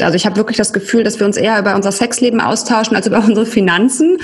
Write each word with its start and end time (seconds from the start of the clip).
Also 0.00 0.16
ich 0.16 0.26
habe 0.26 0.36
wirklich 0.36 0.56
das 0.56 0.72
Gefühl, 0.72 1.04
dass 1.04 1.18
wir 1.18 1.26
uns 1.26 1.36
eher 1.36 1.58
über 1.58 1.74
unser 1.74 1.92
Sexleben 1.92 2.40
austauschen 2.40 2.96
als 2.96 3.06
über 3.06 3.18
unsere 3.26 3.46
Finanzen. 3.46 4.18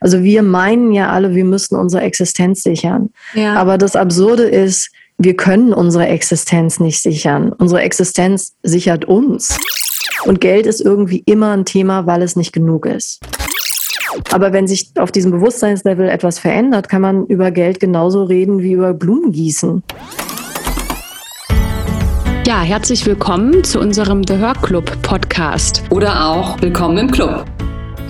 Also 0.00 0.22
wir 0.22 0.42
meinen 0.42 0.92
ja 0.92 1.10
alle, 1.10 1.34
wir 1.34 1.44
müssen 1.44 1.76
unsere 1.76 2.02
Existenz 2.02 2.62
sichern. 2.62 3.10
Ja. 3.34 3.54
Aber 3.54 3.78
das 3.78 3.96
Absurde 3.96 4.44
ist, 4.44 4.90
wir 5.18 5.36
können 5.36 5.72
unsere 5.72 6.06
Existenz 6.06 6.80
nicht 6.80 7.02
sichern. 7.02 7.52
Unsere 7.52 7.82
Existenz 7.82 8.54
sichert 8.62 9.04
uns. 9.06 9.58
Und 10.24 10.40
Geld 10.40 10.66
ist 10.66 10.80
irgendwie 10.80 11.22
immer 11.26 11.52
ein 11.52 11.64
Thema, 11.64 12.06
weil 12.06 12.22
es 12.22 12.36
nicht 12.36 12.52
genug 12.52 12.86
ist. 12.86 13.20
Aber 14.32 14.52
wenn 14.52 14.66
sich 14.66 14.90
auf 14.96 15.12
diesem 15.12 15.30
Bewusstseinslevel 15.30 16.08
etwas 16.08 16.38
verändert, 16.38 16.88
kann 16.88 17.02
man 17.02 17.26
über 17.26 17.50
Geld 17.50 17.80
genauso 17.80 18.24
reden 18.24 18.60
wie 18.60 18.72
über 18.72 18.94
Blumengießen. 18.94 19.82
Ja, 22.46 22.60
herzlich 22.60 23.04
willkommen 23.04 23.64
zu 23.64 23.80
unserem 23.80 24.22
The 24.24 24.36
Her 24.36 24.52
Club 24.62 25.02
Podcast. 25.02 25.82
Oder 25.90 26.28
auch 26.28 26.62
willkommen 26.62 26.96
im 26.96 27.10
Club. 27.10 27.44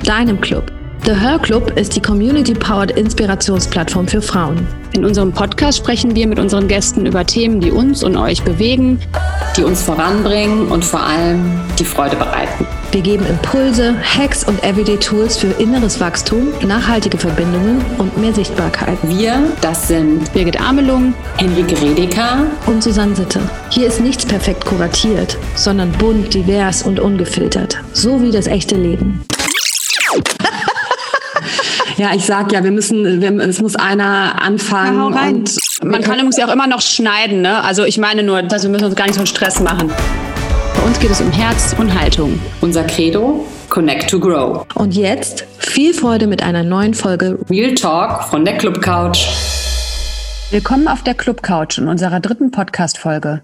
Deinem 0.05 0.39
Club. 0.43 0.76
The 1.07 1.15
Her 1.15 1.39
Club 1.39 1.71
ist 1.77 1.95
die 1.95 2.03
Community-Powered 2.03 2.91
Inspirationsplattform 2.91 4.09
für 4.09 4.21
Frauen. 4.21 4.67
In 4.93 5.05
unserem 5.05 5.31
Podcast 5.31 5.79
sprechen 5.79 6.17
wir 6.17 6.27
mit 6.27 6.41
unseren 6.41 6.67
Gästen 6.67 7.07
über 7.07 7.25
Themen, 7.25 7.61
die 7.61 7.71
uns 7.71 8.03
und 8.03 8.17
euch 8.17 8.43
bewegen, 8.43 8.99
die 9.57 9.63
uns 9.63 9.83
voranbringen 9.83 10.67
und 10.67 10.85
vor 10.85 11.01
allem 11.01 11.61
die 11.79 11.85
Freude 11.85 12.17
bereiten. 12.17 12.67
Wir 12.91 13.03
geben 13.03 13.25
Impulse, 13.25 13.95
Hacks 14.03 14.43
und 14.43 14.61
Everyday 14.65 14.97
Tools 14.97 15.37
für 15.37 15.47
inneres 15.63 16.01
Wachstum, 16.01 16.49
nachhaltige 16.67 17.19
Verbindungen 17.19 17.85
und 17.99 18.19
mehr 18.19 18.35
Sichtbarkeit. 18.35 18.99
Wir, 19.05 19.41
das 19.61 19.87
sind 19.87 20.33
Birgit 20.33 20.61
Amelung, 20.61 21.15
Henrike 21.37 21.81
Redeker 21.81 22.47
und 22.67 22.83
Susanne 22.83 23.15
Sitte. 23.15 23.39
Hier 23.71 23.87
ist 23.87 24.01
nichts 24.01 24.27
perfekt 24.27 24.65
kuratiert, 24.65 25.39
sondern 25.55 25.93
bunt, 25.93 26.35
divers 26.35 26.83
und 26.83 26.99
ungefiltert, 26.99 27.79
so 27.93 28.21
wie 28.21 28.33
das 28.33 28.49
echte 28.49 28.75
Leben. 28.75 29.25
Ja, 31.97 32.11
ich 32.15 32.27
sag 32.27 32.53
ja, 32.53 32.63
wir 32.63 32.73
müssen, 32.73 33.23
wir, 33.23 33.33
es 33.49 33.63
muss 33.63 33.75
einer 33.75 34.43
anfangen. 34.43 35.15
Ja, 35.15 35.29
und 35.29 35.57
man 35.83 36.03
kann 36.03 36.17
übrigens 36.17 36.37
ja 36.37 36.47
auch 36.47 36.53
immer 36.53 36.67
noch 36.67 36.83
schneiden, 36.83 37.41
ne? 37.41 37.65
Also 37.65 37.85
ich 37.85 37.97
meine 37.97 38.23
nur, 38.23 38.43
dass 38.43 38.65
wir 38.65 38.71
müssen 38.71 38.85
uns 38.85 38.97
gar 38.97 39.05
nicht 39.05 39.15
so 39.15 39.21
einen 39.21 39.27
Stress 39.27 39.61
machen. 39.61 39.91
Bei 40.77 40.83
uns 40.83 41.01
geht 41.01 41.11
es 41.11 41.23
um 41.23 41.33
Herz 41.33 41.75
und 41.79 41.99
Haltung. 41.99 42.39
Unser 42.61 42.85
Credo, 42.85 43.47
Connect 43.71 44.11
to 44.11 44.21
Grow. 44.21 44.67
Und 44.75 44.95
jetzt 44.95 45.47
viel 45.59 45.95
Freude 45.95 46.27
mit 46.27 46.43
einer 46.43 46.65
neuen 46.65 46.93
Folge 46.93 47.39
Real 47.49 47.75
Talk 47.75 48.25
von 48.25 48.45
der 48.45 48.59
Club 48.59 48.83
Couch. 48.83 49.29
Willkommen 50.51 50.89
auf 50.89 51.03
der 51.03 51.15
Club 51.15 51.43
Couch 51.43 51.79
in 51.79 51.89
unserer 51.89 52.21
dritten 52.21 52.51
Podcast-Folge. 52.51 53.41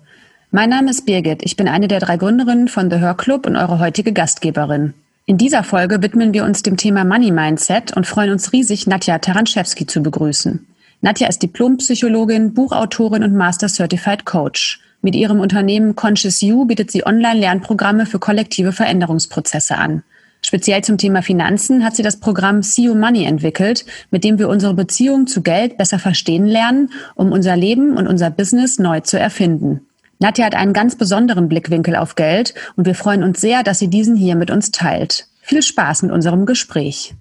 Mein 0.50 0.68
Name 0.68 0.90
ist 0.90 1.06
Birgit. 1.06 1.42
Ich 1.42 1.56
bin 1.56 1.68
eine 1.68 1.88
der 1.88 2.00
drei 2.00 2.18
Gründerinnen 2.18 2.68
von 2.68 2.90
The 2.90 2.98
Hör 2.98 3.14
Club 3.14 3.46
und 3.46 3.56
eure 3.56 3.78
heutige 3.78 4.12
Gastgeberin. 4.12 4.92
In 5.24 5.38
dieser 5.38 5.62
Folge 5.62 6.02
widmen 6.02 6.34
wir 6.34 6.44
uns 6.44 6.62
dem 6.62 6.76
Thema 6.76 7.04
Money 7.04 7.30
Mindset 7.30 7.96
und 7.96 8.08
freuen 8.08 8.32
uns 8.32 8.52
riesig, 8.52 8.88
Nadja 8.88 9.18
Taranschewski 9.18 9.86
zu 9.86 10.02
begrüßen. 10.02 10.66
Nadja 11.00 11.28
ist 11.28 11.42
Diplompsychologin, 11.44 12.54
Buchautorin 12.54 13.22
und 13.22 13.34
Master 13.34 13.68
Certified 13.68 14.24
Coach. 14.24 14.80
Mit 15.00 15.14
ihrem 15.14 15.38
Unternehmen 15.38 15.94
Conscious 15.94 16.40
You 16.40 16.64
bietet 16.64 16.90
sie 16.90 17.06
Online-Lernprogramme 17.06 18.06
für 18.06 18.18
kollektive 18.18 18.72
Veränderungsprozesse 18.72 19.76
an. 19.76 20.02
Speziell 20.44 20.82
zum 20.82 20.98
Thema 20.98 21.22
Finanzen 21.22 21.84
hat 21.84 21.94
sie 21.94 22.02
das 22.02 22.18
Programm 22.18 22.64
See 22.64 22.82
You 22.82 22.96
Money 22.96 23.24
entwickelt, 23.24 23.84
mit 24.10 24.24
dem 24.24 24.40
wir 24.40 24.48
unsere 24.48 24.74
Beziehung 24.74 25.28
zu 25.28 25.42
Geld 25.42 25.78
besser 25.78 26.00
verstehen 26.00 26.46
lernen, 26.46 26.90
um 27.14 27.30
unser 27.30 27.56
Leben 27.56 27.96
und 27.96 28.08
unser 28.08 28.30
Business 28.30 28.80
neu 28.80 28.98
zu 29.00 29.20
erfinden. 29.20 29.86
Nadja 30.22 30.46
hat 30.46 30.54
einen 30.54 30.72
ganz 30.72 30.94
besonderen 30.94 31.48
Blickwinkel 31.48 31.96
auf 31.96 32.14
Geld 32.14 32.54
und 32.76 32.86
wir 32.86 32.94
freuen 32.94 33.24
uns 33.24 33.40
sehr, 33.40 33.64
dass 33.64 33.80
sie 33.80 33.88
diesen 33.88 34.14
hier 34.14 34.36
mit 34.36 34.52
uns 34.52 34.70
teilt. 34.70 35.26
Viel 35.42 35.62
Spaß 35.62 36.04
mit 36.04 36.12
unserem 36.12 36.46
Gespräch. 36.46 37.14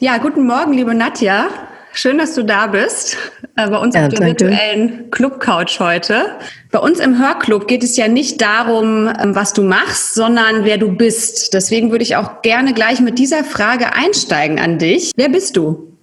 Ja, 0.00 0.18
guten 0.18 0.44
Morgen, 0.44 0.72
liebe 0.72 0.94
Nadja. 0.94 1.46
Schön, 1.92 2.18
dass 2.18 2.34
du 2.34 2.44
da 2.44 2.66
bist 2.66 3.16
äh, 3.56 3.68
bei 3.68 3.78
uns 3.78 3.94
ja, 3.94 4.02
auf 4.02 4.08
der 4.08 4.18
danke. 4.18 4.26
virtuellen 4.26 5.10
Club 5.12 5.38
Couch 5.38 5.78
heute. 5.78 6.36
Bei 6.72 6.80
uns 6.80 6.98
im 6.98 7.18
Hörclub 7.18 7.68
geht 7.68 7.84
es 7.84 7.96
ja 7.96 8.08
nicht 8.08 8.40
darum, 8.40 9.08
ähm, 9.08 9.36
was 9.36 9.52
du 9.52 9.62
machst, 9.62 10.14
sondern 10.14 10.64
wer 10.64 10.76
du 10.76 10.90
bist. 10.90 11.54
Deswegen 11.54 11.92
würde 11.92 12.02
ich 12.02 12.16
auch 12.16 12.42
gerne 12.42 12.74
gleich 12.74 13.00
mit 13.00 13.18
dieser 13.18 13.44
Frage 13.44 13.94
einsteigen 13.94 14.58
an 14.58 14.78
dich. 14.78 15.12
Wer 15.16 15.28
bist 15.28 15.56
du? 15.56 15.96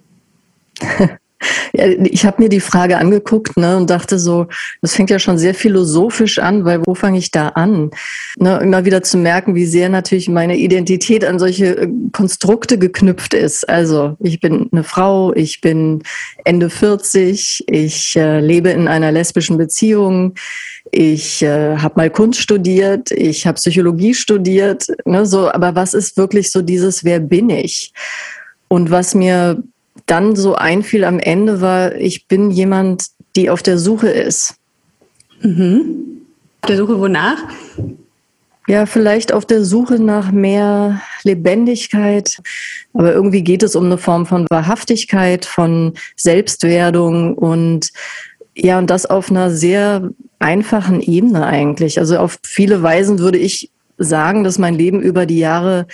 Ja, 1.72 1.86
ich 1.86 2.24
habe 2.24 2.42
mir 2.42 2.48
die 2.48 2.60
Frage 2.60 2.98
angeguckt 2.98 3.56
ne, 3.56 3.76
und 3.76 3.90
dachte 3.90 4.18
so, 4.18 4.46
das 4.82 4.94
fängt 4.94 5.10
ja 5.10 5.18
schon 5.18 5.38
sehr 5.38 5.54
philosophisch 5.54 6.38
an, 6.38 6.64
weil 6.64 6.80
wo 6.86 6.94
fange 6.94 7.18
ich 7.18 7.30
da 7.30 7.48
an? 7.48 7.90
Ne, 8.38 8.58
immer 8.62 8.84
wieder 8.84 9.02
zu 9.02 9.18
merken, 9.18 9.54
wie 9.54 9.66
sehr 9.66 9.88
natürlich 9.88 10.28
meine 10.28 10.56
Identität 10.56 11.24
an 11.24 11.38
solche 11.38 11.76
äh, 11.76 11.88
Konstrukte 12.12 12.78
geknüpft 12.78 13.34
ist. 13.34 13.68
Also 13.68 14.16
ich 14.20 14.40
bin 14.40 14.68
eine 14.72 14.84
Frau, 14.84 15.32
ich 15.34 15.60
bin 15.60 16.02
Ende 16.44 16.70
40, 16.70 17.64
ich 17.68 18.16
äh, 18.16 18.40
lebe 18.40 18.70
in 18.70 18.88
einer 18.88 19.12
lesbischen 19.12 19.58
Beziehung, 19.58 20.34
ich 20.92 21.42
äh, 21.42 21.76
habe 21.76 21.94
mal 21.96 22.10
Kunst 22.10 22.40
studiert, 22.40 23.10
ich 23.10 23.46
habe 23.46 23.56
Psychologie 23.56 24.14
studiert, 24.14 24.86
ne, 25.04 25.26
so, 25.26 25.50
aber 25.50 25.74
was 25.74 25.94
ist 25.94 26.16
wirklich 26.16 26.50
so 26.50 26.62
dieses, 26.62 27.04
wer 27.04 27.20
bin 27.20 27.50
ich? 27.50 27.92
Und 28.68 28.90
was 28.90 29.14
mir 29.14 29.62
dann 30.06 30.36
so 30.36 30.54
einfiel 30.54 31.04
am 31.04 31.18
Ende 31.18 31.60
war, 31.60 31.94
ich 31.96 32.26
bin 32.28 32.50
jemand, 32.50 33.06
die 33.34 33.50
auf 33.50 33.62
der 33.62 33.78
Suche 33.78 34.08
ist. 34.08 34.54
Mhm. 35.42 36.22
Auf 36.62 36.68
der 36.68 36.76
Suche 36.78 36.98
wonach? 36.98 37.38
Ja, 38.68 38.86
vielleicht 38.86 39.32
auf 39.32 39.44
der 39.44 39.64
Suche 39.64 40.00
nach 40.00 40.32
mehr 40.32 41.00
Lebendigkeit. 41.22 42.40
Aber 42.94 43.12
irgendwie 43.12 43.42
geht 43.42 43.62
es 43.62 43.76
um 43.76 43.84
eine 43.84 43.98
Form 43.98 44.26
von 44.26 44.46
Wahrhaftigkeit, 44.50 45.44
von 45.44 45.92
Selbstwerdung 46.16 47.34
und 47.34 47.90
ja, 48.56 48.78
und 48.78 48.88
das 48.88 49.06
auf 49.06 49.30
einer 49.30 49.50
sehr 49.50 50.10
einfachen 50.38 51.00
Ebene 51.00 51.46
eigentlich. 51.46 51.98
Also 51.98 52.18
auf 52.18 52.38
viele 52.42 52.82
Weisen 52.82 53.18
würde 53.18 53.38
ich 53.38 53.70
sagen, 53.98 54.44
dass 54.44 54.58
mein 54.58 54.74
Leben 54.74 55.00
über 55.00 55.26
die 55.26 55.38
Jahre 55.38 55.86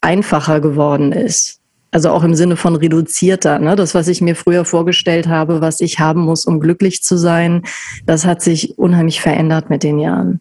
einfacher 0.00 0.60
geworden 0.60 1.12
ist. 1.12 1.59
Also 1.90 2.10
auch 2.10 2.22
im 2.22 2.34
Sinne 2.34 2.56
von 2.56 2.76
reduzierter. 2.76 3.58
Ne? 3.58 3.74
Das, 3.74 3.94
was 3.94 4.08
ich 4.08 4.20
mir 4.20 4.36
früher 4.36 4.64
vorgestellt 4.64 5.26
habe, 5.26 5.60
was 5.60 5.80
ich 5.80 5.98
haben 5.98 6.22
muss, 6.22 6.44
um 6.44 6.60
glücklich 6.60 7.02
zu 7.02 7.16
sein, 7.16 7.62
das 8.06 8.24
hat 8.24 8.42
sich 8.42 8.78
unheimlich 8.78 9.20
verändert 9.20 9.70
mit 9.70 9.82
den 9.82 9.98
Jahren. 9.98 10.40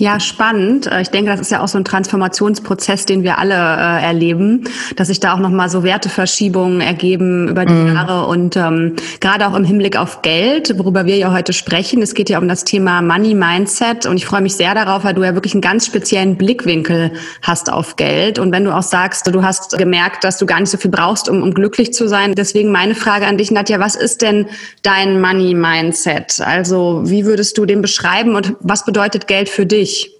Ja, 0.00 0.20
spannend. 0.20 0.86
Äh, 0.86 1.02
ich 1.02 1.08
denke, 1.08 1.32
das 1.32 1.40
ist 1.40 1.50
ja 1.50 1.60
auch 1.60 1.66
so 1.66 1.76
ein 1.76 1.84
Transformationsprozess, 1.84 3.04
den 3.04 3.24
wir 3.24 3.38
alle 3.38 3.54
äh, 3.54 4.04
erleben, 4.04 4.62
dass 4.94 5.08
sich 5.08 5.18
da 5.18 5.34
auch 5.34 5.40
nochmal 5.40 5.68
so 5.68 5.82
Werteverschiebungen 5.82 6.80
ergeben 6.80 7.48
über 7.48 7.64
die 7.64 7.74
mm. 7.74 7.94
Jahre 7.94 8.26
und 8.28 8.56
ähm, 8.56 8.94
gerade 9.18 9.48
auch 9.48 9.56
im 9.56 9.64
Hinblick 9.64 9.98
auf 9.98 10.22
Geld, 10.22 10.78
worüber 10.78 11.04
wir 11.06 11.16
ja 11.16 11.32
heute 11.32 11.52
sprechen. 11.52 12.00
Es 12.00 12.14
geht 12.14 12.30
ja 12.30 12.38
um 12.38 12.46
das 12.46 12.62
Thema 12.62 13.02
Money 13.02 13.34
Mindset 13.34 14.06
und 14.06 14.16
ich 14.18 14.24
freue 14.24 14.40
mich 14.40 14.54
sehr 14.54 14.72
darauf, 14.72 15.02
weil 15.02 15.14
du 15.14 15.24
ja 15.24 15.34
wirklich 15.34 15.54
einen 15.54 15.62
ganz 15.62 15.86
speziellen 15.86 16.36
Blickwinkel 16.36 17.10
hast 17.42 17.72
auf 17.72 17.96
Geld 17.96 18.38
und 18.38 18.52
wenn 18.52 18.62
du 18.62 18.76
auch 18.76 18.84
sagst, 18.84 19.26
du 19.26 19.42
hast 19.42 19.76
gemerkt, 19.78 20.22
dass 20.22 20.38
du 20.38 20.46
gar 20.46 20.60
nicht 20.60 20.70
so 20.70 20.78
viel 20.78 20.92
brauchst, 20.92 21.28
um, 21.28 21.42
um 21.42 21.54
glücklich 21.54 21.92
zu 21.92 22.06
sein. 22.06 22.36
Deswegen 22.36 22.70
meine 22.70 22.94
Frage 22.94 23.26
an 23.26 23.36
dich, 23.36 23.50
Nadja, 23.50 23.80
was 23.80 23.96
ist 23.96 24.22
denn 24.22 24.46
dein 24.82 25.20
Money 25.20 25.54
Mindset? 25.54 26.40
Also 26.40 27.02
wie 27.04 27.24
würdest 27.24 27.58
du 27.58 27.66
den 27.66 27.82
beschreiben 27.82 28.36
und 28.36 28.54
was 28.60 28.84
bedeutet 28.84 29.26
Geld 29.26 29.48
für 29.48 29.66
dich? 29.66 29.87
Dich? 29.88 30.14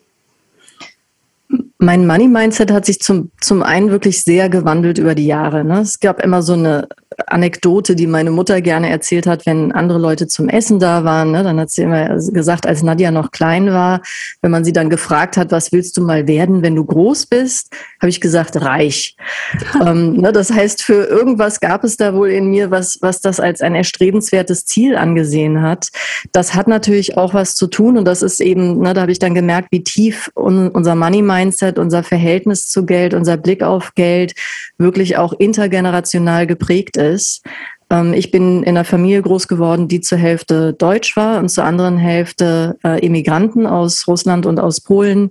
Mein 1.79 2.07
Money-Mindset 2.07 2.73
hat 2.73 2.87
sich 2.87 3.01
zum, 3.01 3.31
zum 3.41 3.63
einen 3.63 3.91
wirklich 3.91 4.23
sehr 4.23 4.49
gewandelt 4.49 4.99
über 4.99 5.15
die 5.15 5.27
Jahre. 5.27 5.65
Ne? 5.65 5.81
Es 5.81 6.01
gab 6.01 6.23
immer 6.23 6.43
so 6.43 6.55
eine 6.55 6.89
Anekdote, 7.27 7.97
die 7.97 8.07
meine 8.07 8.31
Mutter 8.31 8.61
gerne 8.61 8.91
erzählt 8.91 9.27
hat, 9.27 9.45
wenn 9.45 9.73
andere 9.73 9.99
Leute 9.99 10.29
zum 10.29 10.49
Essen 10.49 10.79
da 10.79 11.03
waren. 11.03 11.33
Ne? 11.33 11.43
Dann 11.43 11.59
hat 11.59 11.71
sie 11.71 11.83
immer 11.83 12.17
gesagt, 12.17 12.67
als 12.67 12.83
Nadja 12.83 13.11
noch 13.11 13.33
klein 13.33 13.73
war, 13.73 14.03
wenn 14.41 14.53
man 14.53 14.65
sie 14.65 14.73
dann 14.73 14.89
gefragt 14.89 15.37
hat, 15.37 15.51
was 15.51 15.73
willst 15.73 15.97
du 15.97 16.03
mal 16.03 16.29
werden, 16.29 16.63
wenn 16.63 16.77
du 16.77 16.85
groß 16.85 17.27
bist, 17.27 17.75
habe 18.01 18.09
ich 18.09 18.21
gesagt, 18.21 18.61
reich. 18.61 19.17
ähm, 19.85 20.15
ne? 20.15 20.33
Das 20.33 20.53
heißt, 20.53 20.83
für 20.83 21.07
irgendwas 21.07 21.59
gab 21.59 21.83
es 21.83 21.97
da 21.97 22.15
wohl 22.15 22.29
in 22.29 22.51
mir, 22.51 22.71
was, 22.71 22.99
was 23.01 23.21
das 23.21 23.41
als 23.41 23.63
ein 23.63 23.75
erstrebenswertes 23.75 24.65
Ziel 24.65 24.97
angesehen 24.97 25.61
hat. 25.61 25.89
Das 26.33 26.55
hat 26.55 26.69
natürlich 26.69 27.17
auch 27.17 27.35
was 27.35 27.55
zu 27.55 27.67
tun 27.67 27.99
und 27.99 28.05
das 28.05 28.23
ist 28.23 28.41
eben, 28.41 28.79
ne, 28.79 28.95
da 28.95 29.03
habe 29.03 29.13
ich 29.13 29.19
dann 29.19 29.35
gemerkt, 29.35 29.69
wie 29.73 29.83
tief 29.83 30.31
un, 30.37 30.69
unser 30.69 30.95
Money-Mindset, 30.95 31.79
unser 31.79 32.05
Verhältnis 32.05 32.69
zu 32.69 32.87
Geld, 32.87 33.13
unser 33.13 33.37
Blick 33.37 33.63
auf 33.63 33.95
Geld 33.95 34.35
wirklich 34.79 35.17
auch 35.17 35.33
intergenerational 35.33 36.47
geprägt 36.47 36.97
ist 36.97 37.08
ist. 37.09 37.43
Ähm, 37.91 38.13
ich 38.13 38.31
bin 38.31 38.63
in 38.63 38.77
einer 38.77 38.85
Familie 38.85 39.23
groß 39.23 39.49
geworden, 39.49 39.89
die 39.89 40.01
zur 40.01 40.19
Hälfte 40.19 40.73
deutsch 40.73 41.17
war 41.17 41.39
und 41.39 41.49
zur 41.49 41.65
anderen 41.65 41.97
Hälfte 41.99 42.77
äh, 42.85 43.05
Immigranten 43.05 43.67
aus 43.67 44.07
Russland 44.07 44.47
und 44.47 44.61
aus 44.61 44.81
Polen, 44.81 45.31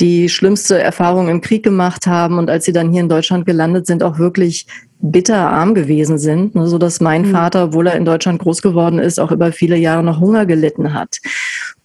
die 0.00 0.28
schlimmste 0.28 0.78
Erfahrungen 0.80 1.28
im 1.28 1.40
Krieg 1.40 1.62
gemacht 1.62 2.06
haben 2.06 2.38
und 2.38 2.50
als 2.50 2.64
sie 2.64 2.72
dann 2.72 2.90
hier 2.90 3.02
in 3.02 3.08
Deutschland 3.08 3.46
gelandet 3.46 3.86
sind, 3.86 4.02
auch 4.02 4.18
wirklich 4.18 4.66
bitter 5.02 5.50
arm 5.50 5.74
gewesen 5.74 6.18
sind, 6.18 6.54
ne, 6.54 6.66
so 6.66 6.76
dass 6.78 7.00
mein 7.00 7.22
mhm. 7.22 7.32
Vater, 7.32 7.64
obwohl 7.64 7.86
er 7.86 7.96
in 7.96 8.04
Deutschland 8.04 8.40
groß 8.40 8.60
geworden 8.60 8.98
ist, 8.98 9.18
auch 9.18 9.32
über 9.32 9.50
viele 9.52 9.76
Jahre 9.76 10.02
noch 10.02 10.20
Hunger 10.20 10.44
gelitten 10.46 10.92
hat. 10.92 11.18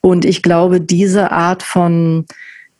Und 0.01 0.25
ich 0.25 0.41
glaube, 0.41 0.81
diese 0.81 1.31
Art 1.31 1.63
von 1.63 2.25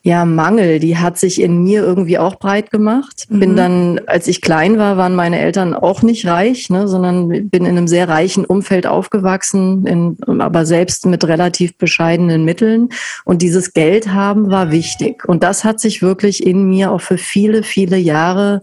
ja, 0.06 0.24
Mangel, 0.24 0.78
die 0.78 0.96
hat 0.96 1.18
sich 1.18 1.40
in 1.40 1.64
mir 1.64 1.82
irgendwie 1.82 2.16
auch 2.16 2.36
breit 2.36 2.70
gemacht. 2.70 3.26
Mhm. 3.28 3.40
Bin 3.40 3.56
dann, 3.56 4.00
als 4.06 4.28
ich 4.28 4.40
klein 4.40 4.78
war, 4.78 4.96
waren 4.96 5.16
meine 5.16 5.40
Eltern 5.40 5.74
auch 5.74 6.02
nicht 6.02 6.26
reich, 6.26 6.70
ne, 6.70 6.86
sondern 6.86 7.48
bin 7.48 7.64
in 7.64 7.76
einem 7.76 7.88
sehr 7.88 8.08
reichen 8.08 8.44
Umfeld 8.44 8.86
aufgewachsen, 8.86 9.84
in, 9.84 10.40
aber 10.40 10.64
selbst 10.64 11.06
mit 11.06 11.24
relativ 11.24 11.76
bescheidenen 11.76 12.44
Mitteln. 12.44 12.90
Und 13.24 13.42
dieses 13.42 13.72
Geld 13.72 14.12
haben 14.12 14.48
war 14.48 14.70
wichtig. 14.70 15.24
Und 15.24 15.42
das 15.42 15.64
hat 15.64 15.80
sich 15.80 16.02
wirklich 16.02 16.46
in 16.46 16.68
mir 16.68 16.92
auch 16.92 17.00
für 17.00 17.18
viele, 17.18 17.64
viele 17.64 17.96
Jahre 17.96 18.62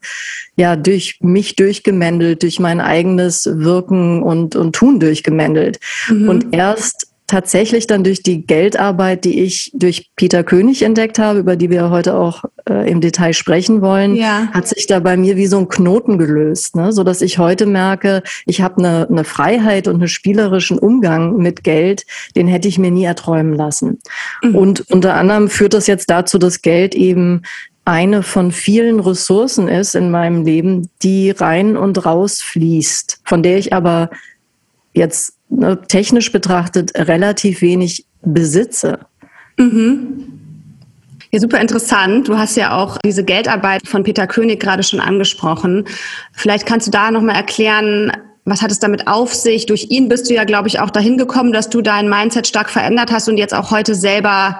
ja 0.56 0.78
durch 0.78 1.18
mich 1.20 1.58
durchgemändelt, 1.58 2.42
durch 2.42 2.62
mein 2.62 2.80
eigenes 2.80 3.50
Wirken 3.52 4.24
und, 4.24 4.56
und 4.56 4.74
Tun 4.78 5.02
durchgemändelt. 5.02 5.82
Mhm. 6.08 6.30
Und 6.30 6.56
erst 6.56 7.13
tatsächlich 7.28 7.88
dann 7.88 8.04
durch 8.04 8.22
die 8.22 8.46
Geldarbeit, 8.46 9.26
die 9.26 9.42
ich 9.42 9.72
durch 9.74 10.12
Peter 10.16 10.44
König 10.44 10.84
entdeckt 10.84 11.20
habe, 11.20 11.40
über 11.40 11.56
die 11.56 11.70
wir 11.70 11.90
heute 11.90 12.16
auch 12.16 12.44
äh, 12.70 12.90
im 12.90 13.02
Detail 13.02 13.34
sprechen 13.34 13.82
wollen, 13.82 14.16
ja. 14.16 14.48
hat 14.52 14.68
sich 14.68 14.88
da 14.88 15.00
bei 15.00 15.18
mir 15.18 15.38
wie 15.38 15.48
so 15.48 15.58
ein 15.58 15.68
Knoten 15.68 16.18
gelöst, 16.18 16.76
ne? 16.76 16.92
so 16.92 17.04
dass 17.04 17.22
ich 17.22 17.40
heute 17.40 17.66
merke, 17.66 18.24
ich 18.46 18.62
habe 18.62 18.78
eine, 18.78 19.08
eine 19.10 19.24
Freiheit 19.24 19.88
und 19.88 19.96
einen 19.96 20.08
spielerischen 20.08 20.78
Umgang 20.78 21.38
mit 21.38 21.64
Geld, 21.64 22.06
den 22.36 22.48
hätte 22.48 22.68
ich 22.68 22.78
mir 22.78 22.92
nie 22.92 23.06
erträumen 23.06 23.54
lassen. 23.54 24.00
Mhm. 24.42 24.56
Und 24.56 24.92
unter 24.92 25.16
anderem 25.16 25.50
führt 25.50 25.74
das 25.74 25.88
jetzt 25.88 26.10
dazu, 26.10 26.38
dass 26.38 26.62
Geld 26.62 26.94
eben 26.94 27.44
eine 27.86 28.24
von 28.24 28.52
vielen 28.52 29.00
Ressourcen 29.00 29.68
ist 29.68 29.96
in 29.96 30.10
meinem 30.10 30.46
Leben, 30.46 30.90
die 31.02 31.32
rein 31.32 31.76
und 31.76 32.06
raus 32.06 32.42
fließt, 32.42 33.22
von 33.26 33.44
der 33.44 33.58
ich 33.58 33.74
aber 33.74 34.10
jetzt 34.94 35.34
technisch 35.88 36.32
betrachtet 36.32 36.92
relativ 36.96 37.62
wenig 37.62 38.06
besitze. 38.22 39.00
Mhm. 39.58 40.40
Ja, 41.32 41.40
super 41.40 41.60
interessant. 41.60 42.28
Du 42.28 42.38
hast 42.38 42.56
ja 42.58 42.78
auch 42.78 42.98
diese 43.04 43.24
Geldarbeit 43.24 43.88
von 43.88 44.04
Peter 44.04 44.28
König 44.28 44.60
gerade 44.60 44.84
schon 44.84 45.00
angesprochen. 45.00 45.86
Vielleicht 46.32 46.68
kannst 46.68 46.86
du 46.88 46.92
da 46.92 47.10
nochmal 47.10 47.36
erklären, 47.36 48.12
was 48.46 48.62
hat 48.62 48.72
es 48.72 48.80
damit 48.80 49.08
auf 49.08 49.34
sich? 49.34 49.66
Durch 49.66 49.88
ihn 49.90 50.10
bist 50.10 50.30
du 50.30 50.34
ja, 50.36 50.44
glaube 50.44 50.68
ich, 50.68 50.80
auch 50.80 50.90
dahin 50.90 51.18
gekommen, 51.18 51.54
dass 51.54 51.70
du 51.70 51.82
dein 51.82 52.10
Mindset 52.10 52.46
stark 52.46 52.70
verändert 52.70 53.12
hast 53.12 53.30
und 53.30 53.38
jetzt 53.38 53.54
auch 53.54 53.72
heute 53.72 53.96
selber 53.96 54.60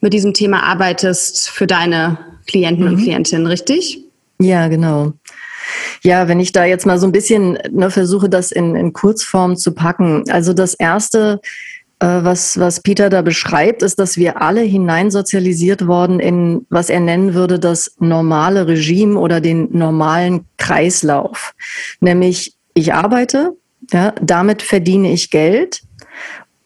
mit 0.00 0.12
diesem 0.12 0.32
Thema 0.32 0.62
arbeitest 0.62 1.50
für 1.50 1.66
deine 1.66 2.18
Klienten 2.46 2.86
mhm. 2.86 2.92
und 2.92 3.02
Klientinnen, 3.02 3.46
richtig? 3.46 4.00
Ja, 4.40 4.68
genau. 4.68 5.12
Ja, 6.02 6.28
wenn 6.28 6.40
ich 6.40 6.52
da 6.52 6.64
jetzt 6.64 6.86
mal 6.86 6.98
so 6.98 7.06
ein 7.06 7.12
bisschen 7.12 7.58
ne, 7.70 7.90
versuche, 7.90 8.28
das 8.28 8.52
in, 8.52 8.76
in 8.76 8.92
Kurzform 8.92 9.56
zu 9.56 9.72
packen. 9.72 10.24
Also 10.30 10.52
das 10.52 10.74
erste, 10.74 11.40
äh, 11.98 12.06
was, 12.06 12.58
was 12.58 12.80
Peter 12.80 13.08
da 13.08 13.22
beschreibt, 13.22 13.82
ist, 13.82 13.98
dass 13.98 14.16
wir 14.16 14.42
alle 14.42 14.60
hineinsozialisiert 14.60 15.86
worden 15.86 16.20
in, 16.20 16.66
was 16.68 16.90
er 16.90 17.00
nennen 17.00 17.34
würde, 17.34 17.58
das 17.58 17.94
normale 17.98 18.66
Regime 18.66 19.18
oder 19.18 19.40
den 19.40 19.68
normalen 19.76 20.46
Kreislauf. 20.58 21.54
Nämlich, 22.00 22.54
ich 22.74 22.92
arbeite, 22.92 23.52
ja, 23.90 24.12
damit 24.20 24.62
verdiene 24.62 25.12
ich 25.12 25.30
Geld 25.30 25.82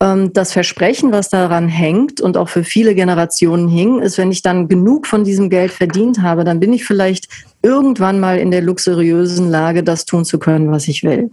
das 0.00 0.54
Versprechen, 0.54 1.12
was 1.12 1.28
daran 1.28 1.68
hängt 1.68 2.22
und 2.22 2.38
auch 2.38 2.48
für 2.48 2.64
viele 2.64 2.94
Generationen 2.94 3.68
hing, 3.68 4.00
ist, 4.00 4.16
wenn 4.16 4.32
ich 4.32 4.40
dann 4.40 4.66
genug 4.66 5.06
von 5.06 5.24
diesem 5.24 5.50
Geld 5.50 5.70
verdient 5.70 6.22
habe, 6.22 6.42
dann 6.42 6.58
bin 6.58 6.72
ich 6.72 6.86
vielleicht 6.86 7.28
irgendwann 7.62 8.18
mal 8.18 8.38
in 8.38 8.50
der 8.50 8.62
luxuriösen 8.62 9.50
Lage, 9.50 9.82
das 9.82 10.06
tun 10.06 10.24
zu 10.24 10.38
können, 10.38 10.70
was 10.70 10.88
ich 10.88 11.04
will. 11.04 11.30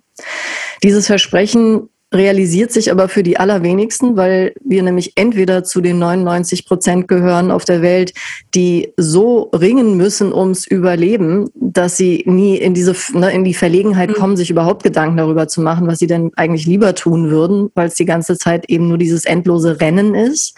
Dieses 0.84 1.08
Versprechen 1.08 1.88
realisiert 2.14 2.72
sich 2.72 2.90
aber 2.90 3.10
für 3.10 3.22
die 3.22 3.38
allerwenigsten, 3.38 4.16
weil 4.16 4.54
wir 4.64 4.82
nämlich 4.82 5.14
entweder 5.16 5.66
zu 5.66 5.82
den 5.82 6.00
99 6.00 6.66
Prozent 6.66 7.08
gehören 7.10 7.52
auf 7.52 7.66
der 7.66 7.82
Welt, 7.82 8.14
die 8.56 8.94
so 8.96 9.50
ringen 9.54 9.98
müssen 9.98 10.32
ums 10.32 10.66
Überleben, 10.66 11.50
dass 11.54 11.98
sie 11.98 12.24
nie 12.26 12.56
in 12.56 12.74
diese 12.74 12.96
ne, 13.14 13.32
in 13.32 13.44
die 13.44 13.54
Verlegenheit 13.54 14.10
mhm. 14.10 14.14
kommen, 14.14 14.38
sich 14.38 14.50
überhaupt 14.50 14.84
Gedanken 14.84 15.18
darüber 15.18 15.50
zu 15.50 15.62
machen, 15.62 15.88
was 15.88 16.00
sie 16.00 16.08
denn 16.08 16.32
eigentlich 16.38 16.66
lieber 16.66 16.96
tun 16.96 17.30
würden, 17.30 17.70
weil 17.76 17.88
es 17.88 17.96
die 17.96 18.06
ganze 18.06 18.38
Zeit 18.38 18.70
eben 18.70 18.88
nur 18.88 18.98
dieses 18.98 19.26
endlose 19.26 19.82
Rennen 19.82 20.16
ist. 20.16 20.58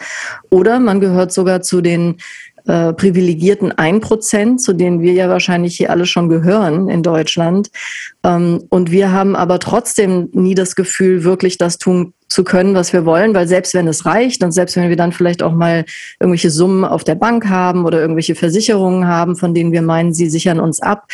Oder 0.50 0.78
man 0.78 1.00
gehört 1.00 1.32
sogar 1.32 1.62
zu 1.62 1.80
den 1.80 2.16
äh, 2.70 2.92
privilegierten 2.92 3.72
1%, 3.72 4.58
zu 4.58 4.72
denen 4.74 5.00
wir 5.00 5.12
ja 5.12 5.28
wahrscheinlich 5.28 5.76
hier 5.76 5.90
alle 5.90 6.06
schon 6.06 6.28
gehören 6.28 6.88
in 6.88 7.02
Deutschland. 7.02 7.68
Ähm, 8.22 8.62
und 8.68 8.92
wir 8.92 9.10
haben 9.10 9.34
aber 9.34 9.58
trotzdem 9.58 10.28
nie 10.32 10.54
das 10.54 10.76
Gefühl, 10.76 11.24
wirklich 11.24 11.58
das 11.58 11.78
tun 11.78 12.12
zu 12.28 12.44
können, 12.44 12.76
was 12.76 12.92
wir 12.92 13.04
wollen, 13.04 13.34
weil 13.34 13.48
selbst 13.48 13.74
wenn 13.74 13.88
es 13.88 14.06
reicht 14.06 14.44
und 14.44 14.52
selbst 14.52 14.76
wenn 14.76 14.88
wir 14.88 14.94
dann 14.94 15.10
vielleicht 15.10 15.42
auch 15.42 15.52
mal 15.52 15.84
irgendwelche 16.20 16.50
Summen 16.50 16.84
auf 16.84 17.02
der 17.02 17.16
Bank 17.16 17.48
haben 17.48 17.84
oder 17.84 18.00
irgendwelche 18.00 18.36
Versicherungen 18.36 19.08
haben, 19.08 19.34
von 19.34 19.52
denen 19.52 19.72
wir 19.72 19.82
meinen, 19.82 20.14
sie 20.14 20.30
sichern 20.30 20.60
uns 20.60 20.80
ab, 20.80 21.08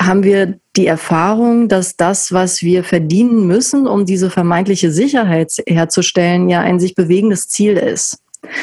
haben 0.00 0.24
wir 0.24 0.58
die 0.74 0.86
Erfahrung, 0.86 1.68
dass 1.68 1.96
das, 1.98 2.32
was 2.32 2.62
wir 2.62 2.82
verdienen 2.82 3.46
müssen, 3.46 3.86
um 3.86 4.06
diese 4.06 4.30
vermeintliche 4.30 4.90
Sicherheit 4.90 5.52
herzustellen, 5.66 6.48
ja 6.48 6.62
ein 6.62 6.80
sich 6.80 6.94
bewegendes 6.94 7.48
Ziel 7.48 7.76
ist. 7.76 8.21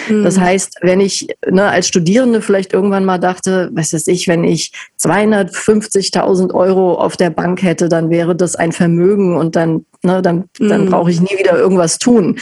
Das 0.09 0.37
mhm. 0.37 0.41
heißt, 0.41 0.75
wenn 0.81 0.99
ich 0.99 1.27
ne, 1.49 1.63
als 1.63 1.87
Studierende 1.87 2.41
vielleicht 2.41 2.73
irgendwann 2.73 3.05
mal 3.05 3.17
dachte, 3.17 3.69
was 3.73 3.93
weiß 3.93 4.07
ich, 4.07 4.27
wenn 4.27 4.43
ich 4.43 4.73
250.000 4.99 6.53
Euro 6.53 6.95
auf 6.95 7.15
der 7.15 7.29
Bank 7.29 7.63
hätte, 7.63 7.87
dann 7.87 8.09
wäre 8.09 8.35
das 8.35 8.55
ein 8.55 8.73
Vermögen 8.73 9.37
und 9.37 9.55
dann, 9.55 9.85
ne, 10.03 10.21
dann, 10.21 10.45
dann 10.59 10.85
mhm. 10.85 10.89
brauche 10.89 11.11
ich 11.11 11.21
nie 11.21 11.37
wieder 11.37 11.57
irgendwas 11.57 11.97
tun. 11.97 12.37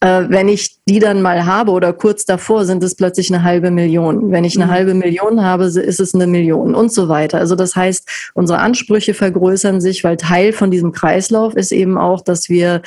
Äh, 0.00 0.24
wenn 0.28 0.48
ich 0.48 0.76
die 0.86 0.98
dann 0.98 1.22
mal 1.22 1.46
habe 1.46 1.70
oder 1.70 1.94
kurz 1.94 2.26
davor, 2.26 2.66
sind 2.66 2.82
es 2.82 2.94
plötzlich 2.94 3.32
eine 3.32 3.42
halbe 3.42 3.70
Million. 3.70 4.30
Wenn 4.30 4.44
ich 4.44 4.56
eine 4.56 4.66
mhm. 4.66 4.70
halbe 4.70 4.94
Million 4.94 5.42
habe, 5.42 5.64
ist 5.64 6.00
es 6.00 6.14
eine 6.14 6.26
Million 6.26 6.74
und 6.74 6.92
so 6.92 7.08
weiter. 7.08 7.38
Also 7.38 7.54
das 7.54 7.74
heißt, 7.74 8.30
unsere 8.34 8.58
Ansprüche 8.58 9.14
vergrößern 9.14 9.80
sich, 9.80 10.04
weil 10.04 10.18
Teil 10.18 10.52
von 10.52 10.70
diesem 10.70 10.92
Kreislauf 10.92 11.54
ist 11.56 11.72
eben 11.72 11.96
auch, 11.96 12.20
dass 12.20 12.50
wir 12.50 12.82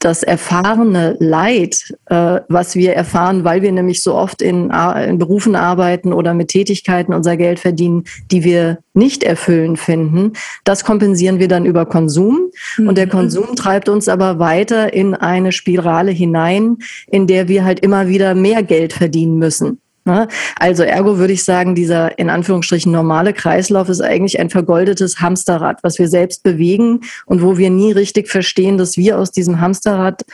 das 0.00 0.22
erfahrene 0.22 1.16
Leid, 1.20 1.94
äh, 2.06 2.40
was 2.48 2.74
wir 2.74 2.94
erfahren, 2.94 3.44
weil 3.44 3.62
wir 3.62 3.70
nämlich 3.70 4.02
so 4.02 4.14
oft 4.14 4.42
in, 4.42 4.70
in, 4.70 5.18
Berufen 5.18 5.54
arbeiten 5.54 6.12
oder 6.12 6.34
mit 6.34 6.48
Tätigkeiten 6.48 7.12
unser 7.12 7.36
Geld 7.36 7.60
verdienen, 7.60 8.04
die 8.30 8.42
wir 8.42 8.78
nicht 8.94 9.22
erfüllen 9.22 9.76
finden, 9.76 10.32
das 10.64 10.84
kompensieren 10.84 11.38
wir 11.38 11.48
dann 11.48 11.66
über 11.66 11.84
Konsum. 11.86 12.50
Mhm. 12.78 12.88
Und 12.88 12.98
der 12.98 13.06
mhm. 13.06 13.10
Konsum 13.10 13.54
treibt 13.56 13.88
uns 13.88 14.08
aber 14.08 14.38
weiter 14.38 14.92
in 14.92 15.14
eine 15.14 15.52
Spirale 15.52 16.10
hinein, 16.10 16.78
in 17.06 17.26
der 17.26 17.48
wir 17.48 17.64
halt 17.64 17.80
immer 17.80 18.08
wieder 18.08 18.34
mehr 18.34 18.62
Geld 18.62 18.94
verdienen 18.94 19.38
müssen. 19.38 19.80
Ne? 20.04 20.28
Also 20.58 20.82
ergo 20.82 21.18
würde 21.18 21.32
ich 21.32 21.44
sagen, 21.44 21.74
dieser 21.74 22.18
in 22.18 22.30
Anführungsstrichen 22.30 22.90
normale 22.90 23.32
Kreislauf 23.32 23.88
ist 23.88 24.00
eigentlich 24.00 24.40
ein 24.40 24.50
vergoldetes 24.50 25.20
Hamsterrad, 25.20 25.82
was 25.82 25.98
wir 25.98 26.08
selbst 26.08 26.42
bewegen 26.42 27.00
und 27.26 27.42
wo 27.42 27.58
wir 27.58 27.70
nie 27.70 27.92
richtig 27.92 28.28
verstehen, 28.28 28.78
dass 28.78 28.96
wir 28.96 29.18
aus 29.18 29.30
diesem 29.30 29.60
Hamsterrad 29.60 30.24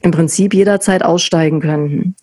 im 0.00 0.10
Prinzip 0.10 0.54
jederzeit 0.54 1.02
aussteigen 1.02 1.60
könnten. 1.60 2.14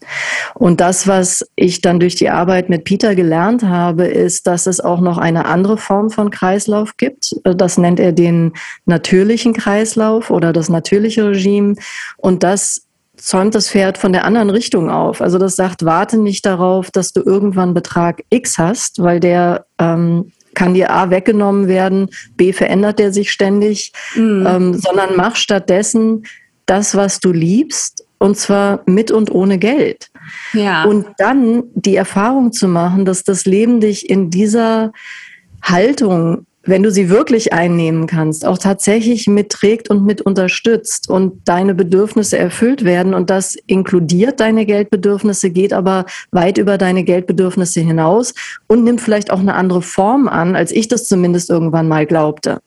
Und 0.53 0.79
das, 0.79 1.07
was 1.07 1.45
ich 1.55 1.81
dann 1.81 1.99
durch 1.99 2.15
die 2.15 2.29
Arbeit 2.29 2.69
mit 2.69 2.85
Peter 2.85 3.15
gelernt 3.15 3.63
habe, 3.63 4.05
ist, 4.05 4.47
dass 4.47 4.67
es 4.67 4.79
auch 4.79 5.01
noch 5.01 5.17
eine 5.17 5.45
andere 5.45 5.77
Form 5.77 6.09
von 6.09 6.29
Kreislauf 6.29 6.95
gibt. 6.97 7.35
Das 7.43 7.77
nennt 7.77 7.99
er 7.99 8.11
den 8.11 8.53
natürlichen 8.85 9.53
Kreislauf 9.53 10.29
oder 10.29 10.53
das 10.53 10.69
natürliche 10.69 11.27
Regime. 11.27 11.75
Und 12.17 12.43
das 12.43 12.85
zäumt 13.23 13.55
das 13.55 13.69
Pferd 13.69 13.97
von 13.97 14.11
der 14.11 14.25
anderen 14.25 14.49
Richtung 14.49 14.89
auf. 14.89 15.21
Also 15.21 15.37
das 15.37 15.55
sagt, 15.55 15.85
warte 15.85 16.17
nicht 16.17 16.45
darauf, 16.45 16.91
dass 16.91 17.13
du 17.13 17.21
irgendwann 17.21 17.73
Betrag 17.73 18.23
X 18.29 18.57
hast, 18.57 19.01
weil 19.01 19.21
der 19.21 19.65
ähm, 19.79 20.31
kann 20.53 20.73
dir 20.73 20.91
A 20.91 21.09
weggenommen 21.09 21.67
werden, 21.67 22.09
B 22.35 22.51
verändert 22.51 22.99
der 22.99 23.13
sich 23.13 23.31
ständig, 23.31 23.93
mhm. 24.15 24.45
ähm, 24.47 24.73
sondern 24.73 25.15
mach 25.15 25.37
stattdessen 25.37 26.23
das, 26.65 26.95
was 26.95 27.19
du 27.19 27.31
liebst, 27.31 28.05
und 28.17 28.37
zwar 28.37 28.81
mit 28.85 29.09
und 29.09 29.31
ohne 29.31 29.57
Geld. 29.57 30.09
Ja. 30.53 30.83
Und 30.83 31.07
dann 31.17 31.63
die 31.75 31.95
Erfahrung 31.95 32.51
zu 32.51 32.67
machen, 32.67 33.05
dass 33.05 33.23
das 33.23 33.45
Leben 33.45 33.79
dich 33.79 34.09
in 34.09 34.29
dieser 34.29 34.91
Haltung 35.61 36.45
wenn 36.65 36.81
du 36.81 36.91
sie 36.91 37.09
wirklich 37.09 37.51
einnehmen 37.51 38.07
kannst, 38.07 38.45
auch 38.45 38.57
tatsächlich 38.57 39.27
mitträgt 39.27 39.89
und 39.89 40.05
mit 40.05 40.21
unterstützt 40.21 41.09
und 41.09 41.41
deine 41.45 41.75
Bedürfnisse 41.75 42.37
erfüllt 42.37 42.85
werden 42.85 43.13
und 43.13 43.29
das 43.29 43.55
inkludiert 43.67 44.39
deine 44.39 44.65
Geldbedürfnisse, 44.65 45.49
geht 45.49 45.73
aber 45.73 46.05
weit 46.31 46.57
über 46.57 46.77
deine 46.77 47.03
Geldbedürfnisse 47.03 47.81
hinaus 47.81 48.33
und 48.67 48.85
nimmt 48.85 49.01
vielleicht 49.01 49.29
auch 49.29 49.39
eine 49.39 49.55
andere 49.55 49.81
Form 49.81 50.29
an, 50.29 50.55
als 50.55 50.71
ich 50.71 50.87
das 50.87 51.05
zumindest 51.05 51.49
irgendwann 51.49 51.89
mal 51.89 52.05
glaubte. 52.05 52.61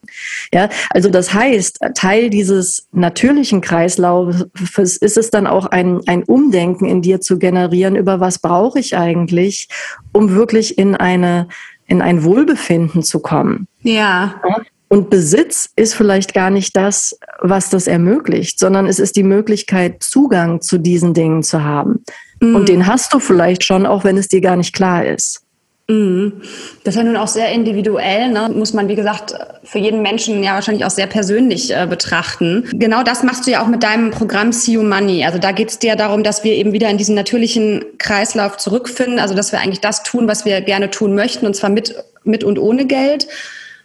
Ja, 0.52 0.68
also 0.90 1.08
das 1.08 1.32
heißt, 1.32 1.80
Teil 1.94 2.28
dieses 2.28 2.88
natürlichen 2.92 3.62
Kreislaufes 3.62 4.98
ist 4.98 5.16
es 5.16 5.30
dann 5.30 5.46
auch 5.46 5.66
ein, 5.66 6.00
ein 6.06 6.22
Umdenken 6.24 6.84
in 6.84 7.00
dir 7.00 7.22
zu 7.22 7.38
generieren 7.38 7.96
über 7.96 8.20
was 8.20 8.38
brauche 8.40 8.78
ich 8.78 8.96
eigentlich, 8.96 9.68
um 10.12 10.34
wirklich 10.34 10.76
in 10.76 10.94
eine 10.94 11.48
in 11.86 12.02
ein 12.02 12.24
Wohlbefinden 12.24 13.02
zu 13.02 13.20
kommen. 13.20 13.66
Ja. 13.82 14.40
Und 14.88 15.10
Besitz 15.10 15.70
ist 15.76 15.94
vielleicht 15.94 16.32
gar 16.32 16.50
nicht 16.50 16.76
das, 16.76 17.18
was 17.40 17.70
das 17.70 17.86
ermöglicht, 17.86 18.58
sondern 18.58 18.86
es 18.86 18.98
ist 18.98 19.16
die 19.16 19.24
Möglichkeit, 19.24 20.02
Zugang 20.02 20.60
zu 20.60 20.78
diesen 20.78 21.12
Dingen 21.12 21.42
zu 21.42 21.64
haben. 21.64 22.04
Mhm. 22.40 22.54
Und 22.54 22.68
den 22.68 22.86
hast 22.86 23.12
du 23.12 23.18
vielleicht 23.18 23.64
schon, 23.64 23.86
auch 23.86 24.04
wenn 24.04 24.16
es 24.16 24.28
dir 24.28 24.40
gar 24.40 24.56
nicht 24.56 24.74
klar 24.74 25.04
ist. 25.04 25.42
Mhm. 25.88 26.42
Das 26.82 26.94
ist 26.94 26.98
ja 26.98 27.04
nun 27.04 27.16
auch 27.16 27.28
sehr 27.28 27.52
individuell, 27.52 28.30
ne? 28.30 28.50
muss 28.52 28.72
man, 28.72 28.88
wie 28.88 28.96
gesagt, 28.96 29.34
für 29.62 29.78
jeden 29.78 30.02
Menschen 30.02 30.42
ja 30.42 30.54
wahrscheinlich 30.54 30.84
auch 30.84 30.90
sehr 30.90 31.06
persönlich 31.06 31.72
äh, 31.72 31.86
betrachten. 31.88 32.68
Genau 32.72 33.04
das 33.04 33.22
machst 33.22 33.46
du 33.46 33.52
ja 33.52 33.62
auch 33.62 33.68
mit 33.68 33.84
deinem 33.84 34.10
Programm 34.10 34.50
See 34.50 34.72
You 34.72 34.82
Money. 34.82 35.24
Also 35.24 35.38
da 35.38 35.52
geht 35.52 35.70
es 35.70 35.78
dir 35.78 35.94
darum, 35.94 36.24
dass 36.24 36.42
wir 36.42 36.54
eben 36.54 36.72
wieder 36.72 36.90
in 36.90 36.98
diesen 36.98 37.14
natürlichen 37.14 37.84
Kreislauf 37.98 38.56
zurückfinden, 38.56 39.20
also 39.20 39.34
dass 39.34 39.52
wir 39.52 39.60
eigentlich 39.60 39.80
das 39.80 40.02
tun, 40.02 40.26
was 40.26 40.44
wir 40.44 40.60
gerne 40.60 40.90
tun 40.90 41.14
möchten, 41.14 41.46
und 41.46 41.54
zwar 41.54 41.70
mit, 41.70 41.94
mit 42.24 42.42
und 42.42 42.58
ohne 42.58 42.86
Geld. 42.86 43.28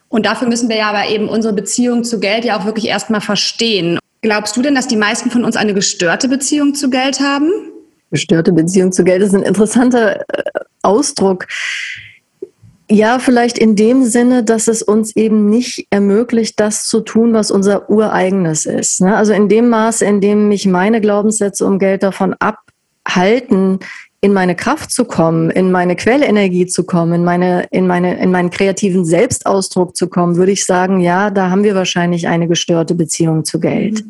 Und 0.10 0.26
dafür 0.26 0.48
müssen 0.48 0.70
wir 0.70 0.78
ja 0.78 0.90
aber 0.90 1.08
eben 1.08 1.30
unsere 1.30 1.54
Beziehung 1.54 2.04
zu 2.04 2.20
Geld 2.20 2.46
ja 2.46 2.60
auch 2.60 2.66
wirklich 2.66 2.88
erstmal 2.88 3.22
verstehen. 3.22 4.00
Glaubst 4.24 4.58
du 4.58 4.62
denn, 4.62 4.76
dass 4.76 4.88
die 4.88 4.98
meisten 4.98 5.30
von 5.32 5.46
uns 5.46 5.56
eine 5.56 5.74
gestörte 5.74 6.28
Beziehung 6.28 6.74
zu 6.74 6.90
Geld 6.90 7.20
haben? 7.20 7.52
Gestörte 8.12 8.52
Beziehung 8.52 8.92
zu 8.92 9.04
Geld 9.04 9.22
ist 9.22 9.34
ein 9.34 9.44
interessanter 9.44 10.22
äh, 10.22 10.44
Ausdruck. 10.84 11.48
Ja, 12.90 13.20
vielleicht 13.20 13.58
in 13.58 13.78
dem 13.78 14.04
Sinne, 14.04 14.44
dass 14.44 14.68
es 14.68 14.84
uns 14.84 15.16
eben 15.16 15.50
nicht 15.50 15.88
ermöglicht, 15.92 16.60
das 16.60 16.84
zu 16.88 17.00
tun, 17.00 17.34
was 17.34 17.50
unser 17.50 17.90
ureigenes 17.90 18.66
ist. 18.66 19.00
Ne? 19.00 19.16
Also 19.16 19.32
in 19.32 19.48
dem 19.48 19.70
Maße, 19.70 20.04
in 20.04 20.20
dem 20.20 20.50
mich 20.50 20.68
meine 20.68 21.00
Glaubenssätze 21.00 21.66
um 21.66 21.80
Geld 21.80 22.04
davon 22.04 22.36
abhalten, 22.40 23.80
in 24.24 24.34
meine 24.34 24.56
Kraft 24.56 24.92
zu 24.92 25.06
kommen, 25.06 25.50
in 25.50 25.72
meine 25.72 25.96
Quellenergie 25.96 26.68
zu 26.68 26.84
kommen, 26.84 27.14
in 27.14 27.24
meine, 27.24 27.66
in 27.72 27.88
meine, 27.88 28.20
in 28.22 28.30
meinen 28.30 28.52
kreativen 28.52 29.04
Selbstausdruck 29.04 29.96
zu 29.96 30.08
kommen, 30.08 30.36
würde 30.36 30.52
ich 30.52 30.64
sagen, 30.64 31.00
ja, 31.00 31.32
da 31.32 31.50
haben 31.50 31.64
wir 31.64 31.74
wahrscheinlich 31.74 32.28
eine 32.28 32.48
gestörte 32.48 32.94
Beziehung 32.94 33.46
zu 33.46 33.60
Geld. 33.60 34.04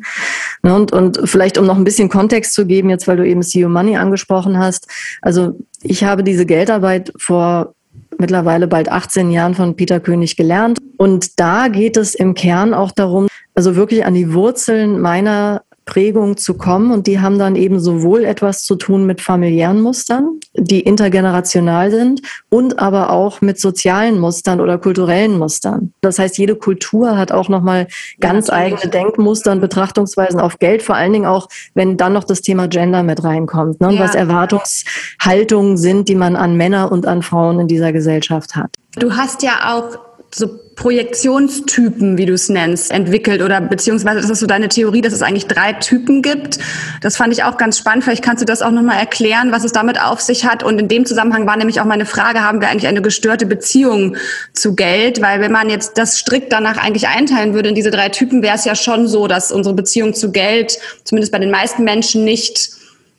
Mhm. 0.62 0.70
Und, 0.70 0.92
und 0.92 1.20
vielleicht, 1.24 1.56
um 1.56 1.66
noch 1.66 1.78
ein 1.78 1.84
bisschen 1.84 2.10
Kontext 2.10 2.52
zu 2.52 2.66
geben, 2.66 2.90
jetzt, 2.90 3.08
weil 3.08 3.16
du 3.16 3.26
eben 3.26 3.42
CEO 3.42 3.70
Money 3.70 3.96
angesprochen 3.96 4.58
hast. 4.58 4.86
Also, 5.22 5.58
ich 5.82 6.04
habe 6.04 6.22
diese 6.22 6.44
Geldarbeit 6.44 7.10
vor 7.16 7.74
mittlerweile 8.18 8.68
bald 8.68 8.90
18 8.90 9.30
Jahren 9.30 9.54
von 9.54 9.76
Peter 9.76 9.98
König 9.98 10.36
gelernt. 10.36 10.78
Und 10.98 11.40
da 11.40 11.68
geht 11.68 11.96
es 11.96 12.14
im 12.14 12.34
Kern 12.34 12.74
auch 12.74 12.92
darum, 12.92 13.28
also 13.54 13.76
wirklich 13.76 14.04
an 14.04 14.14
die 14.14 14.32
Wurzeln 14.34 15.00
meiner 15.00 15.62
Prägung 15.84 16.36
zu 16.36 16.54
kommen. 16.54 16.90
Und 16.90 17.06
die 17.06 17.20
haben 17.20 17.38
dann 17.38 17.56
eben 17.56 17.80
sowohl 17.80 18.24
etwas 18.24 18.62
zu 18.62 18.76
tun 18.76 19.06
mit 19.06 19.20
familiären 19.20 19.80
Mustern, 19.80 20.40
die 20.54 20.80
intergenerational 20.80 21.90
sind, 21.90 22.22
und 22.48 22.78
aber 22.78 23.10
auch 23.10 23.40
mit 23.40 23.58
sozialen 23.58 24.18
Mustern 24.18 24.60
oder 24.60 24.78
kulturellen 24.78 25.38
Mustern. 25.38 25.92
Das 26.00 26.18
heißt, 26.18 26.38
jede 26.38 26.56
Kultur 26.56 27.16
hat 27.16 27.32
auch 27.32 27.48
nochmal 27.48 27.88
ganz 28.20 28.48
ja, 28.48 28.54
eigene 28.54 28.88
Denkmuster 28.88 29.52
und 29.52 29.60
Betrachtungsweisen 29.60 30.40
auf 30.40 30.58
Geld, 30.58 30.82
vor 30.82 30.94
allen 30.94 31.12
Dingen 31.12 31.26
auch, 31.26 31.48
wenn 31.74 31.96
dann 31.96 32.12
noch 32.12 32.24
das 32.24 32.42
Thema 32.42 32.68
Gender 32.68 33.02
mit 33.02 33.24
reinkommt, 33.24 33.80
ne? 33.80 33.94
ja. 33.94 34.00
was 34.00 34.14
Erwartungshaltungen 34.14 35.76
sind, 35.76 36.08
die 36.08 36.14
man 36.14 36.36
an 36.36 36.56
Männer 36.56 36.92
und 36.92 37.06
an 37.06 37.22
Frauen 37.22 37.60
in 37.60 37.68
dieser 37.68 37.92
Gesellschaft 37.92 38.56
hat. 38.56 38.70
Du 38.96 39.16
hast 39.16 39.42
ja 39.42 39.74
auch 39.74 39.98
so 40.34 40.48
Projektionstypen, 40.76 42.16
wie 42.16 42.24
du 42.24 42.32
es 42.32 42.48
nennst, 42.48 42.90
entwickelt 42.90 43.42
oder 43.42 43.60
beziehungsweise 43.60 44.20
das 44.20 44.30
ist 44.30 44.40
so 44.40 44.46
deine 44.46 44.68
Theorie, 44.68 45.02
dass 45.02 45.12
es 45.12 45.20
eigentlich 45.20 45.46
drei 45.46 45.74
Typen 45.74 46.22
gibt. 46.22 46.58
Das 47.02 47.16
fand 47.16 47.32
ich 47.32 47.44
auch 47.44 47.58
ganz 47.58 47.78
spannend. 47.78 48.04
Vielleicht 48.04 48.24
kannst 48.24 48.40
du 48.40 48.46
das 48.46 48.62
auch 48.62 48.70
nochmal 48.70 48.98
erklären, 48.98 49.52
was 49.52 49.64
es 49.64 49.72
damit 49.72 50.00
auf 50.00 50.20
sich 50.20 50.46
hat. 50.46 50.62
Und 50.62 50.80
in 50.80 50.88
dem 50.88 51.04
Zusammenhang 51.04 51.46
war 51.46 51.56
nämlich 51.56 51.80
auch 51.80 51.84
meine 51.84 52.06
Frage, 52.06 52.40
haben 52.40 52.60
wir 52.60 52.68
eigentlich 52.68 52.86
eine 52.86 53.02
gestörte 53.02 53.44
Beziehung 53.44 54.16
zu 54.54 54.74
Geld? 54.74 55.20
Weil 55.20 55.40
wenn 55.40 55.52
man 55.52 55.68
jetzt 55.68 55.98
das 55.98 56.18
strikt 56.18 56.52
danach 56.52 56.78
eigentlich 56.78 57.06
einteilen 57.08 57.52
würde 57.52 57.68
in 57.68 57.74
diese 57.74 57.90
drei 57.90 58.08
Typen, 58.08 58.42
wäre 58.42 58.56
es 58.56 58.64
ja 58.64 58.74
schon 58.74 59.08
so, 59.08 59.28
dass 59.28 59.52
unsere 59.52 59.74
Beziehung 59.74 60.14
zu 60.14 60.32
Geld, 60.32 60.78
zumindest 61.04 61.32
bei 61.32 61.38
den 61.38 61.50
meisten 61.50 61.84
Menschen, 61.84 62.24
nicht, 62.24 62.70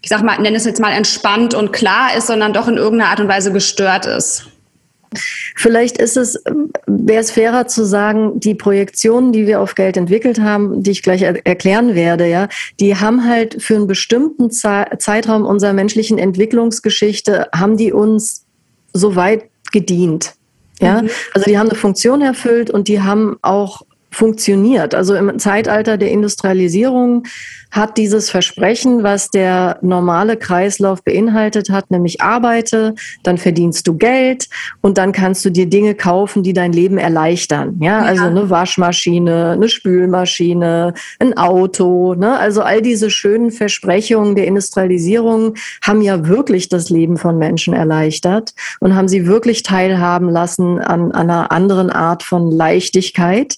ich 0.02 0.10
sag 0.10 0.24
mal, 0.24 0.40
nenne 0.42 0.58
es 0.58 0.66
jetzt 0.66 0.82
mal 0.82 0.92
entspannt 0.92 1.54
und 1.54 1.72
klar 1.72 2.18
ist, 2.18 2.28
sondern 2.28 2.52
doch 2.52 2.68
in 2.68 2.78
irgendeiner 2.78 3.12
Art 3.12 3.20
und 3.20 3.28
Weise 3.28 3.54
gestört 3.54 4.08
ist. 4.08 4.48
Vielleicht 5.56 5.98
ist 5.98 6.18
es, 6.18 6.42
wäre 6.88 7.22
es 7.22 7.32
fairer 7.32 7.68
zu 7.68 7.86
sagen, 7.86 8.40
die 8.40 8.56
Projektionen, 8.56 9.32
die 9.32 9.48
wir 9.48 9.62
auf 9.62 9.76
Geld 9.76 9.98
entwickelt 9.98 10.40
haben, 10.40 10.84
die 10.84 10.92
ich 10.92 11.04
gleich 11.04 11.22
er 11.22 11.46
erklären 11.46 11.96
werde, 11.96 12.28
ja, 12.28 12.48
die 12.80 12.96
haben 12.96 13.28
halt 13.28 13.62
für 13.62 13.76
einen 13.76 13.88
bestimmten 13.88 14.52
Ze 14.52 14.86
Zeitraum 15.00 15.46
unserer 15.46 15.74
menschlichen 15.74 16.18
Entwicklungsgeschichte, 16.18 17.48
haben 17.54 17.78
die 17.78 17.94
uns 17.94 18.46
so 18.94 19.16
weit 19.16 19.46
gedient. 19.72 20.34
Ja, 20.80 21.02
mhm. 21.02 21.10
also 21.34 21.46
die 21.46 21.58
haben 21.58 21.70
eine 21.70 21.78
Funktion 21.78 22.22
erfüllt 22.22 22.70
und 22.70 22.88
die 22.88 23.02
haben 23.02 23.38
auch 23.42 23.84
funktioniert. 24.14 24.96
Also 24.96 25.16
im 25.16 25.40
Zeitalter 25.40 25.98
der 25.98 26.12
Industrialisierung 26.12 27.24
hat 27.74 27.98
dieses 27.98 28.30
Versprechen, 28.30 29.02
was 29.02 29.32
der 29.32 29.80
normale 29.82 30.38
Kreislauf 30.38 31.04
beinhaltet 31.04 31.72
hat, 31.72 31.90
nämlich 31.90 32.22
arbeite, 32.22 32.94
dann 33.24 33.40
verdienst 33.40 33.88
du 33.88 33.98
Geld 33.98 34.48
und 34.82 35.00
dann 35.00 35.12
kannst 35.12 35.44
du 35.44 35.50
dir 35.50 35.66
Dinge 35.66 35.96
kaufen, 35.96 36.44
die 36.44 36.54
dein 36.54 36.72
Leben 36.72 37.00
erleichtern. 37.00 37.80
Ja, 37.82 38.02
ja. 38.02 38.06
also 38.06 38.26
eine 38.26 38.50
Waschmaschine, 38.52 39.54
eine 39.54 39.70
Spülmaschine, 39.70 40.94
ein 41.18 41.36
Auto. 41.36 42.14
Ne? 42.14 42.38
Also 42.38 42.62
all 42.62 42.84
diese 42.84 43.10
schönen 43.10 43.50
Versprechungen 43.50 44.36
der 44.36 44.46
Industrialisierung 44.46 45.56
haben 45.84 46.02
ja 46.04 46.28
wirklich 46.28 46.70
das 46.70 46.92
Leben 46.92 47.18
von 47.18 47.40
Menschen 47.40 47.74
erleichtert 47.74 48.54
und 48.82 48.94
haben 48.96 49.08
sie 49.08 49.26
wirklich 49.26 49.64
teilhaben 49.64 50.30
lassen 50.30 50.78
an, 50.78 51.12
an 51.12 51.30
einer 51.30 51.52
anderen 51.52 51.90
Art 51.90 52.22
von 52.22 52.52
Leichtigkeit. 52.52 53.58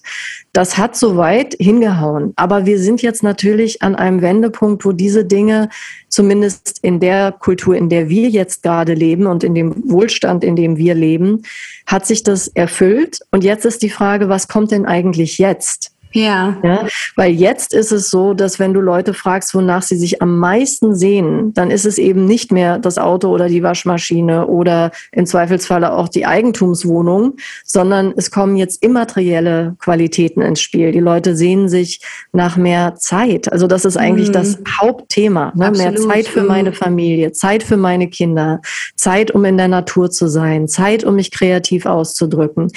Das 0.55 0.77
hat 0.77 0.95
soweit 0.95 1.53
hingehauen. 1.59 2.31
Aber 2.37 2.65
wir 2.65 2.79
sind 2.79 3.01
jetzt 3.01 3.23
natürlich 3.23 3.81
an 3.81 3.93
einem 3.93 4.21
Wendepunkt, 4.21 4.85
wo 4.85 4.93
diese 4.93 5.25
Dinge 5.25 5.67
zumindest 6.07 6.79
in 6.81 7.01
der 7.01 7.33
Kultur, 7.33 7.75
in 7.75 7.89
der 7.89 8.07
wir 8.07 8.29
jetzt 8.29 8.63
gerade 8.63 8.93
leben 8.93 9.25
und 9.25 9.43
in 9.43 9.53
dem 9.53 9.91
Wohlstand, 9.91 10.45
in 10.45 10.55
dem 10.55 10.77
wir 10.77 10.93
leben, 10.93 11.41
hat 11.85 12.05
sich 12.05 12.23
das 12.23 12.47
erfüllt. 12.47 13.19
Und 13.31 13.43
jetzt 13.43 13.65
ist 13.65 13.81
die 13.81 13.89
Frage, 13.89 14.29
was 14.29 14.47
kommt 14.47 14.71
denn 14.71 14.85
eigentlich 14.85 15.39
jetzt? 15.39 15.91
Ja. 16.15 16.57
ja. 16.63 16.87
Weil 17.17 17.31
jetzt 17.31 17.73
ist 17.73 17.91
es 17.91 18.09
so, 18.09 18.33
dass 18.33 18.57
wenn 18.57 18.73
du 18.73 18.79
Leute 18.79 19.13
fragst, 19.13 19.53
wonach 19.53 19.81
sie 19.81 19.97
sich 19.97 20.21
am 20.21 20.39
meisten 20.39 20.95
sehen, 20.95 21.53
dann 21.53 21.71
ist 21.71 21.85
es 21.85 21.97
eben 21.97 22.25
nicht 22.25 22.53
mehr 22.53 22.79
das 22.79 22.97
Auto 22.97 23.27
oder 23.29 23.49
die 23.49 23.63
Waschmaschine 23.63 24.47
oder 24.47 24.91
im 25.11 25.25
Zweifelsfalle 25.25 25.91
auch 25.91 26.07
die 26.07 26.25
Eigentumswohnung, 26.25 27.35
sondern 27.65 28.13
es 28.15 28.31
kommen 28.31 28.55
jetzt 28.55 28.81
immaterielle 28.81 29.75
Qualitäten 29.79 30.41
ins 30.41 30.61
Spiel. 30.61 30.93
Die 30.93 31.01
Leute 31.01 31.35
sehnen 31.35 31.67
sich 31.67 31.99
nach 32.31 32.55
mehr 32.55 32.95
Zeit. 32.95 33.51
Also 33.51 33.67
das 33.67 33.83
ist 33.83 33.97
eigentlich 33.97 34.29
mhm. 34.29 34.33
das 34.33 34.59
Hauptthema. 34.79 35.51
Ne? 35.53 35.71
Mehr 35.71 35.97
Zeit 35.97 36.29
für 36.29 36.43
meine 36.43 36.69
mhm. 36.69 36.75
Familie, 36.75 37.33
Zeit 37.33 37.61
für 37.61 37.77
meine 37.77 38.07
Kinder, 38.07 38.61
Zeit, 38.95 39.31
um 39.31 39.43
in 39.43 39.57
der 39.57 39.67
Natur 39.67 40.09
zu 40.09 40.29
sein, 40.29 40.69
Zeit, 40.69 41.03
um 41.03 41.15
mich 41.15 41.31
kreativ 41.31 41.85
auszudrücken. 41.85 42.71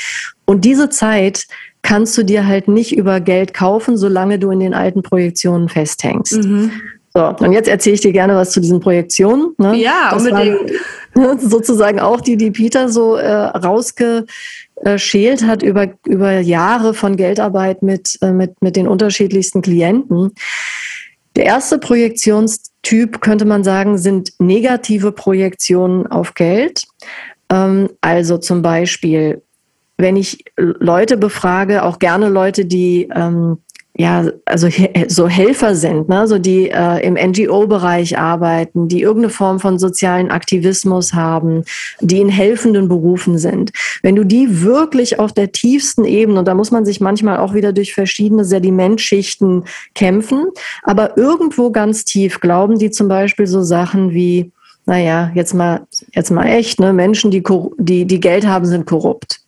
Und 0.48 0.64
diese 0.64 0.88
Zeit 0.88 1.46
kannst 1.82 2.16
du 2.18 2.22
dir 2.22 2.46
halt 2.46 2.68
nicht 2.68 2.96
über 2.96 3.20
Geld 3.20 3.54
kaufen, 3.54 3.96
solange 3.96 4.38
du 4.38 4.50
in 4.50 4.60
den 4.60 4.74
alten 4.74 5.02
Projektionen 5.02 5.68
festhängst. 5.68 6.44
Mhm. 6.44 6.70
So, 7.14 7.24
und 7.24 7.52
jetzt 7.52 7.68
erzähle 7.68 7.94
ich 7.94 8.00
dir 8.00 8.12
gerne 8.12 8.36
was 8.36 8.52
zu 8.52 8.60
diesen 8.60 8.80
Projektionen. 8.80 9.54
Ne? 9.58 9.76
Ja, 9.76 10.10
das 10.12 10.24
unbedingt. 10.24 10.72
Waren, 11.14 11.38
sozusagen 11.40 12.00
auch 12.00 12.20
die, 12.20 12.36
die 12.36 12.50
Peter 12.50 12.88
so 12.88 13.16
äh, 13.16 13.32
rausgeschält 13.32 15.44
hat 15.44 15.62
über, 15.62 15.88
über 16.06 16.38
Jahre 16.38 16.94
von 16.94 17.16
Geldarbeit 17.16 17.82
mit, 17.82 18.18
äh, 18.20 18.32
mit, 18.32 18.62
mit 18.62 18.76
den 18.76 18.86
unterschiedlichsten 18.86 19.62
Klienten. 19.62 20.32
Der 21.34 21.46
erste 21.46 21.78
Projektionstyp, 21.78 23.20
könnte 23.20 23.46
man 23.46 23.64
sagen, 23.64 23.98
sind 23.98 24.32
negative 24.38 25.12
Projektionen 25.12 26.06
auf 26.06 26.34
Geld. 26.34 26.84
Ähm, 27.50 27.88
also 28.00 28.38
zum 28.38 28.62
Beispiel 28.62 29.42
wenn 29.98 30.16
ich 30.16 30.44
Leute 30.56 31.16
befrage, 31.16 31.82
auch 31.82 31.98
gerne 31.98 32.28
Leute, 32.28 32.64
die 32.64 33.08
ähm, 33.14 33.58
ja, 34.00 34.30
also 34.44 34.68
so 35.08 35.26
Helfer 35.26 35.74
sind, 35.74 36.08
ne, 36.08 36.28
so 36.28 36.38
die 36.38 36.70
äh, 36.70 37.04
im 37.04 37.14
NGO-Bereich 37.14 38.16
arbeiten, 38.16 38.86
die 38.86 39.02
irgendeine 39.02 39.30
Form 39.30 39.58
von 39.58 39.80
sozialen 39.80 40.30
Aktivismus 40.30 41.14
haben, 41.14 41.64
die 42.00 42.20
in 42.20 42.28
helfenden 42.28 42.88
Berufen 42.88 43.38
sind. 43.38 43.72
Wenn 44.02 44.14
du 44.14 44.22
die 44.22 44.62
wirklich 44.62 45.18
auf 45.18 45.32
der 45.32 45.50
tiefsten 45.50 46.04
Ebene, 46.04 46.38
und 46.38 46.46
da 46.46 46.54
muss 46.54 46.70
man 46.70 46.84
sich 46.84 47.00
manchmal 47.00 47.38
auch 47.38 47.54
wieder 47.54 47.72
durch 47.72 47.92
verschiedene 47.92 48.44
Sedimentschichten 48.44 49.64
kämpfen, 49.96 50.46
aber 50.84 51.18
irgendwo 51.18 51.72
ganz 51.72 52.04
tief 52.04 52.38
glauben 52.38 52.78
die 52.78 52.92
zum 52.92 53.08
Beispiel 53.08 53.48
so 53.48 53.62
Sachen 53.62 54.12
wie, 54.12 54.52
naja, 54.88 55.30
jetzt 55.34 55.52
mal, 55.52 55.86
jetzt 56.14 56.30
mal 56.30 56.46
echt, 56.46 56.80
ne, 56.80 56.94
Menschen, 56.94 57.30
die, 57.30 57.42
die, 57.76 58.06
die 58.06 58.20
Geld 58.20 58.46
haben, 58.46 58.64
sind 58.64 58.86
korrupt. 58.86 59.40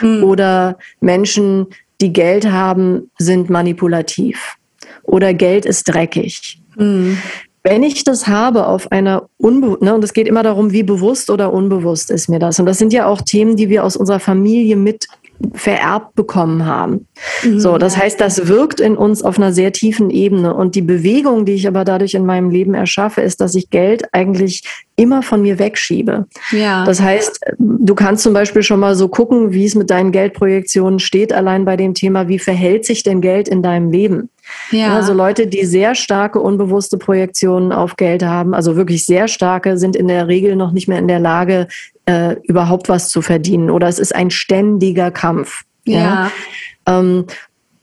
Mhm. 0.00 0.24
Oder 0.24 0.76
Menschen, 1.00 1.68
die 2.00 2.12
Geld 2.12 2.50
haben, 2.50 3.08
sind 3.16 3.48
manipulativ. 3.48 4.56
Oder 5.04 5.34
Geld 5.34 5.66
ist 5.66 5.84
dreckig. 5.84 6.60
Mhm. 6.76 7.16
Wenn 7.62 7.84
ich 7.84 8.02
das 8.02 8.26
habe 8.26 8.66
auf 8.66 8.90
einer 8.90 9.28
Unbe 9.36 9.78
ne, 9.80 9.94
und 9.94 10.02
es 10.02 10.12
geht 10.12 10.26
immer 10.26 10.42
darum, 10.42 10.72
wie 10.72 10.82
bewusst 10.82 11.30
oder 11.30 11.52
unbewusst 11.52 12.10
ist 12.10 12.28
mir 12.28 12.40
das. 12.40 12.58
Und 12.58 12.66
das 12.66 12.78
sind 12.78 12.92
ja 12.92 13.06
auch 13.06 13.22
Themen, 13.22 13.56
die 13.56 13.68
wir 13.68 13.84
aus 13.84 13.96
unserer 13.96 14.20
Familie 14.20 14.74
mit 14.74 15.06
vererbt 15.54 16.14
bekommen 16.14 16.66
haben. 16.66 17.06
Mhm. 17.42 17.60
So, 17.60 17.78
das 17.78 17.96
heißt, 17.96 18.20
das 18.20 18.48
wirkt 18.48 18.80
in 18.80 18.96
uns 18.96 19.22
auf 19.22 19.38
einer 19.38 19.52
sehr 19.52 19.72
tiefen 19.72 20.10
Ebene. 20.10 20.54
Und 20.54 20.74
die 20.74 20.82
Bewegung, 20.82 21.44
die 21.44 21.52
ich 21.52 21.68
aber 21.68 21.84
dadurch 21.84 22.14
in 22.14 22.26
meinem 22.26 22.50
Leben 22.50 22.74
erschaffe, 22.74 23.20
ist, 23.20 23.40
dass 23.40 23.54
ich 23.54 23.70
Geld 23.70 24.04
eigentlich 24.12 24.64
immer 24.96 25.22
von 25.22 25.42
mir 25.42 25.58
wegschiebe. 25.58 26.26
Ja. 26.50 26.84
Das 26.84 27.00
heißt, 27.00 27.40
du 27.58 27.94
kannst 27.94 28.24
zum 28.24 28.32
Beispiel 28.32 28.62
schon 28.62 28.80
mal 28.80 28.96
so 28.96 29.08
gucken, 29.08 29.52
wie 29.52 29.64
es 29.64 29.74
mit 29.74 29.90
deinen 29.90 30.10
Geldprojektionen 30.10 30.98
steht, 30.98 31.32
allein 31.32 31.64
bei 31.64 31.76
dem 31.76 31.94
Thema, 31.94 32.28
wie 32.28 32.38
verhält 32.38 32.84
sich 32.84 33.04
denn 33.04 33.20
Geld 33.20 33.48
in 33.48 33.62
deinem 33.62 33.92
Leben? 33.92 34.30
Ja. 34.70 34.94
Also 34.94 35.12
Leute, 35.12 35.46
die 35.46 35.64
sehr 35.64 35.94
starke 35.94 36.40
unbewusste 36.40 36.98
Projektionen 36.98 37.72
auf 37.72 37.96
Geld 37.96 38.22
haben, 38.22 38.54
also 38.54 38.76
wirklich 38.76 39.06
sehr 39.06 39.28
starke, 39.28 39.78
sind 39.78 39.96
in 39.96 40.08
der 40.08 40.28
Regel 40.28 40.56
noch 40.56 40.72
nicht 40.72 40.88
mehr 40.88 40.98
in 40.98 41.08
der 41.08 41.20
Lage, 41.20 41.68
äh, 42.06 42.36
überhaupt 42.44 42.88
was 42.88 43.08
zu 43.08 43.22
verdienen. 43.22 43.70
Oder 43.70 43.88
es 43.88 43.98
ist 43.98 44.14
ein 44.14 44.30
ständiger 44.30 45.10
Kampf. 45.10 45.62
Ja. 45.84 45.98
ja. 45.98 46.32
Ähm, 46.86 47.26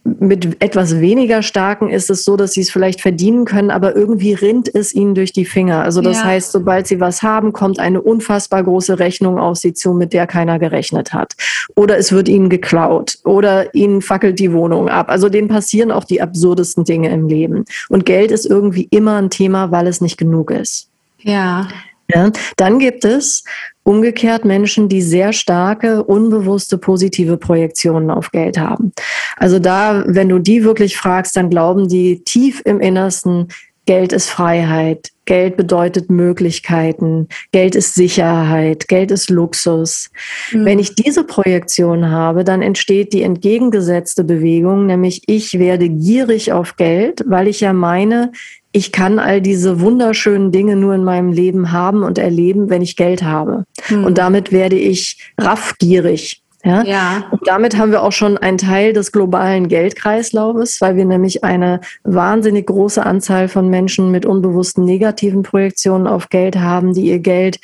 mit 0.06 0.62
etwas 0.62 1.00
weniger 1.00 1.42
starken 1.42 1.90
ist 1.90 2.12
es 2.12 2.24
so, 2.24 2.38
dass 2.38 2.52
sie 2.52 2.62
es 2.62 2.70
vielleicht 2.70 3.02
verdienen 3.02 3.44
können, 3.44 3.72
aber 3.72 3.96
irgendwie 3.96 4.34
rinnt 4.34 4.74
es 4.74 4.94
ihnen 4.94 5.16
durch 5.16 5.34
die 5.34 5.46
Finger. 5.46 5.82
Also 5.82 6.00
das 6.02 6.18
ja. 6.18 6.26
heißt, 6.26 6.52
sobald 6.52 6.86
sie 6.86 7.00
was 7.00 7.24
haben, 7.24 7.54
kommt 7.54 7.80
eine 7.80 8.00
unfassbar 8.02 8.64
große 8.64 9.00
Rechnung 9.00 9.40
auf 9.40 9.58
sie 9.58 9.74
zu, 9.74 9.94
mit 9.94 10.14
der 10.14 10.28
keiner 10.28 10.60
gerechnet 10.60 11.12
hat. 11.12 11.34
Oder 11.76 11.98
es 11.98 12.12
wird 12.12 12.30
ihnen 12.30 12.50
geklaut 12.50 13.18
oder 13.24 13.74
ihnen 13.74 14.04
fackelt 14.04 14.38
die 14.38 14.54
Wohnung 14.54 14.90
ab. 14.90 15.10
Also 15.10 15.28
denen 15.28 15.48
passieren 15.48 15.92
auch 15.92 16.04
die 16.04 16.22
absurdesten 16.22 16.84
Dinge 16.84 17.10
im 17.10 17.28
Leben. 17.28 17.66
Und 17.90 18.06
Geld 18.06 18.30
ist 18.30 18.46
irgendwie 18.46 18.88
immer 18.92 19.18
ein 19.18 19.32
Thema, 19.32 19.72
weil 19.72 19.88
es 19.88 20.02
nicht 20.02 20.18
genug 20.18 20.52
ist. 20.52 20.88
Ja. 21.18 21.68
Ja, 22.14 22.32
dann 22.58 22.78
gibt 22.78 23.04
es 23.04 23.44
umgekehrt 23.86 24.46
Menschen, 24.46 24.90
die 24.90 25.02
sehr 25.02 25.32
starke, 25.32 26.04
unbewusste, 26.04 26.78
positive 26.78 27.38
Projektionen 27.38 28.10
auf 28.10 28.32
Geld 28.32 28.58
haben. 28.58 28.92
Also 29.38 29.60
da, 29.60 30.04
wenn 30.08 30.28
du 30.28 30.40
die 30.40 30.64
wirklich 30.64 30.98
fragst, 30.98 31.38
dann 31.38 31.50
glauben 31.50 31.88
die 31.88 32.24
tief 32.24 32.62
im 32.66 32.82
Innersten, 32.82 33.48
Geld 33.86 34.14
ist 34.14 34.32
Freiheit, 34.32 35.12
Geld 35.26 35.58
bedeutet 35.58 36.10
Möglichkeiten, 36.10 37.28
Geld 37.52 37.76
ist 37.76 37.94
Sicherheit, 37.94 38.88
Geld 38.88 39.12
ist 39.12 39.30
Luxus. 39.30 40.10
Mhm. 40.52 40.66
Wenn 40.66 40.80
ich 40.80 40.96
diese 40.96 41.24
Projektion 41.24 42.10
habe, 42.10 42.44
dann 42.44 42.64
entsteht 42.64 43.14
die 43.14 43.22
entgegengesetzte 43.22 44.24
Bewegung, 44.24 44.88
nämlich 44.88 45.22
ich 45.28 45.60
werde 45.60 45.90
gierig 45.90 46.52
auf 46.52 46.78
Geld, 46.78 47.24
weil 47.28 47.48
ich 47.48 47.62
ja 47.62 47.74
meine, 47.74 48.32
ich 48.76 48.92
kann 48.92 49.20
all 49.20 49.40
diese 49.40 49.80
wunderschönen 49.80 50.52
Dinge 50.52 50.76
nur 50.76 50.94
in 50.96 51.06
meinem 51.06 51.32
Leben 51.32 51.72
haben 51.72 52.04
und 52.04 52.18
erleben, 52.18 52.70
wenn 52.70 52.82
ich 52.82 52.98
Geld 52.98 53.24
habe. 53.24 53.64
Mhm. 53.90 54.04
Und 54.04 54.18
damit 54.18 54.52
werde 54.52 54.76
ich 54.76 55.32
raffgierig. 55.40 56.44
Ja? 56.66 56.84
ja. 56.84 57.24
Und 57.32 57.48
damit 57.48 57.78
haben 57.78 57.92
wir 57.92 58.04
auch 58.04 58.12
schon 58.12 58.38
einen 58.38 58.58
Teil 58.58 58.92
des 58.92 59.14
globalen 59.14 59.70
Geldkreislaufes, 59.70 60.82
weil 60.82 60.98
wir 60.98 61.06
nämlich 61.06 61.46
eine 61.46 61.80
wahnsinnig 62.04 62.68
große 62.68 63.06
Anzahl 63.06 63.48
von 63.48 63.70
Menschen 63.70 64.12
mit 64.12 64.26
unbewussten 64.26 64.84
negativen 64.84 65.44
Projektionen 65.44 66.06
auf 66.06 66.28
Geld 66.28 66.58
haben, 66.58 66.94
die 66.94 67.06
ihr 67.06 67.20
Geld 67.20 67.62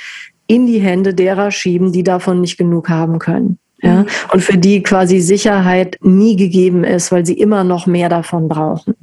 in 0.47 0.65
die 0.65 0.79
Hände 0.79 1.13
derer 1.13 1.51
schieben, 1.51 1.91
die 1.91 2.03
davon 2.03 2.39
nicht 2.39 2.57
genug 2.57 2.87
haben 2.87 3.19
können. 3.19 3.59
Ja, 3.81 4.01
mhm. 4.01 4.05
und 4.31 4.43
für 4.43 4.57
die 4.57 4.83
quasi 4.83 5.19
Sicherheit 5.21 5.97
nie 6.01 6.35
gegeben 6.35 6.83
ist, 6.83 7.11
weil 7.11 7.25
sie 7.25 7.33
immer 7.33 7.63
noch 7.63 7.87
mehr 7.87 8.09
davon 8.09 8.47
brauchen. 8.47 8.93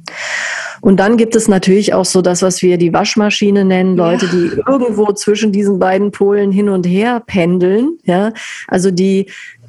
Und 0.81 0.99
dann 0.99 1.17
gibt 1.17 1.35
es 1.35 1.47
natürlich 1.47 1.93
auch 1.93 2.05
so 2.05 2.21
das, 2.21 2.41
was 2.41 2.61
wir 2.61 2.77
die 2.77 2.93
Waschmaschine 2.93 3.65
nennen, 3.65 3.97
Leute, 3.97 4.25
ja. 4.27 4.31
die 4.31 4.61
irgendwo 4.65 5.11
zwischen 5.11 5.51
diesen 5.51 5.79
beiden 5.79 6.11
Polen 6.11 6.51
hin 6.51 6.69
und 6.69 6.87
her 6.87 7.21
pendeln. 7.25 7.97
Ja, 8.03 8.31
also 8.67 8.91
die, 8.91 9.25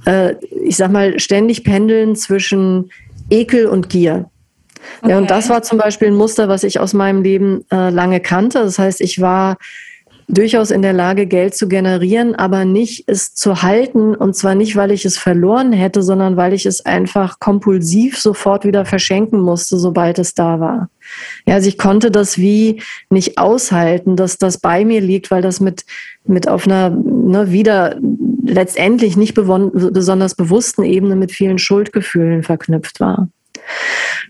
äh, 0.07 0.35
ich 0.65 0.77
sag 0.77 0.93
mal, 0.93 1.19
ständig 1.19 1.65
pendeln 1.65 2.15
zwischen 2.15 2.91
Ekel 3.31 3.67
und 3.67 3.89
Gier. 3.89 4.31
Okay. 5.03 5.11
Ja, 5.11 5.19
und 5.19 5.31
das 5.31 5.49
war 5.49 5.63
zum 5.63 5.79
Beispiel 5.79 6.09
ein 6.09 6.15
Muster, 6.15 6.49
was 6.49 6.63
ich 6.63 6.81
aus 6.81 6.95
meinem 6.95 7.23
Leben 7.23 7.65
äh, 7.71 7.91
lange 7.91 8.21
kannte. 8.21 8.61
Das 8.61 8.79
heißt, 8.79 9.01
ich 9.01 9.21
war 9.21 9.57
durchaus 10.33 10.71
in 10.71 10.83
der 10.83 10.93
Lage, 10.93 11.27
Geld 11.27 11.55
zu 11.55 11.69
generieren, 11.69 12.35
aber 12.35 12.65
nicht 12.65 13.05
es 13.09 13.35
zu 13.35 13.63
halten. 13.63 14.15
Und 14.15 14.35
zwar 14.35 14.55
nicht, 14.55 14.77
weil 14.77 14.91
ich 14.91 15.05
es 15.05 15.19
verloren 15.19 15.73
hätte, 15.73 16.03
sondern 16.03 16.37
weil 16.37 16.53
ich 16.53 16.67
es 16.67 16.85
einfach 16.87 17.39
kompulsiv 17.41 18.19
sofort 18.19 18.65
wieder 18.65 18.85
verschenken 18.85 19.41
musste, 19.41 19.79
sobald 19.79 20.19
es 20.19 20.35
da 20.35 20.61
war. 20.61 20.91
Ja, 21.47 21.55
also 21.55 21.69
ich 21.69 21.79
konnte 21.79 22.11
das 22.11 22.39
wie 22.39 22.83
nicht 23.11 23.39
aushalten, 23.39 24.17
dass 24.17 24.39
das 24.39 24.59
bei 24.59 24.85
mir 24.85 25.01
liegt, 25.01 25.31
weil 25.31 25.43
das 25.43 25.61
mit, 25.61 25.85
mit 26.25 26.49
auf 26.49 26.67
einer 26.67 26.91
ne, 26.91 27.51
wieder 27.51 27.99
letztendlich 28.45 29.17
nicht 29.17 29.35
besonders 29.35 30.35
bewussten 30.35 30.85
Ebene 30.85 31.17
mit 31.17 31.33
vielen 31.33 31.59
Schuldgefühlen 31.59 32.43
verknüpft 32.43 33.01
war. 33.01 33.29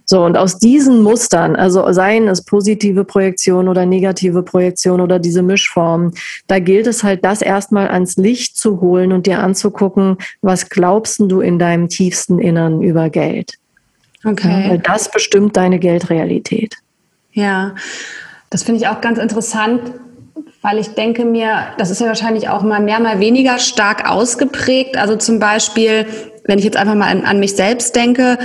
So, 0.04 0.24
und 0.24 0.36
aus 0.36 0.58
diesen 0.58 1.02
Mustern, 1.02 1.54
also 1.54 1.92
seien 1.92 2.26
es 2.26 2.44
positive 2.44 3.04
Projektion 3.04 3.68
oder 3.68 3.86
negative 3.86 4.42
Projektion 4.42 5.00
oder 5.00 5.18
diese 5.18 5.42
Mischform, 5.42 6.12
da 6.48 6.58
gilt 6.58 6.86
es 6.86 7.04
halt, 7.04 7.24
das 7.24 7.42
erstmal 7.42 7.88
ans 7.88 8.16
Licht 8.16 8.56
zu 8.56 8.80
holen 8.80 9.12
und 9.12 9.26
dir 9.26 9.38
anzugucken, 9.38 10.16
was 10.42 10.68
glaubst 10.68 11.20
du 11.20 11.40
in 11.40 11.58
deinem 11.58 11.88
tiefsten 11.88 12.38
Innern 12.38 12.82
über 12.82 13.08
Geld? 13.08 13.54
Okay. 14.24 14.64
Ja, 14.64 14.70
weil 14.70 14.78
das 14.78 15.10
bestimmt 15.10 15.56
deine 15.56 15.78
Geldrealität. 15.78 16.76
Ja, 17.32 17.74
das 18.50 18.64
finde 18.64 18.80
ich 18.80 18.88
auch 18.88 19.00
ganz 19.00 19.18
interessant, 19.18 19.80
weil 20.62 20.78
ich 20.78 20.94
denke 20.94 21.24
mir, 21.24 21.68
das 21.78 21.90
ist 21.90 22.00
ja 22.00 22.08
wahrscheinlich 22.08 22.48
auch 22.48 22.62
mal 22.62 22.80
mehr, 22.80 23.00
mal 23.00 23.20
weniger 23.20 23.58
stark 23.58 24.10
ausgeprägt. 24.10 24.96
Also 24.98 25.16
zum 25.16 25.38
Beispiel, 25.38 26.06
wenn 26.50 26.58
ich 26.58 26.64
jetzt 26.64 26.76
einfach 26.76 26.96
mal 26.96 27.06
an, 27.08 27.24
an, 27.24 27.38
mich 27.38 27.54
selbst 27.54 27.94
denke, 27.94 28.36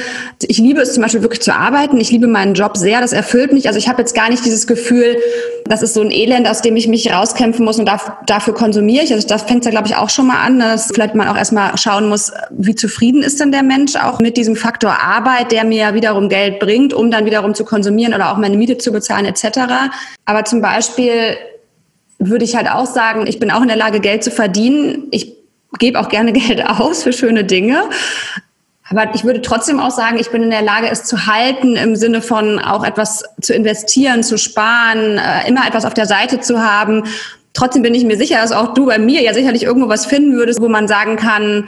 ich 0.48 0.60
liebe 0.60 0.80
es 0.80 0.94
zum 0.94 1.02
Beispiel 1.02 1.24
wirklich 1.24 1.41
zu 1.41 1.54
arbeiten. 1.54 2.00
Ich 2.00 2.12
liebe 2.12 2.28
meinen 2.28 2.54
Job 2.54 2.78
sehr. 2.78 3.02
Das 3.02 3.13
erfüllt 3.13 3.52
mich. 3.52 3.68
Also 3.68 3.80
ich 3.80 3.89
habe 3.89 4.00
jetzt 4.02 4.13
gar 4.13 4.30
nicht 4.30 4.46
dieses 4.46 4.68
Gefühl, 4.68 5.18
das 5.65 5.82
ist 5.82 5.96
so 5.96 6.02
ein 6.02 6.12
Elend, 6.12 6.48
aus 6.48 6.62
dem 6.62 6.76
ich 6.76 6.88
mich 6.88 7.12
rauskämpfen 7.12 7.65
muss 7.65 7.80
und 7.80 7.88
dafür, 7.88 8.15
dafür 8.28 8.54
konsumiere 8.54 9.04
ich. 9.04 9.12
Also 9.12 9.28
das 9.28 9.41
fängt 9.41 9.65
ja, 9.65 9.72
glaube 9.72 9.88
ich, 9.88 9.96
auch 9.96 10.12
schon 10.12 10.28
mal 10.28 10.38
an, 10.46 10.60
dass 10.60 10.91
vielleicht 10.94 11.15
man 11.15 11.28
auch 11.28 11.36
erstmal 11.36 11.76
schauen 11.80 12.08
muss, 12.08 12.32
wie 12.52 12.76
zufrieden 12.76 13.24
ist 13.24 13.39
denn 13.39 13.52
der 13.52 13.63
Mensch 13.63 13.96
auch 13.96 14.20
mit 14.20 14.38
diesem 14.38 14.56
Faktor 14.56 15.02
Arbeit, 15.02 15.52
der 15.52 15.65
mir 15.65 15.96
wiederum 15.96 16.30
Geld 16.30 16.60
bringt, 16.60 16.94
um 16.94 17.10
dann 17.10 17.26
wiederum 17.26 17.56
zu 17.56 17.65
konsumieren 17.65 18.13
oder 18.13 18.32
auch 18.32 18.38
meine 18.38 18.56
Miete 18.56 18.78
zu 18.78 18.91
bezahlen 18.91 19.26
etc. 19.26 19.60
Aber 20.26 20.46
zum 20.46 20.62
Beispiel 20.62 21.38
würde 22.20 22.46
ich 22.46 22.56
halt 22.56 22.70
auch 22.70 22.86
sagen, 22.86 23.26
ich 23.28 23.39
bin 23.39 23.50
auch 23.50 23.62
in 23.62 23.68
der 23.68 23.78
Lage, 23.78 24.00
Geld 24.00 24.24
zu 24.24 24.32
verdienen. 24.32 25.08
Ich 25.10 25.35
gebe 25.80 26.00
auch 26.00 26.10
gerne 26.10 26.34
Geld 26.34 26.66
aus 26.66 27.04
für 27.04 27.14
schöne 27.14 27.44
Dinge. 27.44 27.84
Aber 28.90 29.16
ich 29.16 29.24
würde 29.24 29.42
trotzdem 29.42 29.80
auch 29.80 29.92
sagen, 29.92 30.18
ich 30.20 30.30
bin 30.30 30.44
in 30.44 30.52
der 30.52 30.62
Lage, 30.62 30.88
es 30.92 31.06
zu 31.06 31.26
halten, 31.26 31.76
im 31.76 31.96
Sinne 31.96 32.22
von 32.22 32.60
auch 32.60 32.84
etwas 32.84 33.24
zu 33.42 33.54
investieren, 33.54 34.22
zu 34.22 34.38
sparen, 34.38 35.18
äh, 35.18 35.48
immer 35.48 35.68
etwas 35.68 35.86
auf 35.86 35.96
der 35.96 36.06
Seite 36.06 36.40
zu 36.40 36.62
haben. 36.62 37.04
Trotzdem 37.54 37.82
bin 37.82 37.96
ich 37.96 38.04
mir 38.04 38.18
sicher, 38.18 38.38
dass 38.42 38.52
auch 38.52 38.74
du 38.74 38.86
bei 38.86 39.00
mir 39.00 39.22
ja 39.22 39.34
sicherlich 39.34 39.64
irgendwo 39.64 39.90
was 39.90 40.06
finden 40.06 40.34
würdest, 40.34 40.62
wo 40.62 40.70
man 40.70 40.88
sagen 40.88 41.16
kann, 41.16 41.68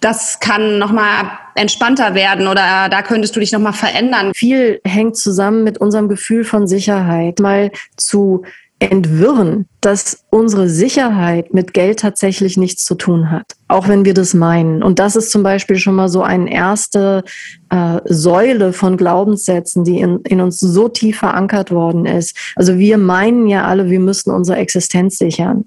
das 0.00 0.38
kann 0.38 0.78
nochmal 0.78 1.30
entspannter 1.54 2.14
werden 2.14 2.46
oder 2.46 2.88
da 2.90 3.02
könntest 3.02 3.34
du 3.34 3.40
dich 3.40 3.52
nochmal 3.52 3.72
verändern. 3.72 4.32
Viel 4.34 4.80
hängt 4.84 5.16
zusammen 5.16 5.64
mit 5.64 5.78
unserem 5.78 6.08
Gefühl 6.08 6.44
von 6.44 6.66
Sicherheit. 6.66 7.38
Mal 7.40 7.70
zu 7.96 8.44
entwirren, 8.90 9.66
dass 9.80 10.24
unsere 10.30 10.68
Sicherheit 10.68 11.52
mit 11.52 11.74
Geld 11.74 12.00
tatsächlich 12.00 12.56
nichts 12.56 12.84
zu 12.84 12.94
tun 12.94 13.30
hat, 13.30 13.44
auch 13.68 13.88
wenn 13.88 14.04
wir 14.04 14.14
das 14.14 14.34
meinen. 14.34 14.82
Und 14.82 14.98
das 14.98 15.16
ist 15.16 15.30
zum 15.30 15.42
Beispiel 15.42 15.76
schon 15.76 15.94
mal 15.94 16.08
so 16.08 16.22
eine 16.22 16.52
erste 16.52 17.22
äh, 17.70 18.00
Säule 18.04 18.72
von 18.72 18.96
Glaubenssätzen, 18.96 19.84
die 19.84 20.00
in, 20.00 20.20
in 20.20 20.40
uns 20.40 20.60
so 20.60 20.88
tief 20.88 21.18
verankert 21.18 21.70
worden 21.70 22.06
ist. 22.06 22.36
Also 22.56 22.78
wir 22.78 22.98
meinen 22.98 23.46
ja 23.46 23.64
alle, 23.64 23.90
wir 23.90 24.00
müssten 24.00 24.30
unsere 24.30 24.58
Existenz 24.58 25.18
sichern. 25.18 25.66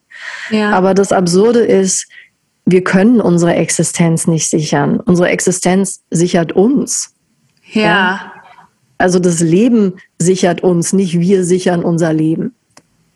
Ja. 0.50 0.72
Aber 0.72 0.94
das 0.94 1.12
Absurde 1.12 1.60
ist, 1.60 2.08
wir 2.66 2.84
können 2.84 3.22
unsere 3.22 3.56
Existenz 3.56 4.28
nicht 4.28 4.50
sichern. 4.50 5.00
Unsere 5.00 5.30
Existenz 5.30 6.02
sichert 6.10 6.52
uns. 6.52 7.14
ja? 7.74 7.82
ja? 7.82 8.32
Also 8.98 9.20
das 9.20 9.42
Leben 9.42 9.94
sichert 10.18 10.62
uns, 10.62 10.94
nicht 10.94 11.20
wir 11.20 11.44
sichern 11.44 11.84
unser 11.84 12.14
Leben. 12.14 12.56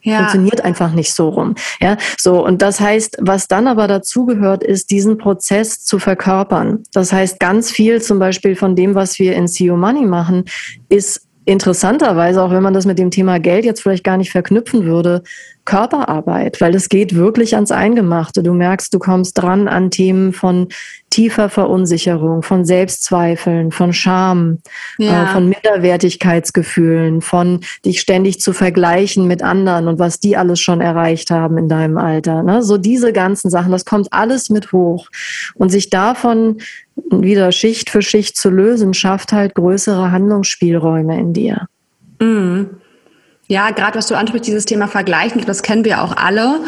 Ja. 0.04 0.20
Funktioniert 0.20 0.62
einfach 0.62 0.94
nicht 0.94 1.14
so 1.14 1.30
rum. 1.30 1.56
Ja, 1.80 1.98
so. 2.18 2.44
Und 2.46 2.62
das 2.62 2.80
heißt, 2.80 3.18
was 3.22 3.48
dann 3.48 3.68
aber 3.68 3.88
dazugehört, 3.88 4.64
ist, 4.64 4.92
diesen 4.92 5.18
Prozess 5.18 5.84
zu 5.84 6.00
verkörpern. 6.00 6.84
Das 6.94 7.14
heißt, 7.14 7.40
ganz 7.40 7.72
viel 7.72 8.02
zum 8.02 8.20
Beispiel 8.20 8.56
von 8.56 8.76
dem, 8.76 8.96
was 8.96 9.20
wir 9.20 9.36
in 9.36 9.48
CEO 9.48 9.78
Money 9.78 10.06
machen, 10.06 10.46
ist 10.90 11.28
interessanterweise, 11.46 12.42
auch 12.42 12.52
wenn 12.52 12.64
man 12.64 12.74
das 12.74 12.86
mit 12.86 13.00
dem 13.00 13.12
Thema 13.12 13.40
Geld 13.40 13.66
jetzt 13.66 13.82
vielleicht 13.82 14.04
gar 14.04 14.18
nicht 14.18 14.32
verknüpfen 14.32 14.86
würde, 14.86 15.24
Körperarbeit, 15.66 16.60
weil 16.60 16.76
es 16.76 16.90
geht 16.90 17.16
wirklich 17.16 17.56
ans 17.56 17.72
Eingemachte. 17.72 18.42
Du 18.42 18.54
merkst, 18.54 18.94
du 18.94 19.00
kommst 19.00 19.38
dran 19.38 19.68
an 19.68 19.92
Themen 19.92 20.34
von 20.34 20.70
tiefer 21.12 21.50
Verunsicherung, 21.50 22.42
von 22.42 22.66
Selbstzweifeln, 22.66 23.72
von 23.72 23.94
Scham, 23.94 24.60
äh, 24.98 25.06
ja. 25.06 25.24
äh, 25.24 25.28
von 25.28 25.50
Minderwertigkeitsgefühlen, 25.50 27.22
von 27.22 27.60
dich 27.86 28.02
ständig 28.02 28.42
zu 28.42 28.54
vergleichen 28.54 29.28
mit 29.28 29.44
anderen 29.44 29.88
und 29.88 30.00
was 30.00 30.20
die 30.20 30.36
alles 30.36 30.60
schon 30.60 30.82
erreicht 30.82 31.30
haben 31.30 31.58
in 31.58 31.70
deinem 31.70 31.98
Alter. 31.98 32.42
Ne? 32.44 32.64
So 32.64 32.78
diese 32.78 33.14
ganzen 33.14 33.50
Sachen, 33.52 33.72
das 33.72 33.86
kommt 33.86 34.12
alles 34.12 34.50
mit 34.50 34.72
hoch. 34.72 35.10
Und 35.56 35.70
sich 35.70 35.90
davon 35.90 36.58
wieder 36.96 37.52
Schicht 37.52 37.90
für 37.90 38.02
Schicht 38.02 38.38
zu 38.38 38.50
lösen, 38.50 38.94
schafft 38.94 39.32
halt 39.32 39.56
größere 39.56 40.12
Handlungsspielräume 40.12 41.20
in 41.20 41.34
dir. 41.34 41.68
Mhm. 42.20 42.82
Ja, 43.52 43.72
gerade 43.72 43.98
was 43.98 44.08
du 44.08 44.16
ansprichst, 44.16 44.48
dieses 44.48 44.64
Thema 44.64 44.88
Vergleichen, 44.88 45.44
das 45.46 45.62
kennen 45.62 45.84
wir 45.84 46.02
auch 46.02 46.16
alle. 46.16 46.62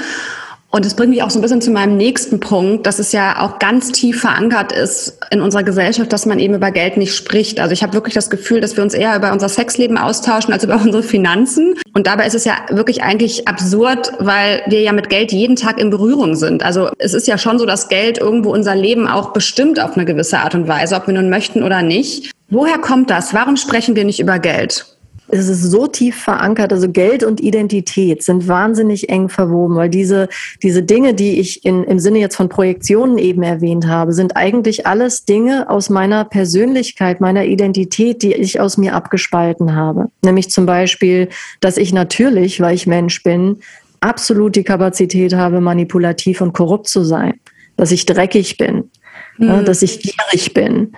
Und 0.69 0.85
es 0.85 0.95
bringt 0.95 1.11
mich 1.11 1.23
auch 1.23 1.29
so 1.29 1.39
ein 1.39 1.41
bisschen 1.41 1.61
zu 1.61 1.71
meinem 1.71 1.95
nächsten 1.95 2.41
Punkt, 2.41 2.85
dass 2.85 2.99
es 2.99 3.13
ja 3.13 3.39
auch 3.39 3.57
ganz 3.57 3.93
tief 3.93 4.19
verankert 4.19 4.73
ist 4.73 5.17
in 5.31 5.39
unserer 5.39 5.63
Gesellschaft, 5.63 6.11
dass 6.11 6.25
man 6.25 6.39
eben 6.39 6.55
über 6.55 6.71
Geld 6.71 6.97
nicht 6.97 7.15
spricht. 7.15 7.61
Also 7.61 7.71
ich 7.71 7.83
habe 7.83 7.93
wirklich 7.93 8.15
das 8.15 8.29
Gefühl, 8.29 8.59
dass 8.59 8.75
wir 8.75 8.83
uns 8.83 8.93
eher 8.93 9.15
über 9.15 9.31
unser 9.31 9.47
Sexleben 9.47 9.97
austauschen 9.97 10.51
als 10.51 10.65
über 10.65 10.75
unsere 10.83 11.03
Finanzen. 11.03 11.75
Und 11.93 12.05
dabei 12.05 12.27
ist 12.27 12.35
es 12.35 12.43
ja 12.43 12.55
wirklich 12.69 13.01
eigentlich 13.01 13.47
absurd, 13.47 14.11
weil 14.19 14.61
wir 14.67 14.81
ja 14.81 14.91
mit 14.91 15.09
Geld 15.09 15.31
jeden 15.31 15.55
Tag 15.55 15.79
in 15.79 15.89
Berührung 15.89 16.35
sind. 16.35 16.63
Also 16.63 16.89
es 16.97 17.13
ist 17.13 17.27
ja 17.29 17.37
schon 17.37 17.59
so, 17.59 17.65
dass 17.65 17.87
Geld 17.87 18.17
irgendwo 18.17 18.51
unser 18.51 18.75
Leben 18.75 19.07
auch 19.07 19.31
bestimmt 19.31 19.79
auf 19.79 19.95
eine 19.95 20.03
gewisse 20.03 20.39
Art 20.39 20.53
und 20.53 20.67
Weise, 20.67 20.97
ob 20.97 21.07
wir 21.07 21.13
nun 21.13 21.29
möchten 21.29 21.63
oder 21.63 21.81
nicht. 21.81 22.33
Woher 22.49 22.77
kommt 22.77 23.09
das? 23.09 23.33
Warum 23.33 23.55
sprechen 23.55 23.95
wir 23.95 24.03
nicht 24.03 24.19
über 24.19 24.37
Geld? 24.37 24.92
Es 25.33 25.49
ist 25.49 25.63
so 25.63 25.87
tief 25.87 26.15
verankert. 26.15 26.71
Also 26.71 26.89
Geld 26.89 27.23
und 27.23 27.41
Identität 27.41 28.23
sind 28.23 28.47
wahnsinnig 28.47 29.09
eng 29.09 29.29
verwoben, 29.29 29.75
weil 29.75 29.89
diese, 29.89 30.29
diese 30.61 30.83
Dinge, 30.83 31.13
die 31.13 31.39
ich 31.39 31.65
in, 31.65 31.83
im 31.83 31.99
Sinne 31.99 32.19
jetzt 32.19 32.35
von 32.35 32.49
Projektionen 32.49 33.17
eben 33.17 33.41
erwähnt 33.43 33.87
habe, 33.87 34.13
sind 34.13 34.35
eigentlich 34.35 34.85
alles 34.85 35.25
Dinge 35.25 35.69
aus 35.69 35.89
meiner 35.89 36.25
Persönlichkeit, 36.25 37.19
meiner 37.19 37.45
Identität, 37.45 38.21
die 38.21 38.33
ich 38.33 38.59
aus 38.59 38.77
mir 38.77 38.93
abgespalten 38.93 39.75
habe. 39.75 40.09
Nämlich 40.23 40.51
zum 40.51 40.65
Beispiel, 40.65 41.29
dass 41.61 41.77
ich 41.77 41.93
natürlich, 41.93 42.61
weil 42.61 42.75
ich 42.75 42.85
Mensch 42.85 43.23
bin, 43.23 43.57
absolut 44.01 44.55
die 44.55 44.63
Kapazität 44.63 45.33
habe, 45.33 45.61
manipulativ 45.61 46.41
und 46.41 46.53
korrupt 46.53 46.87
zu 46.87 47.03
sein. 47.03 47.39
Dass 47.75 47.91
ich 47.91 48.05
dreckig 48.05 48.57
bin, 48.57 48.91
mhm. 49.37 49.65
dass 49.65 49.81
ich 49.81 49.99
gierig 49.99 50.53
bin 50.53 50.93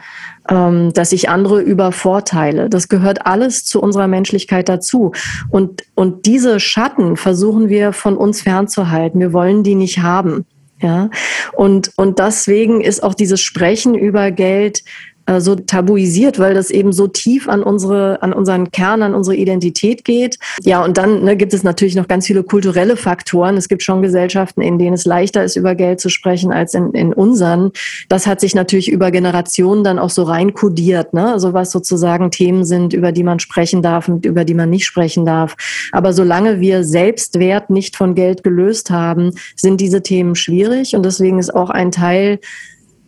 ähm, 0.49 0.93
dass 0.93 1.11
ich 1.11 1.29
andere 1.29 1.61
übervorteile. 1.61 2.69
Das 2.69 2.87
gehört 2.87 3.25
alles 3.25 3.65
zu 3.65 3.81
unserer 3.81 4.07
Menschlichkeit 4.07 4.69
dazu. 4.69 5.11
Und, 5.49 5.83
und 5.95 6.25
diese 6.25 6.59
Schatten 6.59 7.17
versuchen 7.17 7.69
wir 7.69 7.93
von 7.93 8.17
uns 8.17 8.41
fernzuhalten. 8.41 9.19
Wir 9.19 9.33
wollen 9.33 9.63
die 9.63 9.75
nicht 9.75 9.99
haben. 9.99 10.45
Ja, 10.81 11.09
und, 11.53 11.93
und 11.95 12.19
deswegen 12.19 12.81
ist 12.81 13.01
auch 13.01 13.13
dieses 13.13 13.39
Sprechen 13.39 13.95
über 13.95 14.29
Geld 14.31 14.83
äh, 15.25 15.41
so 15.41 15.55
tabuisiert, 15.55 16.39
weil 16.39 16.53
das 16.53 16.69
eben 16.69 16.93
so 16.93 17.07
tief 17.07 17.49
an 17.49 17.63
unsere, 17.63 18.21
an 18.21 18.33
unseren 18.33 18.71
Kern, 18.71 19.01
an 19.01 19.15
unsere 19.15 19.35
Identität 19.35 20.05
geht. 20.05 20.37
Ja, 20.63 20.83
und 20.83 20.97
dann 20.97 21.23
ne, 21.23 21.35
gibt 21.35 21.53
es 21.53 21.63
natürlich 21.63 21.95
noch 21.95 22.07
ganz 22.07 22.27
viele 22.27 22.43
kulturelle 22.43 22.95
Faktoren. 22.95 23.57
Es 23.57 23.67
gibt 23.67 23.83
schon 23.83 24.01
Gesellschaften, 24.01 24.61
in 24.61 24.77
denen 24.77 24.93
es 24.93 25.05
leichter 25.05 25.43
ist, 25.43 25.55
über 25.55 25.75
Geld 25.75 25.99
zu 25.99 26.09
sprechen 26.09 26.51
als 26.51 26.73
in, 26.73 26.91
in 26.91 27.13
unseren. 27.13 27.71
Das 28.07 28.27
hat 28.27 28.39
sich 28.39 28.55
natürlich 28.55 28.91
über 28.91 29.11
Generationen 29.11 29.83
dann 29.83 29.99
auch 29.99 30.09
so 30.09 30.23
reinkodiert, 30.23 31.13
ne? 31.13 31.33
Also 31.33 31.53
was 31.53 31.71
sozusagen 31.71 32.31
Themen 32.31 32.65
sind, 32.65 32.93
über 32.93 33.11
die 33.11 33.23
man 33.23 33.39
sprechen 33.39 33.81
darf 33.81 34.07
und 34.07 34.25
über 34.25 34.45
die 34.45 34.53
man 34.53 34.69
nicht 34.69 34.85
sprechen 34.85 35.25
darf. 35.25 35.55
Aber 35.91 36.13
solange 36.13 36.59
wir 36.59 36.83
Selbstwert 36.83 37.69
nicht 37.69 37.95
von 37.95 38.15
Geld 38.15 38.43
gelöst 38.43 38.89
haben, 38.91 39.31
sind 39.55 39.81
diese 39.81 40.01
Themen 40.03 40.35
schwierig. 40.35 40.95
Und 40.95 41.03
deswegen 41.03 41.39
ist 41.39 41.53
auch 41.53 41.69
ein 41.69 41.91
Teil 41.91 42.39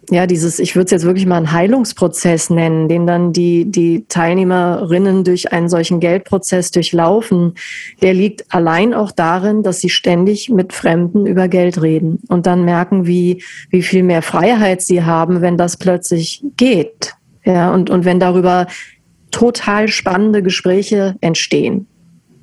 ja, 0.10 0.26
dieses, 0.26 0.60
ich 0.60 0.76
würde 0.76 0.86
es 0.86 0.92
jetzt 0.92 1.06
wirklich 1.06 1.26
mal 1.26 1.36
einen 1.36 1.52
Heilungsprozess 1.52 2.50
nennen, 2.50 2.88
den 2.88 3.06
dann 3.06 3.34
die, 3.34 3.66
die 3.66 4.06
Teilnehmerinnen 4.08 5.26
durch 5.26 5.52
einen 5.52 5.68
solchen 5.68 6.00
Geldprozess 6.00 6.72
durchlaufen, 6.72 7.56
der 8.02 8.14
liegt 8.14 8.54
allein 8.54 8.94
auch 8.94 9.12
darin, 9.12 9.64
dass 9.64 9.82
sie 9.82 9.90
ständig 9.90 10.50
mit 10.50 10.72
Fremden 10.72 11.26
über 11.26 11.50
Geld 11.50 11.82
reden 11.82 12.20
und 12.30 12.46
dann 12.46 12.64
merken, 12.64 13.06
wie, 13.06 13.44
wie 13.70 13.82
viel 13.82 14.04
mehr 14.04 14.22
Freiheit 14.22 14.82
sie 14.82 15.04
haben, 15.04 15.42
wenn 15.42 15.58
das 15.58 15.76
plötzlich 15.76 16.42
geht. 16.56 17.16
Ja, 17.44 17.74
und, 17.74 17.90
und 17.90 18.06
wenn 18.06 18.20
darüber 18.20 18.68
total 19.32 19.88
spannende 19.90 20.42
Gespräche 20.42 21.16
entstehen. 21.22 21.88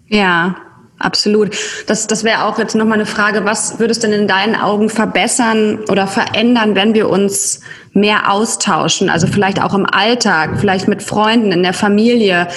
Ja, 0.06 0.56
Absolut. 0.98 1.56
Das, 1.86 2.06
das 2.06 2.22
wäre 2.22 2.44
auch 2.44 2.58
jetzt 2.58 2.76
nochmal 2.76 2.94
eine 2.94 3.06
Frage, 3.06 3.44
was 3.44 3.78
würdest 3.78 4.02
du 4.02 4.08
denn 4.08 4.22
in 4.22 4.28
deinen 4.28 4.54
Augen 4.54 4.88
verbessern 4.88 5.80
oder 5.88 6.06
verändern, 6.06 6.76
wenn 6.76 6.94
wir 6.94 7.10
uns 7.10 7.60
mehr 7.92 8.30
austauschen? 8.30 9.10
Also 9.10 9.26
vielleicht 9.26 9.60
auch 9.60 9.74
im 9.74 9.86
Alltag, 9.86 10.58
vielleicht 10.60 10.86
mit 10.86 11.02
Freunden, 11.02 11.52
in 11.52 11.62
der 11.62 11.74
Familie. 11.74 12.48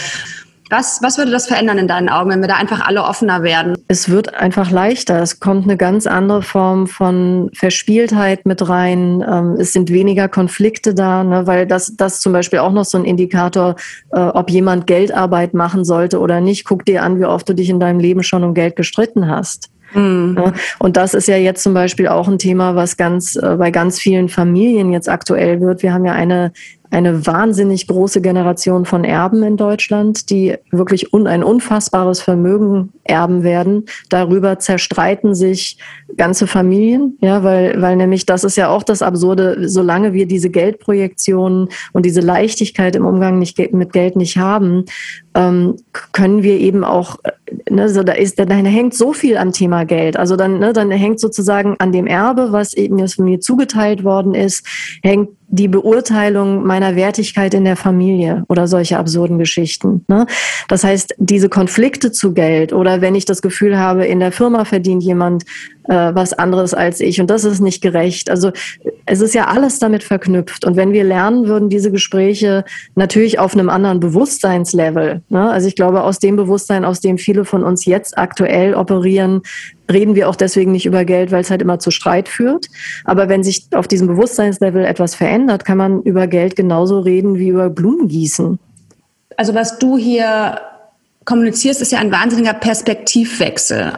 Was, 0.69 0.99
was 1.01 1.17
würde 1.17 1.31
das 1.31 1.47
verändern 1.47 1.77
in 1.77 1.87
deinen 1.87 2.09
Augen, 2.09 2.29
wenn 2.29 2.41
wir 2.41 2.47
da 2.47 2.55
einfach 2.55 2.85
alle 2.85 3.03
offener 3.03 3.43
werden? 3.43 3.75
Es 3.87 4.09
wird 4.09 4.33
einfach 4.33 4.71
leichter. 4.71 5.21
Es 5.21 5.39
kommt 5.39 5.63
eine 5.63 5.77
ganz 5.77 6.07
andere 6.07 6.41
Form 6.41 6.87
von 6.87 7.49
Verspieltheit 7.53 8.45
mit 8.45 8.67
rein. 8.67 9.23
Ähm, 9.27 9.55
es 9.59 9.73
sind 9.73 9.91
weniger 9.91 10.27
Konflikte 10.27 10.93
da, 10.93 11.23
ne? 11.23 11.47
weil 11.47 11.67
das, 11.67 11.95
das 11.95 12.19
zum 12.19 12.33
Beispiel 12.33 12.59
auch 12.59 12.73
noch 12.73 12.85
so 12.85 12.97
ein 12.97 13.05
Indikator, 13.05 13.75
äh, 14.11 14.19
ob 14.19 14.49
jemand 14.49 14.87
Geldarbeit 14.87 15.53
machen 15.53 15.85
sollte 15.85 16.19
oder 16.19 16.41
nicht. 16.41 16.65
Guck 16.65 16.85
dir 16.85 17.03
an, 17.03 17.19
wie 17.19 17.25
oft 17.25 17.47
du 17.47 17.53
dich 17.53 17.69
in 17.69 17.79
deinem 17.79 17.99
Leben 17.99 18.23
schon 18.23 18.43
um 18.43 18.53
Geld 18.53 18.75
gestritten 18.75 19.27
hast. 19.27 19.69
Mhm. 19.93 20.53
Und 20.79 20.97
das 20.97 21.13
ist 21.13 21.27
ja 21.27 21.37
jetzt 21.37 21.63
zum 21.63 21.73
Beispiel 21.73 22.07
auch 22.07 22.27
ein 22.27 22.37
Thema, 22.37 22.75
was 22.75 22.97
ganz 22.97 23.35
äh, 23.35 23.55
bei 23.57 23.71
ganz 23.71 23.99
vielen 23.99 24.29
Familien 24.29 24.91
jetzt 24.91 25.09
aktuell 25.09 25.61
wird. 25.61 25.83
Wir 25.83 25.93
haben 25.93 26.05
ja 26.05 26.13
eine 26.13 26.51
eine 26.89 27.25
wahnsinnig 27.25 27.87
große 27.87 28.21
Generation 28.21 28.85
von 28.85 29.03
Erben 29.03 29.43
in 29.43 29.57
Deutschland, 29.57 30.29
die 30.29 30.55
wirklich 30.71 31.13
un 31.13 31.27
ein 31.27 31.43
unfassbares 31.43 32.21
Vermögen 32.21 32.93
erben 33.03 33.43
werden. 33.43 33.85
Darüber 34.09 34.59
zerstreiten 34.59 35.35
sich 35.35 35.77
ganze 36.15 36.47
Familien, 36.47 37.17
ja, 37.21 37.43
weil, 37.43 37.81
weil 37.81 37.95
nämlich 37.95 38.25
das 38.25 38.43
ist 38.43 38.57
ja 38.57 38.69
auch 38.69 38.83
das 38.83 39.01
Absurde, 39.01 39.69
solange 39.69 40.13
wir 40.13 40.27
diese 40.27 40.49
Geldprojektionen 40.49 41.69
und 41.93 42.05
diese 42.05 42.21
Leichtigkeit 42.21 42.95
im 42.95 43.05
Umgang 43.05 43.39
nicht, 43.39 43.73
mit 43.73 43.93
Geld 43.93 44.15
nicht 44.15 44.37
haben, 44.37 44.85
ähm, 45.35 45.75
können 46.13 46.43
wir 46.43 46.59
eben 46.59 46.83
auch, 46.83 47.17
ne, 47.69 47.89
so 47.89 48.03
da 48.03 48.13
ist, 48.13 48.39
da 48.39 48.45
hängt 48.45 48.93
so 48.93 49.13
viel 49.13 49.37
am 49.37 49.51
Thema 49.51 49.85
Geld. 49.85 50.17
Also 50.17 50.35
dann, 50.35 50.59
ne, 50.59 50.73
dann 50.73 50.89
hängt 50.91 51.19
sozusagen 51.19 51.75
an 51.79 51.91
dem 51.91 52.07
Erbe, 52.07 52.51
was 52.51 52.73
eben 52.73 52.97
jetzt 52.97 53.15
von 53.15 53.25
mir 53.25 53.39
zugeteilt 53.39 54.03
worden 54.03 54.33
ist, 54.33 54.65
hängt 55.03 55.29
die 55.49 55.67
Beurteilung 55.67 56.65
meiner 56.65 56.95
Wertigkeit 56.95 57.53
in 57.53 57.63
der 57.63 57.77
Familie 57.77 58.43
oder 58.49 58.67
solche 58.67 58.97
absurden 58.97 59.37
Geschichten. 59.37 60.03
Ne? 60.07 60.27
Das 60.67 60.83
heißt, 60.83 61.15
diese 61.17 61.47
Konflikte 61.47 62.11
zu 62.11 62.33
Geld 62.33 62.73
oder 62.73 62.99
wenn 62.99 63.15
ich 63.15 63.25
das 63.25 63.41
Gefühl 63.41 63.77
habe, 63.77 64.05
in 64.05 64.19
der 64.19 64.33
Firma 64.33 64.65
verdient 64.65 65.03
jemand 65.03 65.43
äh, 65.87 66.13
was 66.13 66.33
anderes 66.33 66.73
als 66.73 66.99
ich 66.99 67.19
und 67.21 67.29
das 67.29 67.43
ist 67.43 67.59
nicht 67.59 67.81
gerecht. 67.81 68.29
Also 68.29 68.51
es 69.05 69.21
ist 69.21 69.33
ja 69.33 69.47
alles 69.47 69.79
damit 69.79 70.03
verknüpft 70.03 70.65
und 70.65 70.75
wenn 70.75 70.93
wir 70.93 71.03
lernen 71.03 71.47
würden, 71.47 71.69
diese 71.69 71.91
Gespräche 71.91 72.65
natürlich 72.95 73.39
auf 73.39 73.53
einem 73.53 73.69
anderen 73.69 73.99
Bewusstseinslevel, 73.99 75.21
ne? 75.29 75.49
also 75.49 75.67
ich 75.67 75.75
glaube 75.75 76.03
aus 76.03 76.19
dem 76.19 76.35
Bewusstsein, 76.35 76.85
aus 76.85 76.99
dem 76.99 77.17
viele 77.17 77.45
von 77.45 77.63
uns 77.63 77.85
jetzt 77.85 78.17
aktuell 78.17 78.73
operieren, 78.75 79.41
reden 79.91 80.15
wir 80.15 80.29
auch 80.29 80.35
deswegen 80.35 80.71
nicht 80.71 80.85
über 80.85 81.05
Geld, 81.05 81.31
weil 81.31 81.41
es 81.41 81.49
halt 81.49 81.61
immer 81.61 81.79
zu 81.79 81.91
Streit 81.91 82.27
führt. 82.27 82.67
Aber 83.05 83.29
wenn 83.29 83.43
sich 83.43 83.67
auf 83.73 83.87
diesem 83.87 84.07
Bewusstseinslevel 84.07 84.85
etwas 84.85 85.15
verändert, 85.15 85.65
kann 85.65 85.77
man 85.77 86.01
über 86.01 86.27
Geld 86.27 86.55
genauso 86.55 86.99
reden 86.99 87.37
wie 87.37 87.49
über 87.49 87.69
Blumengießen. 87.69 88.59
Also 89.37 89.53
was 89.53 89.79
du 89.79 89.97
hier 89.97 90.59
kommunizierst, 91.25 91.81
ist 91.81 91.91
ja 91.91 91.99
ein 91.99 92.11
wahnsinniger 92.11 92.53
Perspektivwechsel. 92.53 93.93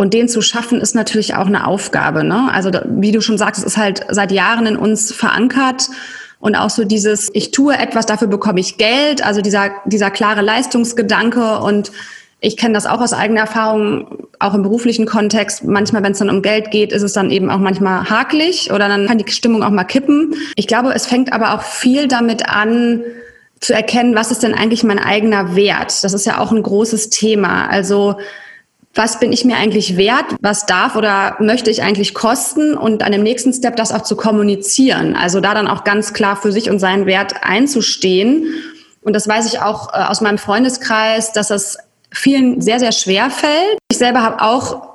Und 0.00 0.14
den 0.14 0.28
zu 0.28 0.40
schaffen, 0.40 0.80
ist 0.80 0.94
natürlich 0.94 1.34
auch 1.34 1.44
eine 1.44 1.66
Aufgabe. 1.66 2.24
Ne? 2.24 2.48
Also 2.50 2.70
wie 2.86 3.12
du 3.12 3.20
schon 3.20 3.36
sagst, 3.36 3.60
es 3.60 3.72
ist 3.72 3.76
halt 3.76 4.00
seit 4.08 4.32
Jahren 4.32 4.64
in 4.64 4.76
uns 4.76 5.12
verankert. 5.12 5.90
Und 6.38 6.56
auch 6.56 6.70
so 6.70 6.84
dieses, 6.84 7.28
ich 7.34 7.50
tue 7.50 7.76
etwas, 7.76 8.06
dafür 8.06 8.26
bekomme 8.26 8.60
ich 8.60 8.78
Geld, 8.78 9.22
also 9.22 9.42
dieser, 9.42 9.72
dieser 9.84 10.10
klare 10.10 10.40
Leistungsgedanke 10.40 11.58
und 11.58 11.92
ich 12.40 12.56
kenne 12.56 12.72
das 12.72 12.86
auch 12.86 13.02
aus 13.02 13.12
eigener 13.12 13.42
Erfahrung, 13.42 14.26
auch 14.38 14.54
im 14.54 14.62
beruflichen 14.62 15.04
Kontext. 15.04 15.64
Manchmal, 15.64 16.02
wenn 16.02 16.12
es 16.12 16.18
dann 16.18 16.30
um 16.30 16.40
Geld 16.40 16.70
geht, 16.70 16.92
ist 16.92 17.02
es 17.02 17.12
dann 17.12 17.30
eben 17.30 17.50
auch 17.50 17.58
manchmal 17.58 18.08
hakelig 18.08 18.72
oder 18.72 18.88
dann 18.88 19.06
kann 19.06 19.18
die 19.18 19.30
Stimmung 19.30 19.62
auch 19.62 19.68
mal 19.68 19.84
kippen. 19.84 20.34
Ich 20.56 20.66
glaube, 20.66 20.94
es 20.94 21.04
fängt 21.04 21.30
aber 21.30 21.54
auch 21.54 21.62
viel 21.62 22.08
damit 22.08 22.48
an, 22.48 23.02
zu 23.60 23.74
erkennen, 23.74 24.14
was 24.14 24.30
ist 24.30 24.42
denn 24.42 24.54
eigentlich 24.54 24.82
mein 24.82 24.98
eigener 24.98 25.56
Wert? 25.56 26.02
Das 26.02 26.14
ist 26.14 26.24
ja 26.24 26.38
auch 26.38 26.52
ein 26.52 26.62
großes 26.62 27.10
Thema. 27.10 27.68
Also, 27.68 28.16
was 28.94 29.20
bin 29.20 29.32
ich 29.32 29.44
mir 29.44 29.56
eigentlich 29.56 29.96
wert? 29.96 30.24
Was 30.40 30.66
darf 30.66 30.96
oder 30.96 31.36
möchte 31.38 31.70
ich 31.70 31.82
eigentlich 31.82 32.12
kosten? 32.12 32.76
Und 32.76 33.02
an 33.02 33.12
dem 33.12 33.22
nächsten 33.22 33.52
Step 33.52 33.76
das 33.76 33.92
auch 33.92 34.02
zu 34.02 34.16
kommunizieren. 34.16 35.14
Also 35.14 35.40
da 35.40 35.54
dann 35.54 35.68
auch 35.68 35.84
ganz 35.84 36.12
klar 36.12 36.36
für 36.36 36.50
sich 36.50 36.70
und 36.70 36.80
seinen 36.80 37.06
Wert 37.06 37.34
einzustehen. 37.42 38.46
Und 39.02 39.14
das 39.14 39.28
weiß 39.28 39.46
ich 39.46 39.60
auch 39.60 39.94
äh, 39.94 39.98
aus 39.98 40.20
meinem 40.20 40.38
Freundeskreis, 40.38 41.32
dass 41.32 41.48
das 41.48 41.78
vielen 42.10 42.60
sehr, 42.60 42.80
sehr 42.80 42.92
schwer 42.92 43.30
fällt. 43.30 43.78
Ich 43.90 43.98
selber 43.98 44.22
habe 44.22 44.42
auch 44.42 44.90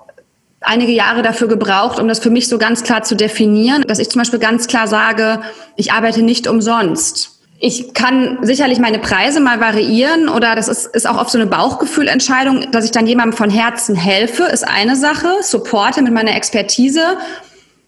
einige 0.59 0.91
Jahre 0.91 1.21
dafür 1.21 1.47
gebraucht, 1.47 1.99
um 1.99 2.07
das 2.07 2.19
für 2.19 2.29
mich 2.29 2.49
so 2.49 2.57
ganz 2.57 2.83
klar 2.83 3.03
zu 3.03 3.15
definieren, 3.15 3.83
dass 3.87 3.99
ich 3.99 4.09
zum 4.09 4.19
Beispiel 4.19 4.39
ganz 4.39 4.67
klar 4.67 4.87
sage, 4.87 5.41
ich 5.75 5.93
arbeite 5.93 6.21
nicht 6.21 6.47
umsonst. 6.47 7.34
Ich 7.59 7.93
kann 7.93 8.39
sicherlich 8.41 8.79
meine 8.79 8.99
Preise 8.99 9.39
mal 9.39 9.61
variieren 9.61 10.27
oder 10.27 10.55
das 10.55 10.67
ist, 10.67 10.87
ist 10.87 11.07
auch 11.07 11.17
oft 11.17 11.29
so 11.29 11.37
eine 11.37 11.47
Bauchgefühlentscheidung, 11.47 12.71
dass 12.71 12.83
ich 12.83 12.91
dann 12.91 13.07
jemandem 13.07 13.37
von 13.37 13.49
Herzen 13.49 13.95
helfe, 13.95 14.43
ist 14.43 14.67
eine 14.67 14.95
Sache, 14.95 15.27
supporte 15.41 16.01
mit 16.01 16.13
meiner 16.13 16.35
Expertise. 16.35 17.17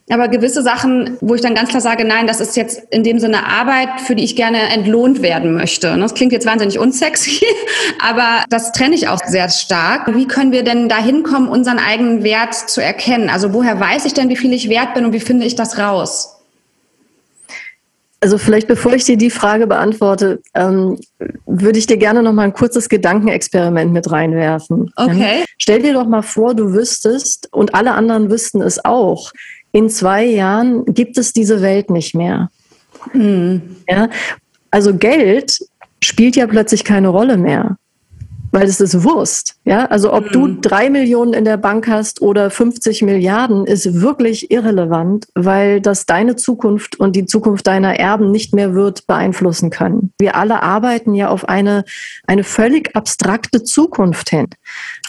Aber 0.09 0.29
gewisse 0.29 0.63
Sachen, 0.63 1.17
wo 1.19 1.35
ich 1.35 1.41
dann 1.41 1.53
ganz 1.53 1.67
klar 1.67 1.81
sage, 1.81 2.05
nein, 2.05 2.27
das 2.27 2.39
ist 2.39 2.55
jetzt 2.55 2.81
in 2.91 3.03
dem 3.03 3.19
Sinne 3.19 3.45
Arbeit, 3.45 3.99
für 3.99 4.15
die 4.15 4.23
ich 4.23 4.37
gerne 4.37 4.69
entlohnt 4.69 5.21
werden 5.21 5.53
möchte. 5.53 5.97
Das 5.97 6.13
klingt 6.13 6.31
jetzt 6.31 6.45
wahnsinnig 6.45 6.79
unsexy, 6.79 7.45
aber 8.01 8.45
das 8.49 8.71
trenne 8.71 8.95
ich 8.95 9.09
auch 9.09 9.19
sehr 9.25 9.49
stark. 9.49 10.15
Wie 10.15 10.25
können 10.25 10.53
wir 10.53 10.63
denn 10.63 10.87
da 10.87 10.97
hinkommen, 10.97 11.49
unseren 11.49 11.77
eigenen 11.77 12.23
Wert 12.23 12.53
zu 12.53 12.81
erkennen? 12.81 13.29
Also 13.29 13.53
woher 13.53 13.81
weiß 13.81 14.05
ich 14.05 14.13
denn, 14.13 14.29
wie 14.29 14.37
viel 14.37 14.53
ich 14.53 14.69
wert 14.69 14.93
bin 14.93 15.03
und 15.03 15.11
wie 15.11 15.19
finde 15.19 15.45
ich 15.45 15.55
das 15.55 15.77
raus? 15.77 16.36
Also 18.19 18.37
vielleicht 18.37 18.67
bevor 18.67 18.93
ich 18.93 19.03
dir 19.03 19.17
die 19.17 19.29
Frage 19.29 19.67
beantworte, 19.67 20.41
ähm, 20.55 20.99
würde 21.45 21.77
ich 21.77 21.85
dir 21.85 21.97
gerne 21.97 22.23
noch 22.23 22.33
mal 22.33 22.43
ein 22.43 22.53
kurzes 22.53 22.89
Gedankenexperiment 22.89 23.93
mit 23.93 24.11
reinwerfen. 24.11 24.91
Okay. 24.95 25.45
Stell 25.59 25.83
dir 25.83 25.93
doch 25.93 26.07
mal 26.07 26.23
vor, 26.23 26.55
du 26.55 26.73
wüsstest 26.73 27.49
und 27.53 27.75
alle 27.75 27.93
anderen 27.93 28.31
wüssten 28.31 28.61
es 28.61 28.83
auch. 28.83 29.31
In 29.71 29.89
zwei 29.89 30.25
Jahren 30.25 30.85
gibt 30.85 31.17
es 31.17 31.31
diese 31.31 31.61
Welt 31.61 31.91
nicht 31.91 32.15
mehr. 32.15 32.49
Mhm. 33.13 33.77
Ja? 33.87 34.09
Also 34.71 34.95
Geld 34.95 35.59
spielt 36.01 36.35
ja 36.35 36.47
plötzlich 36.47 36.83
keine 36.83 37.09
Rolle 37.09 37.37
mehr 37.37 37.77
weil 38.51 38.67
es 38.67 38.79
ist 38.79 39.03
Wurst. 39.03 39.55
Ja, 39.65 39.85
also 39.85 40.13
ob 40.13 40.25
mhm. 40.25 40.31
du 40.31 40.47
drei 40.61 40.89
Millionen 40.89 41.33
in 41.33 41.45
der 41.45 41.57
Bank 41.57 41.87
hast 41.87 42.21
oder 42.21 42.49
50 42.49 43.01
Milliarden 43.01 43.65
ist 43.65 44.01
wirklich 44.01 44.51
irrelevant, 44.51 45.27
weil 45.35 45.81
das 45.81 46.05
deine 46.05 46.35
Zukunft 46.35 46.99
und 46.99 47.15
die 47.15 47.25
Zukunft 47.25 47.67
deiner 47.67 47.99
Erben 47.99 48.31
nicht 48.31 48.53
mehr 48.53 48.73
wird 48.73 49.07
beeinflussen 49.07 49.69
können. 49.69 50.11
Wir 50.19 50.35
alle 50.35 50.63
arbeiten 50.63 51.13
ja 51.13 51.29
auf 51.29 51.49
eine, 51.49 51.83
eine 52.25 52.43
völlig 52.43 52.95
abstrakte 52.95 53.63
Zukunft 53.63 54.29
hin. 54.29 54.47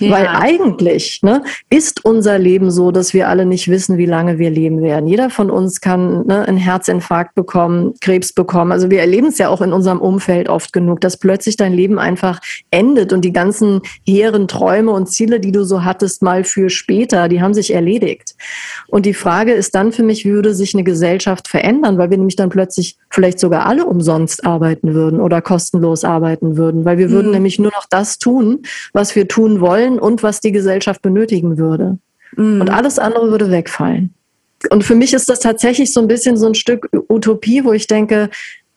Ja. 0.01 0.11
Weil 0.11 0.29
eigentlich 0.29 1.21
ne, 1.23 1.43
ist 1.71 2.05
unser 2.05 2.39
Leben 2.39 2.71
so, 2.71 2.91
dass 2.91 3.15
wir 3.15 3.29
alle 3.29 3.47
nicht 3.47 3.69
wissen, 3.69 3.99
wie 3.99 4.07
lange 4.07 4.39
wir 4.39 4.51
leben 4.51 4.83
werden. 4.83 5.07
Jeder 5.07 5.31
von 5.31 5.51
uns 5.51 5.81
kann 5.81 6.27
ne, 6.27 6.47
einen 6.47 6.59
Herzinfarkt 6.59 7.35
bekommen, 7.35 7.95
Krebs 8.01 8.33
bekommen. 8.33 8.73
Also 8.73 8.91
wir 8.91 9.01
erleben 9.01 9.29
es 9.29 9.39
ja 9.39 9.49
auch 9.49 9.61
in 9.61 9.73
unserem 9.73 10.01
Umfeld 10.01 10.49
oft 10.49 10.73
genug, 10.73 11.01
dass 11.01 11.17
plötzlich 11.17 11.57
dein 11.57 11.73
Leben 11.73 11.99
einfach 11.99 12.41
endet 12.71 13.13
und 13.13 13.25
die 13.25 13.28
ganzen 13.33 13.81
hehren 14.05 14.49
Träume 14.49 14.93
und 14.93 15.09
Ziele, 15.09 15.41
die 15.41 15.53
du 15.53 15.65
so 15.65 15.85
hattest, 15.85 16.23
mal 16.23 16.45
für 16.45 16.71
später, 16.71 17.29
die 17.29 17.41
haben 17.41 17.55
sich 17.55 17.73
erledigt. 17.73 18.35
Und 18.87 19.07
die 19.07 19.15
Frage 19.15 19.53
ist 19.53 19.75
dann 19.75 19.93
für 19.93 20.03
mich, 20.03 20.25
würde 20.25 20.55
sich 20.55 20.75
eine 20.75 20.85
Gesellschaft 20.85 21.49
verändern, 21.49 21.99
weil 21.99 22.11
wir 22.11 22.19
nämlich 22.19 22.37
dann 22.37 22.51
plötzlich 22.51 22.97
vielleicht 23.11 23.39
sogar 23.39 23.67
alle 23.67 23.87
umsonst 23.87 24.45
arbeiten 24.45 24.95
würden 24.95 25.21
oder 25.21 25.43
kostenlos 25.43 26.05
arbeiten 26.05 26.57
würden, 26.57 26.85
weil 26.85 26.99
wir 26.99 27.09
mhm. 27.09 27.13
würden 27.13 27.31
nämlich 27.33 27.59
nur 27.59 27.73
noch 27.73 27.87
das 27.89 28.19
tun, 28.19 28.63
was 28.93 29.15
wir 29.17 29.29
tun 29.29 29.61
wollen 29.61 29.99
und 29.99 30.23
was 30.23 30.41
die 30.41 30.53
Gesellschaft 30.53 31.03
benötigen 31.03 31.59
würde. 31.59 31.99
Mhm. 32.37 32.61
Und 32.61 32.71
alles 32.71 32.99
andere 32.99 33.31
würde 33.31 33.51
wegfallen. 33.51 34.15
Und 34.71 34.85
für 34.85 34.95
mich 34.95 35.15
ist 35.15 35.29
das 35.29 35.41
tatsächlich 35.41 35.93
so 35.93 36.01
ein 36.01 36.09
bisschen 36.09 36.37
so 36.37 36.47
ein 36.47 36.55
Stück 36.55 36.89
Utopie, 37.09 37.65
wo 37.65 37.73
ich 37.73 37.87
denke, 37.87 38.29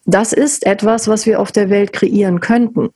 das 0.06 0.34
ist 0.34 0.66
etwas, 0.66 1.08
was 1.08 1.26
wir 1.26 1.40
auf 1.40 1.52
der 1.52 1.70
Welt 1.70 1.94
kreieren 1.94 2.40
könnten. 2.40 2.90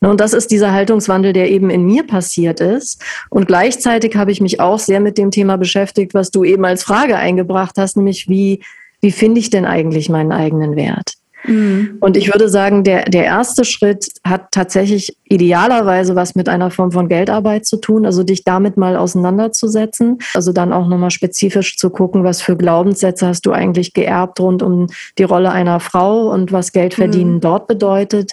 Ne, 0.00 0.10
und 0.10 0.20
das 0.20 0.32
ist 0.32 0.50
dieser 0.50 0.72
Haltungswandel, 0.72 1.32
der 1.32 1.50
eben 1.50 1.70
in 1.70 1.84
mir 1.84 2.06
passiert 2.06 2.60
ist. 2.60 3.02
Und 3.30 3.46
gleichzeitig 3.46 4.16
habe 4.16 4.32
ich 4.32 4.40
mich 4.40 4.60
auch 4.60 4.78
sehr 4.78 5.00
mit 5.00 5.18
dem 5.18 5.30
Thema 5.30 5.56
beschäftigt, 5.56 6.14
was 6.14 6.30
du 6.30 6.44
eben 6.44 6.64
als 6.64 6.82
Frage 6.82 7.16
eingebracht 7.16 7.76
hast, 7.78 7.96
nämlich 7.96 8.28
wie, 8.28 8.60
wie 9.00 9.12
finde 9.12 9.40
ich 9.40 9.50
denn 9.50 9.64
eigentlich 9.64 10.08
meinen 10.08 10.32
eigenen 10.32 10.76
Wert? 10.76 11.14
Mhm. 11.44 11.96
Und 12.00 12.16
ich 12.16 12.32
würde 12.32 12.48
sagen, 12.48 12.84
der, 12.84 13.04
der 13.04 13.24
erste 13.24 13.64
Schritt 13.64 14.06
hat 14.24 14.52
tatsächlich 14.52 15.16
idealerweise 15.24 16.14
was 16.14 16.34
mit 16.34 16.48
einer 16.48 16.70
Form 16.70 16.92
von 16.92 17.08
Geldarbeit 17.08 17.66
zu 17.66 17.78
tun, 17.78 18.06
also 18.06 18.22
dich 18.22 18.44
damit 18.44 18.76
mal 18.76 18.96
auseinanderzusetzen, 18.96 20.18
also 20.34 20.52
dann 20.52 20.72
auch 20.72 20.86
nochmal 20.86 21.10
spezifisch 21.10 21.76
zu 21.76 21.90
gucken, 21.90 22.24
was 22.24 22.42
für 22.42 22.56
Glaubenssätze 22.56 23.26
hast 23.26 23.46
du 23.46 23.52
eigentlich 23.52 23.92
geerbt 23.92 24.40
rund 24.40 24.62
um 24.62 24.86
die 25.18 25.24
Rolle 25.24 25.50
einer 25.50 25.80
Frau 25.80 26.30
und 26.30 26.52
was 26.52 26.72
Geld 26.72 26.94
verdienen 26.94 27.34
mhm. 27.34 27.40
dort 27.40 27.66
bedeutet. 27.66 28.32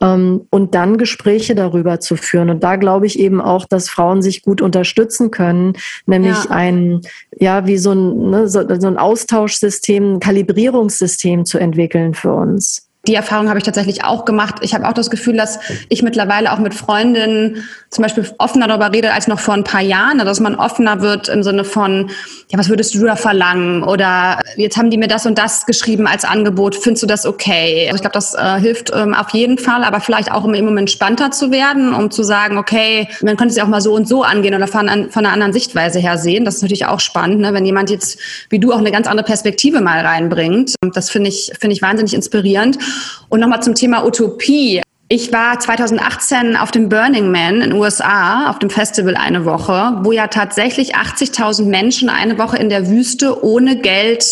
Ähm, 0.00 0.46
und 0.50 0.74
dann 0.74 0.98
Gespräche 0.98 1.54
darüber 1.54 2.00
zu 2.00 2.16
führen. 2.16 2.50
Und 2.50 2.62
da 2.62 2.76
glaube 2.76 3.06
ich 3.06 3.18
eben 3.18 3.40
auch, 3.40 3.64
dass 3.64 3.88
Frauen 3.88 4.20
sich 4.22 4.42
gut 4.42 4.60
unterstützen 4.60 5.30
können, 5.30 5.74
nämlich 6.06 6.44
ja. 6.44 6.50
ein, 6.50 7.00
ja, 7.38 7.66
wie 7.66 7.78
so 7.78 7.92
ein, 7.92 8.30
ne, 8.30 8.48
so, 8.48 8.62
so 8.78 8.86
ein 8.86 8.98
Austauschsystem, 8.98 10.14
ein 10.14 10.20
Kalibrierungssystem 10.20 11.44
zu 11.44 11.58
entwickeln 11.58 12.14
für 12.14 12.34
uns 12.34 12.86
die 13.06 13.14
Erfahrung 13.14 13.48
habe 13.48 13.58
ich 13.58 13.64
tatsächlich 13.64 14.04
auch 14.04 14.24
gemacht. 14.24 14.56
Ich 14.60 14.74
habe 14.74 14.88
auch 14.88 14.92
das 14.92 15.10
Gefühl, 15.10 15.36
dass 15.36 15.58
ich 15.88 16.02
mittlerweile 16.02 16.52
auch 16.52 16.58
mit 16.58 16.74
Freundinnen 16.74 17.64
zum 17.90 18.02
Beispiel 18.02 18.28
offener 18.38 18.68
darüber 18.68 18.92
rede 18.92 19.12
als 19.12 19.28
noch 19.28 19.38
vor 19.38 19.54
ein 19.54 19.64
paar 19.64 19.80
Jahren, 19.80 20.18
dass 20.18 20.40
man 20.40 20.56
offener 20.56 21.00
wird 21.00 21.28
im 21.28 21.42
Sinne 21.42 21.64
von, 21.64 22.10
ja, 22.50 22.58
was 22.58 22.68
würdest 22.68 22.94
du 22.94 23.04
da 23.04 23.16
verlangen? 23.16 23.82
Oder 23.84 24.40
jetzt 24.56 24.76
haben 24.76 24.90
die 24.90 24.98
mir 24.98 25.08
das 25.08 25.24
und 25.24 25.38
das 25.38 25.66
geschrieben 25.66 26.06
als 26.06 26.24
Angebot, 26.24 26.74
findest 26.74 27.04
du 27.04 27.06
das 27.06 27.26
okay? 27.26 27.84
Also 27.86 27.96
ich 27.96 28.00
glaube, 28.02 28.14
das 28.14 28.34
äh, 28.34 28.60
hilft 28.60 28.92
ähm, 28.94 29.14
auf 29.14 29.30
jeden 29.30 29.58
Fall, 29.58 29.84
aber 29.84 30.00
vielleicht 30.00 30.30
auch 30.30 30.44
um 30.44 30.54
immer 30.54 30.78
entspannter 30.78 31.30
zu 31.30 31.50
werden, 31.50 31.94
um 31.94 32.10
zu 32.10 32.22
sagen, 32.22 32.58
okay, 32.58 33.08
man 33.22 33.36
könnte 33.36 33.52
es 33.52 33.56
ja 33.56 33.64
auch 33.64 33.68
mal 33.68 33.80
so 33.80 33.94
und 33.94 34.08
so 34.08 34.22
angehen 34.22 34.54
oder 34.54 34.66
von, 34.66 34.88
von 35.10 35.24
einer 35.24 35.32
anderen 35.32 35.52
Sichtweise 35.52 35.98
her 35.98 36.18
sehen. 36.18 36.44
Das 36.44 36.56
ist 36.56 36.62
natürlich 36.62 36.86
auch 36.86 37.00
spannend, 37.00 37.40
ne? 37.40 37.54
wenn 37.54 37.64
jemand 37.64 37.90
jetzt 37.90 38.18
wie 38.50 38.58
du 38.58 38.72
auch 38.72 38.78
eine 38.78 38.90
ganz 38.90 39.06
andere 39.06 39.26
Perspektive 39.26 39.80
mal 39.80 40.04
reinbringt. 40.04 40.74
Das 40.94 41.08
finde 41.08 41.30
ich, 41.30 41.52
finde 41.58 41.74
ich 41.74 41.82
wahnsinnig 41.82 42.14
inspirierend. 42.14 42.78
Und 43.28 43.40
nochmal 43.40 43.62
zum 43.62 43.74
Thema 43.74 44.04
Utopie. 44.04 44.82
Ich 45.08 45.32
war 45.32 45.60
2018 45.60 46.56
auf 46.56 46.72
dem 46.72 46.88
Burning 46.88 47.30
Man 47.30 47.60
in 47.60 47.70
den 47.70 47.72
USA, 47.74 48.50
auf 48.50 48.58
dem 48.58 48.70
Festival 48.70 49.14
eine 49.14 49.44
Woche, 49.44 50.00
wo 50.02 50.10
ja 50.10 50.26
tatsächlich 50.26 50.96
80.000 50.96 51.66
Menschen 51.66 52.08
eine 52.08 52.38
Woche 52.38 52.56
in 52.56 52.68
der 52.68 52.88
Wüste 52.88 53.44
ohne 53.44 53.78
Geld 53.78 54.26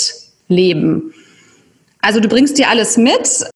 leben. 0.48 1.14
Also 2.00 2.18
du 2.20 2.28
bringst 2.28 2.58
dir 2.58 2.68
alles 2.68 2.96
mit 2.96 3.46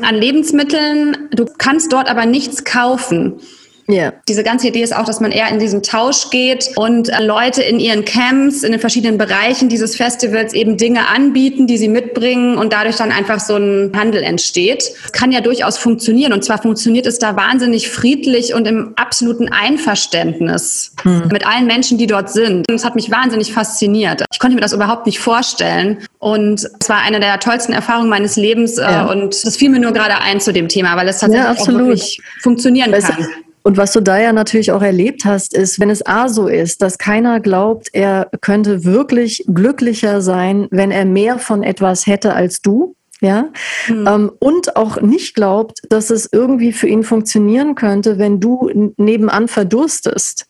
an 0.00 0.14
Lebensmitteln, 0.16 1.28
du 1.32 1.44
kannst 1.58 1.92
dort 1.92 2.08
aber 2.08 2.26
nichts 2.26 2.64
kaufen. 2.64 3.40
Ja. 3.88 4.12
Diese 4.28 4.42
ganze 4.42 4.68
Idee 4.68 4.82
ist 4.82 4.94
auch, 4.94 5.04
dass 5.04 5.20
man 5.20 5.32
eher 5.32 5.48
in 5.48 5.58
diesen 5.58 5.82
Tausch 5.82 6.30
geht 6.30 6.70
und 6.76 7.08
äh, 7.08 7.22
Leute 7.22 7.62
in 7.62 7.80
ihren 7.80 8.04
Camps, 8.04 8.62
in 8.62 8.72
den 8.72 8.80
verschiedenen 8.80 9.18
Bereichen 9.18 9.68
dieses 9.68 9.96
Festivals 9.96 10.54
eben 10.54 10.76
Dinge 10.76 11.08
anbieten, 11.08 11.66
die 11.66 11.76
sie 11.76 11.88
mitbringen 11.88 12.56
und 12.58 12.72
dadurch 12.72 12.96
dann 12.96 13.10
einfach 13.10 13.40
so 13.40 13.56
ein 13.56 13.92
Handel 13.96 14.22
entsteht. 14.22 14.92
Das 15.02 15.12
kann 15.12 15.32
ja 15.32 15.40
durchaus 15.40 15.78
funktionieren 15.78 16.32
und 16.32 16.44
zwar 16.44 16.60
funktioniert 16.60 17.06
es 17.06 17.18
da 17.18 17.36
wahnsinnig 17.36 17.90
friedlich 17.90 18.54
und 18.54 18.66
im 18.66 18.92
absoluten 18.96 19.48
Einverständnis 19.48 20.94
hm. 21.02 21.28
mit 21.32 21.46
allen 21.46 21.66
Menschen, 21.66 21.98
die 21.98 22.06
dort 22.06 22.30
sind. 22.30 22.66
Das 22.68 22.84
hat 22.84 22.94
mich 22.94 23.10
wahnsinnig 23.10 23.52
fasziniert. 23.52 24.24
Ich 24.32 24.38
konnte 24.38 24.54
mir 24.54 24.60
das 24.60 24.72
überhaupt 24.72 25.06
nicht 25.06 25.18
vorstellen 25.18 25.98
und 26.18 26.68
es 26.80 26.88
war 26.88 26.98
eine 26.98 27.20
der 27.20 27.40
tollsten 27.40 27.72
Erfahrungen 27.72 28.08
meines 28.08 28.36
Lebens 28.36 28.78
äh, 28.78 28.82
ja. 28.82 29.06
und 29.06 29.44
das 29.44 29.56
fiel 29.56 29.70
mir 29.70 29.80
nur 29.80 29.92
gerade 29.92 30.20
ein 30.20 30.40
zu 30.40 30.52
dem 30.52 30.68
Thema, 30.68 30.96
weil 30.96 31.08
es 31.08 31.18
tatsächlich 31.18 31.58
ja, 31.58 31.62
auch 31.62 31.68
wirklich 31.68 32.20
funktionieren 32.42 32.92
kann. 32.92 33.26
Und 33.62 33.76
was 33.76 33.92
du 33.92 34.00
da 34.00 34.20
ja 34.20 34.32
natürlich 34.32 34.72
auch 34.72 34.82
erlebt 34.82 35.24
hast, 35.24 35.54
ist, 35.54 35.80
wenn 35.80 35.90
es 35.90 36.04
A 36.04 36.28
so 36.28 36.48
ist, 36.48 36.82
dass 36.82 36.98
keiner 36.98 37.40
glaubt, 37.40 37.88
er 37.92 38.28
könnte 38.40 38.84
wirklich 38.84 39.44
glücklicher 39.46 40.20
sein, 40.20 40.68
wenn 40.70 40.90
er 40.90 41.04
mehr 41.04 41.38
von 41.38 41.62
etwas 41.62 42.06
hätte 42.06 42.34
als 42.34 42.60
du, 42.60 42.96
ja, 43.20 43.50
mhm. 43.88 44.06
ähm, 44.06 44.32
und 44.40 44.76
auch 44.76 45.00
nicht 45.00 45.34
glaubt, 45.34 45.80
dass 45.88 46.10
es 46.10 46.28
irgendwie 46.32 46.72
für 46.72 46.88
ihn 46.88 47.04
funktionieren 47.04 47.76
könnte, 47.76 48.18
wenn 48.18 48.40
du 48.40 48.92
nebenan 48.96 49.46
verdurstest. 49.46 50.46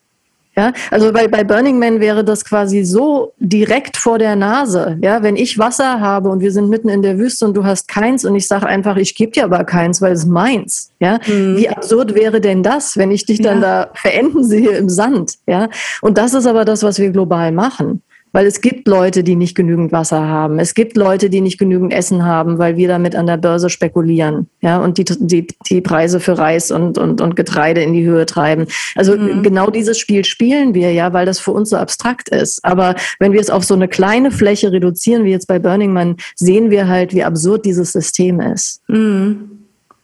Ja, 0.54 0.72
also 0.90 1.12
bei, 1.12 1.28
bei 1.28 1.44
Burning 1.44 1.78
Man 1.78 2.00
wäre 2.00 2.24
das 2.24 2.44
quasi 2.44 2.84
so 2.84 3.32
direkt 3.38 3.96
vor 3.96 4.18
der 4.18 4.36
Nase. 4.36 4.98
Ja, 5.00 5.22
wenn 5.22 5.36
ich 5.36 5.58
Wasser 5.58 6.00
habe 6.00 6.28
und 6.28 6.40
wir 6.40 6.52
sind 6.52 6.68
mitten 6.68 6.90
in 6.90 7.00
der 7.00 7.18
Wüste 7.18 7.46
und 7.46 7.56
du 7.56 7.64
hast 7.64 7.88
keins 7.88 8.26
und 8.26 8.36
ich 8.36 8.46
sage 8.46 8.66
einfach, 8.66 8.96
ich 8.96 9.14
gebe 9.14 9.32
dir 9.32 9.44
aber 9.44 9.64
keins, 9.64 10.02
weil 10.02 10.12
es 10.12 10.26
meins. 10.26 10.90
Ja, 11.00 11.20
mhm. 11.26 11.56
wie 11.56 11.70
absurd 11.70 12.14
wäre 12.14 12.42
denn 12.42 12.62
das, 12.62 12.98
wenn 12.98 13.10
ich 13.10 13.24
dich 13.24 13.40
dann 13.40 13.62
ja. 13.62 13.86
da 13.86 13.90
verenden 13.94 14.44
sehe 14.44 14.72
im 14.72 14.90
Sand? 14.90 15.38
Ja, 15.46 15.68
und 16.02 16.18
das 16.18 16.34
ist 16.34 16.46
aber 16.46 16.66
das, 16.66 16.82
was 16.82 16.98
wir 16.98 17.10
global 17.10 17.50
machen. 17.50 18.02
Weil 18.32 18.46
es 18.46 18.60
gibt 18.60 18.88
Leute, 18.88 19.22
die 19.22 19.36
nicht 19.36 19.54
genügend 19.54 19.92
Wasser 19.92 20.26
haben. 20.26 20.58
Es 20.58 20.74
gibt 20.74 20.96
Leute, 20.96 21.30
die 21.30 21.40
nicht 21.40 21.58
genügend 21.58 21.92
Essen 21.92 22.24
haben, 22.24 22.58
weil 22.58 22.76
wir 22.76 22.88
damit 22.88 23.14
an 23.14 23.26
der 23.26 23.36
Börse 23.36 23.70
spekulieren. 23.70 24.48
Ja, 24.60 24.78
und 24.78 24.98
die, 24.98 25.04
die, 25.04 25.46
die 25.68 25.80
Preise 25.80 26.18
für 26.18 26.38
Reis 26.38 26.70
und, 26.70 26.98
und, 26.98 27.20
und 27.20 27.36
Getreide 27.36 27.82
in 27.82 27.92
die 27.92 28.04
Höhe 28.04 28.26
treiben. 28.26 28.66
Also 28.94 29.16
mhm. 29.16 29.42
genau 29.42 29.70
dieses 29.70 29.98
Spiel 29.98 30.24
spielen 30.24 30.74
wir 30.74 30.92
ja, 30.92 31.12
weil 31.12 31.26
das 31.26 31.40
für 31.40 31.52
uns 31.52 31.70
so 31.70 31.76
abstrakt 31.76 32.28
ist. 32.30 32.64
Aber 32.64 32.94
wenn 33.18 33.32
wir 33.32 33.40
es 33.40 33.50
auf 33.50 33.64
so 33.64 33.74
eine 33.74 33.88
kleine 33.88 34.30
Fläche 34.30 34.72
reduzieren, 34.72 35.24
wie 35.24 35.30
jetzt 35.30 35.46
bei 35.46 35.58
Burning 35.58 35.92
Man, 35.92 36.16
sehen 36.36 36.70
wir 36.70 36.88
halt, 36.88 37.14
wie 37.14 37.24
absurd 37.24 37.64
dieses 37.64 37.92
System 37.92 38.40
ist. 38.40 38.80
Mhm. 38.88 39.51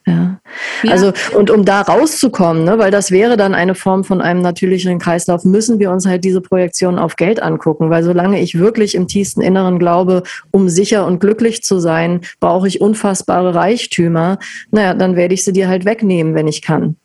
Ja. 0.09 0.41
ja. 0.83 0.93
Also, 0.93 1.13
und 1.37 1.51
um 1.51 1.65
da 1.65 1.83
rauszukommen, 1.83 2.65
ne, 2.65 2.79
weil 2.79 2.91
das 2.91 3.11
wäre 3.11 3.37
dann 3.37 3.55
eine 3.55 3.75
Form 3.75 4.05
von 4.05 4.21
einem 4.21 4.41
natürlichen 4.41 4.99
Kreislauf, 4.99 5.45
müssen 5.45 5.79
wir 5.79 5.91
uns 5.91 6.07
halt 6.07 6.25
diese 6.25 6.41
Projektion 6.41 6.99
auf 6.99 7.17
Geld 7.17 7.43
angucken. 7.43 7.91
Weil 7.91 8.03
solange 8.03 8.41
ich 8.41 8.59
wirklich 8.59 8.95
im 8.95 9.09
tiefsten 9.09 9.41
Inneren 9.41 9.79
glaube, 9.79 10.23
um 10.51 10.69
sicher 10.69 11.07
und 11.07 11.21
glücklich 11.21 11.63
zu 11.63 11.79
sein, 11.79 12.21
brauche 12.41 12.69
ich 12.69 12.81
unfassbare 12.81 13.55
Reichtümer, 13.55 14.39
naja, 14.71 14.95
dann 14.95 15.17
werde 15.17 15.35
ich 15.35 15.45
sie 15.45 15.53
dir 15.53 15.69
halt 15.69 15.85
wegnehmen, 15.85 16.35
wenn 16.35 16.49
ich 16.49 16.63
kann. 16.63 16.97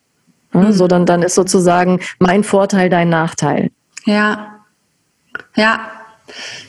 Ja, 0.54 0.62
mhm. 0.62 0.74
So, 0.74 0.88
dann, 0.88 1.06
dann 1.06 1.24
ist 1.24 1.36
sozusagen 1.36 2.00
mein 2.20 2.44
Vorteil 2.44 2.90
dein 2.90 3.10
Nachteil. 3.10 3.72
Ja. 4.06 4.60
Ja, 5.56 5.80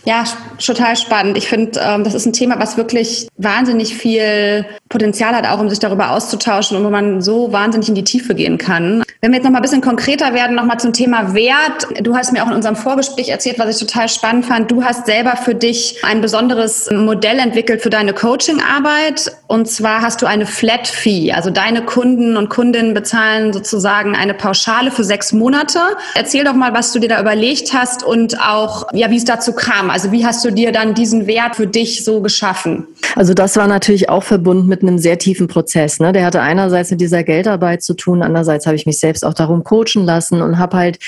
ja, 0.05 0.25
total 0.65 0.97
spannend. 0.97 1.37
Ich 1.37 1.49
finde, 1.49 1.81
ähm, 1.83 2.05
das 2.05 2.15
ist 2.15 2.27
ein 2.27 2.33
Thema, 2.33 2.59
was 2.59 2.77
wirklich 2.77 3.29
wahnsinnig 3.37 3.95
viel 3.95 4.67
Potenzial 4.89 5.35
hat, 5.35 5.47
auch 5.47 5.61
um 5.61 5.69
sich 5.69 5.79
darüber 5.79 6.11
auszutauschen 6.11 6.77
und 6.77 6.85
wo 6.85 6.91
man 6.91 7.23
so 7.23 7.53
wahnsinnig 7.53 7.89
in 7.89 7.95
die 7.95 8.05
Tiefe 8.05 8.35
gehen 8.35 8.59
kann. 8.59 9.03
Wenn 9.25 9.31
wir 9.31 9.37
jetzt 9.37 9.45
noch 9.45 9.53
mal 9.53 9.61
ein 9.61 9.63
bisschen 9.63 9.81
konkreter 9.81 10.35
werden, 10.35 10.55
noch 10.55 10.67
mal 10.67 10.77
zum 10.77 10.93
Thema 10.93 11.33
Wert. 11.33 11.87
Du 12.03 12.15
hast 12.15 12.35
mir 12.35 12.43
auch 12.45 12.49
in 12.49 12.53
unserem 12.53 12.77
Vorgespräch 12.77 13.31
erzählt, 13.31 13.59
was 13.59 13.71
ich 13.71 13.87
total 13.87 14.07
spannend 14.11 14.45
fand. 14.45 14.71
Du 14.71 14.85
hast 14.85 15.07
selber 15.07 15.37
für 15.37 15.55
dich 15.55 15.97
ein 16.03 16.21
besonderes 16.21 16.91
Modell 16.91 17.39
entwickelt 17.39 17.81
für 17.81 17.89
deine 17.89 18.13
Coachingarbeit. 18.13 19.33
Und 19.47 19.67
zwar 19.67 20.03
hast 20.03 20.21
du 20.21 20.27
eine 20.27 20.45
Flat 20.45 20.87
Fee. 20.87 21.33
Also 21.33 21.49
deine 21.49 21.87
Kunden 21.87 22.37
und 22.37 22.51
Kundinnen 22.51 22.93
bezahlen 22.93 23.55
sozusagen 23.55 24.15
eine 24.15 24.35
Pauschale 24.35 24.91
für 24.91 25.05
sechs 25.05 25.33
Monate. 25.33 25.79
Erzähl 26.15 26.45
doch 26.45 26.53
mal, 26.53 26.75
was 26.75 26.93
du 26.93 26.99
dir 26.99 27.09
da 27.09 27.19
überlegt 27.19 27.73
hast 27.73 28.03
und 28.03 28.39
auch, 28.43 28.89
ja, 28.93 29.11
wie 29.11 29.17
es 29.17 29.25
dazu 29.25 29.54
kam. 29.57 29.91
Also 29.91 30.13
wie 30.13 30.27
hast 30.27 30.45
du 30.45 30.51
dir 30.51 30.71
dann 30.71 30.95
diesen 30.95 31.27
Wert 31.27 31.57
für 31.57 31.67
dich 31.67 32.05
so 32.05 32.21
geschaffen? 32.21 32.87
Also 33.17 33.33
das 33.33 33.57
war 33.57 33.67
natürlich 33.67 34.09
auch 34.09 34.23
verbunden 34.23 34.69
mit 34.69 34.83
einem 34.83 34.99
sehr 34.99 35.19
tiefen 35.19 35.49
Prozess. 35.49 35.99
Ne? 35.99 36.13
Der 36.13 36.27
hatte 36.27 36.41
einerseits 36.41 36.91
mit 36.91 37.01
dieser 37.01 37.23
Geldarbeit 37.23 37.83
zu 37.83 37.95
tun, 37.95 38.23
andererseits 38.23 38.67
habe 38.67 38.77
ich 38.77 38.87
mich 38.87 38.99
selbst 38.99 39.15
selbst 39.15 39.25
auch 39.25 39.35
darum 39.35 39.63
coachen 39.63 40.05
lassen 40.05 40.43
und 40.43 40.59
habe 40.59 40.77
halt 40.77 40.99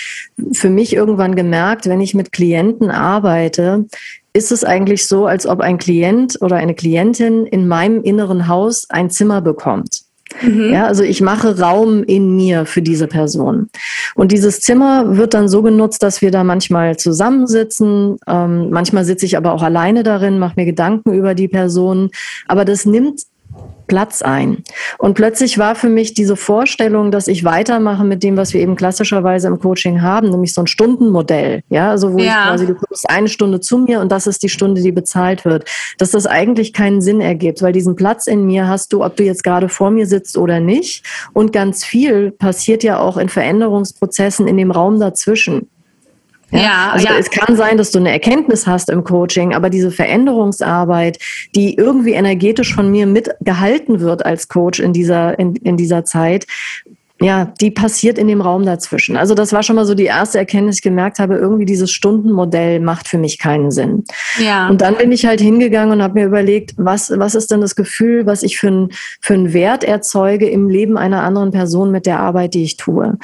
für 0.52 0.70
mich 0.70 0.94
irgendwann 0.94 1.34
gemerkt, 1.34 1.86
wenn 1.86 2.00
ich 2.00 2.14
mit 2.14 2.30
Klienten 2.30 2.90
arbeite, 2.90 3.86
ist 4.32 4.52
es 4.52 4.64
eigentlich 4.64 5.06
so, 5.06 5.26
als 5.26 5.46
ob 5.46 5.60
ein 5.60 5.78
Klient 5.78 6.38
oder 6.40 6.56
eine 6.56 6.74
Klientin 6.74 7.46
in 7.46 7.66
meinem 7.66 8.02
inneren 8.02 8.48
Haus 8.48 8.88
ein 8.90 9.10
Zimmer 9.10 9.40
bekommt. 9.40 10.05
Mhm. 10.42 10.72
Ja, 10.72 10.86
also 10.86 11.02
ich 11.02 11.20
mache 11.20 11.58
Raum 11.58 12.02
in 12.04 12.36
mir 12.36 12.66
für 12.66 12.82
diese 12.82 13.06
Person. 13.06 13.68
Und 14.14 14.32
dieses 14.32 14.60
Zimmer 14.60 15.16
wird 15.16 15.34
dann 15.34 15.48
so 15.48 15.62
genutzt, 15.62 16.02
dass 16.02 16.22
wir 16.22 16.30
da 16.30 16.44
manchmal 16.44 16.96
zusammensitzen. 16.96 18.16
Ähm, 18.26 18.70
manchmal 18.70 19.04
sitze 19.04 19.26
ich 19.26 19.36
aber 19.36 19.52
auch 19.52 19.62
alleine 19.62 20.02
darin, 20.02 20.38
mache 20.38 20.54
mir 20.56 20.66
Gedanken 20.66 21.12
über 21.12 21.34
die 21.34 21.48
Person. 21.48 22.10
Aber 22.46 22.64
das 22.64 22.86
nimmt 22.86 23.22
Platz 23.86 24.22
ein. 24.22 24.62
Und 24.98 25.14
plötzlich 25.14 25.58
war 25.58 25.74
für 25.74 25.88
mich 25.88 26.14
diese 26.14 26.36
Vorstellung, 26.36 27.10
dass 27.10 27.28
ich 27.28 27.44
weitermache 27.44 28.04
mit 28.04 28.22
dem, 28.22 28.36
was 28.36 28.52
wir 28.52 28.60
eben 28.60 28.76
klassischerweise 28.76 29.48
im 29.48 29.58
Coaching 29.58 30.02
haben, 30.02 30.30
nämlich 30.30 30.54
so 30.54 30.62
ein 30.62 30.66
Stundenmodell. 30.66 31.62
Ja, 31.68 31.90
also 31.90 32.12
wo 32.12 32.18
ja. 32.18 32.24
ich 32.24 32.48
quasi, 32.48 32.66
du 32.66 32.74
kommst 32.74 33.08
eine 33.08 33.28
Stunde 33.28 33.60
zu 33.60 33.78
mir 33.78 34.00
und 34.00 34.10
das 34.10 34.26
ist 34.26 34.42
die 34.42 34.48
Stunde, 34.48 34.82
die 34.82 34.92
bezahlt 34.92 35.44
wird. 35.44 35.68
Dass 35.98 36.10
das 36.10 36.26
eigentlich 36.26 36.72
keinen 36.72 37.00
Sinn 37.00 37.20
ergibt, 37.20 37.62
weil 37.62 37.72
diesen 37.72 37.96
Platz 37.96 38.26
in 38.26 38.46
mir 38.46 38.68
hast 38.68 38.92
du, 38.92 39.04
ob 39.04 39.16
du 39.16 39.24
jetzt 39.24 39.44
gerade 39.44 39.68
vor 39.68 39.90
mir 39.90 40.06
sitzt 40.06 40.36
oder 40.36 40.60
nicht. 40.60 41.04
Und 41.32 41.52
ganz 41.52 41.84
viel 41.84 42.30
passiert 42.30 42.82
ja 42.82 42.98
auch 42.98 43.16
in 43.16 43.28
Veränderungsprozessen 43.28 44.46
in 44.48 44.56
dem 44.56 44.70
Raum 44.70 45.00
dazwischen. 45.00 45.68
Ja, 46.56 46.62
ja, 46.62 46.90
also 46.92 47.06
ja. 47.06 47.14
es 47.18 47.30
kann 47.30 47.56
sein, 47.56 47.76
dass 47.76 47.90
du 47.90 47.98
eine 47.98 48.10
Erkenntnis 48.10 48.66
hast 48.66 48.90
im 48.90 49.04
Coaching, 49.04 49.54
aber 49.54 49.70
diese 49.70 49.90
Veränderungsarbeit, 49.90 51.18
die 51.54 51.74
irgendwie 51.74 52.12
energetisch 52.12 52.74
von 52.74 52.90
mir 52.90 53.06
mitgehalten 53.06 54.00
wird 54.00 54.24
als 54.24 54.48
Coach 54.48 54.80
in 54.80 54.92
dieser, 54.92 55.38
in, 55.38 55.56
in 55.56 55.76
dieser 55.76 56.04
Zeit, 56.04 56.46
ja, 57.20 57.46
die 57.60 57.70
passiert 57.70 58.18
in 58.18 58.28
dem 58.28 58.42
Raum 58.42 58.66
dazwischen. 58.66 59.16
Also 59.16 59.34
das 59.34 59.52
war 59.52 59.62
schon 59.62 59.76
mal 59.76 59.86
so 59.86 59.94
die 59.94 60.04
erste 60.04 60.36
Erkenntnis, 60.36 60.76
ich 60.76 60.82
gemerkt 60.82 61.18
habe, 61.18 61.36
irgendwie 61.36 61.64
dieses 61.64 61.90
Stundenmodell 61.90 62.78
macht 62.80 63.08
für 63.08 63.16
mich 63.16 63.38
keinen 63.38 63.70
Sinn. 63.70 64.04
Ja. 64.38 64.68
Und 64.68 64.82
dann 64.82 64.96
bin 64.96 65.12
ich 65.12 65.24
halt 65.24 65.40
hingegangen 65.40 65.92
und 65.92 66.02
habe 66.02 66.20
mir 66.20 66.26
überlegt, 66.26 66.74
was, 66.76 67.10
was 67.16 67.34
ist 67.34 67.50
denn 67.50 67.62
das 67.62 67.74
Gefühl, 67.74 68.26
was 68.26 68.42
ich 68.42 68.58
für, 68.58 68.68
ein, 68.68 68.88
für 69.22 69.32
einen 69.32 69.54
Wert 69.54 69.82
erzeuge 69.82 70.48
im 70.50 70.68
Leben 70.68 70.98
einer 70.98 71.22
anderen 71.22 71.52
Person 71.52 71.90
mit 71.90 72.04
der 72.04 72.20
Arbeit, 72.20 72.52
die 72.52 72.64
ich 72.64 72.76
tue. 72.76 73.16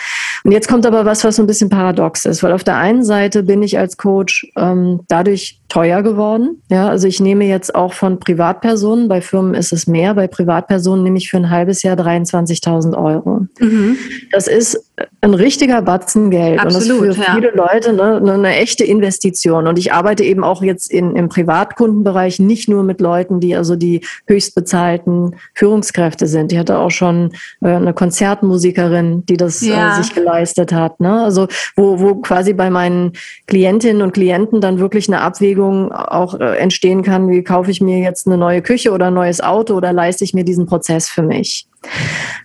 Und 0.44 0.52
jetzt 0.52 0.68
kommt 0.68 0.86
aber 0.86 1.04
was, 1.04 1.22
was 1.22 1.36
so 1.36 1.42
ein 1.42 1.46
bisschen 1.46 1.68
paradox 1.68 2.24
ist, 2.24 2.42
weil 2.42 2.52
auf 2.52 2.64
der 2.64 2.78
einen 2.78 3.04
Seite 3.04 3.42
bin 3.42 3.62
ich 3.62 3.78
als 3.78 3.98
Coach 3.98 4.50
ähm, 4.56 5.00
dadurch 5.08 5.60
teuer 5.68 6.02
geworden. 6.02 6.62
Ja, 6.70 6.88
also 6.88 7.06
ich 7.08 7.20
nehme 7.20 7.44
jetzt 7.44 7.74
auch 7.74 7.92
von 7.92 8.18
Privatpersonen, 8.18 9.08
bei 9.08 9.20
Firmen 9.20 9.54
ist 9.54 9.72
es 9.72 9.86
mehr, 9.86 10.14
bei 10.14 10.26
Privatpersonen 10.26 11.02
nehme 11.02 11.18
ich 11.18 11.30
für 11.30 11.38
ein 11.38 11.50
halbes 11.50 11.82
Jahr 11.82 11.96
23.000 11.96 12.96
Euro. 12.96 13.46
Mhm. 13.58 13.81
Das 14.30 14.48
ist 14.48 14.92
ein 15.20 15.34
richtiger 15.34 15.82
Batzen 15.82 16.30
Geld 16.30 16.58
Absolut, 16.58 17.00
und 17.00 17.08
das 17.08 17.16
ist 17.16 17.24
für 17.24 17.30
ja. 17.30 17.34
viele 17.34 17.50
Leute 17.52 17.92
ne, 17.92 18.20
ne, 18.20 18.32
eine 18.34 18.56
echte 18.56 18.84
Investition. 18.84 19.66
Und 19.66 19.78
ich 19.78 19.92
arbeite 19.92 20.24
eben 20.24 20.44
auch 20.44 20.62
jetzt 20.62 20.90
in, 20.90 21.16
im 21.16 21.28
Privatkundenbereich 21.28 22.40
nicht 22.40 22.68
nur 22.68 22.82
mit 22.82 23.00
Leuten, 23.00 23.40
die 23.40 23.54
also 23.54 23.76
die 23.76 24.00
höchstbezahlten 24.26 25.36
Führungskräfte 25.54 26.26
sind. 26.26 26.52
Ich 26.52 26.58
hatte 26.58 26.78
auch 26.78 26.90
schon 26.90 27.32
äh, 27.60 27.68
eine 27.68 27.94
Konzertmusikerin, 27.94 29.24
die 29.26 29.36
das 29.36 29.62
äh, 29.62 29.70
ja. 29.70 29.98
äh, 29.98 30.02
sich 30.02 30.14
geleistet 30.14 30.72
hat. 30.72 31.00
Ne? 31.00 31.22
Also 31.22 31.48
wo, 31.76 32.00
wo 32.00 32.16
quasi 32.16 32.52
bei 32.52 32.70
meinen 32.70 33.12
Klientinnen 33.46 34.02
und 34.02 34.12
Klienten 34.12 34.60
dann 34.60 34.78
wirklich 34.78 35.08
eine 35.08 35.20
Abwägung 35.20 35.92
auch 35.92 36.38
äh, 36.38 36.56
entstehen 36.58 37.02
kann, 37.02 37.28
wie 37.28 37.42
kaufe 37.42 37.70
ich 37.70 37.80
mir 37.80 37.98
jetzt 37.98 38.26
eine 38.26 38.36
neue 38.36 38.62
Küche 38.62 38.92
oder 38.92 39.06
ein 39.06 39.14
neues 39.14 39.40
Auto 39.40 39.74
oder 39.74 39.92
leiste 39.92 40.24
ich 40.24 40.34
mir 40.34 40.44
diesen 40.44 40.66
Prozess 40.66 41.08
für 41.08 41.22
mich. 41.22 41.66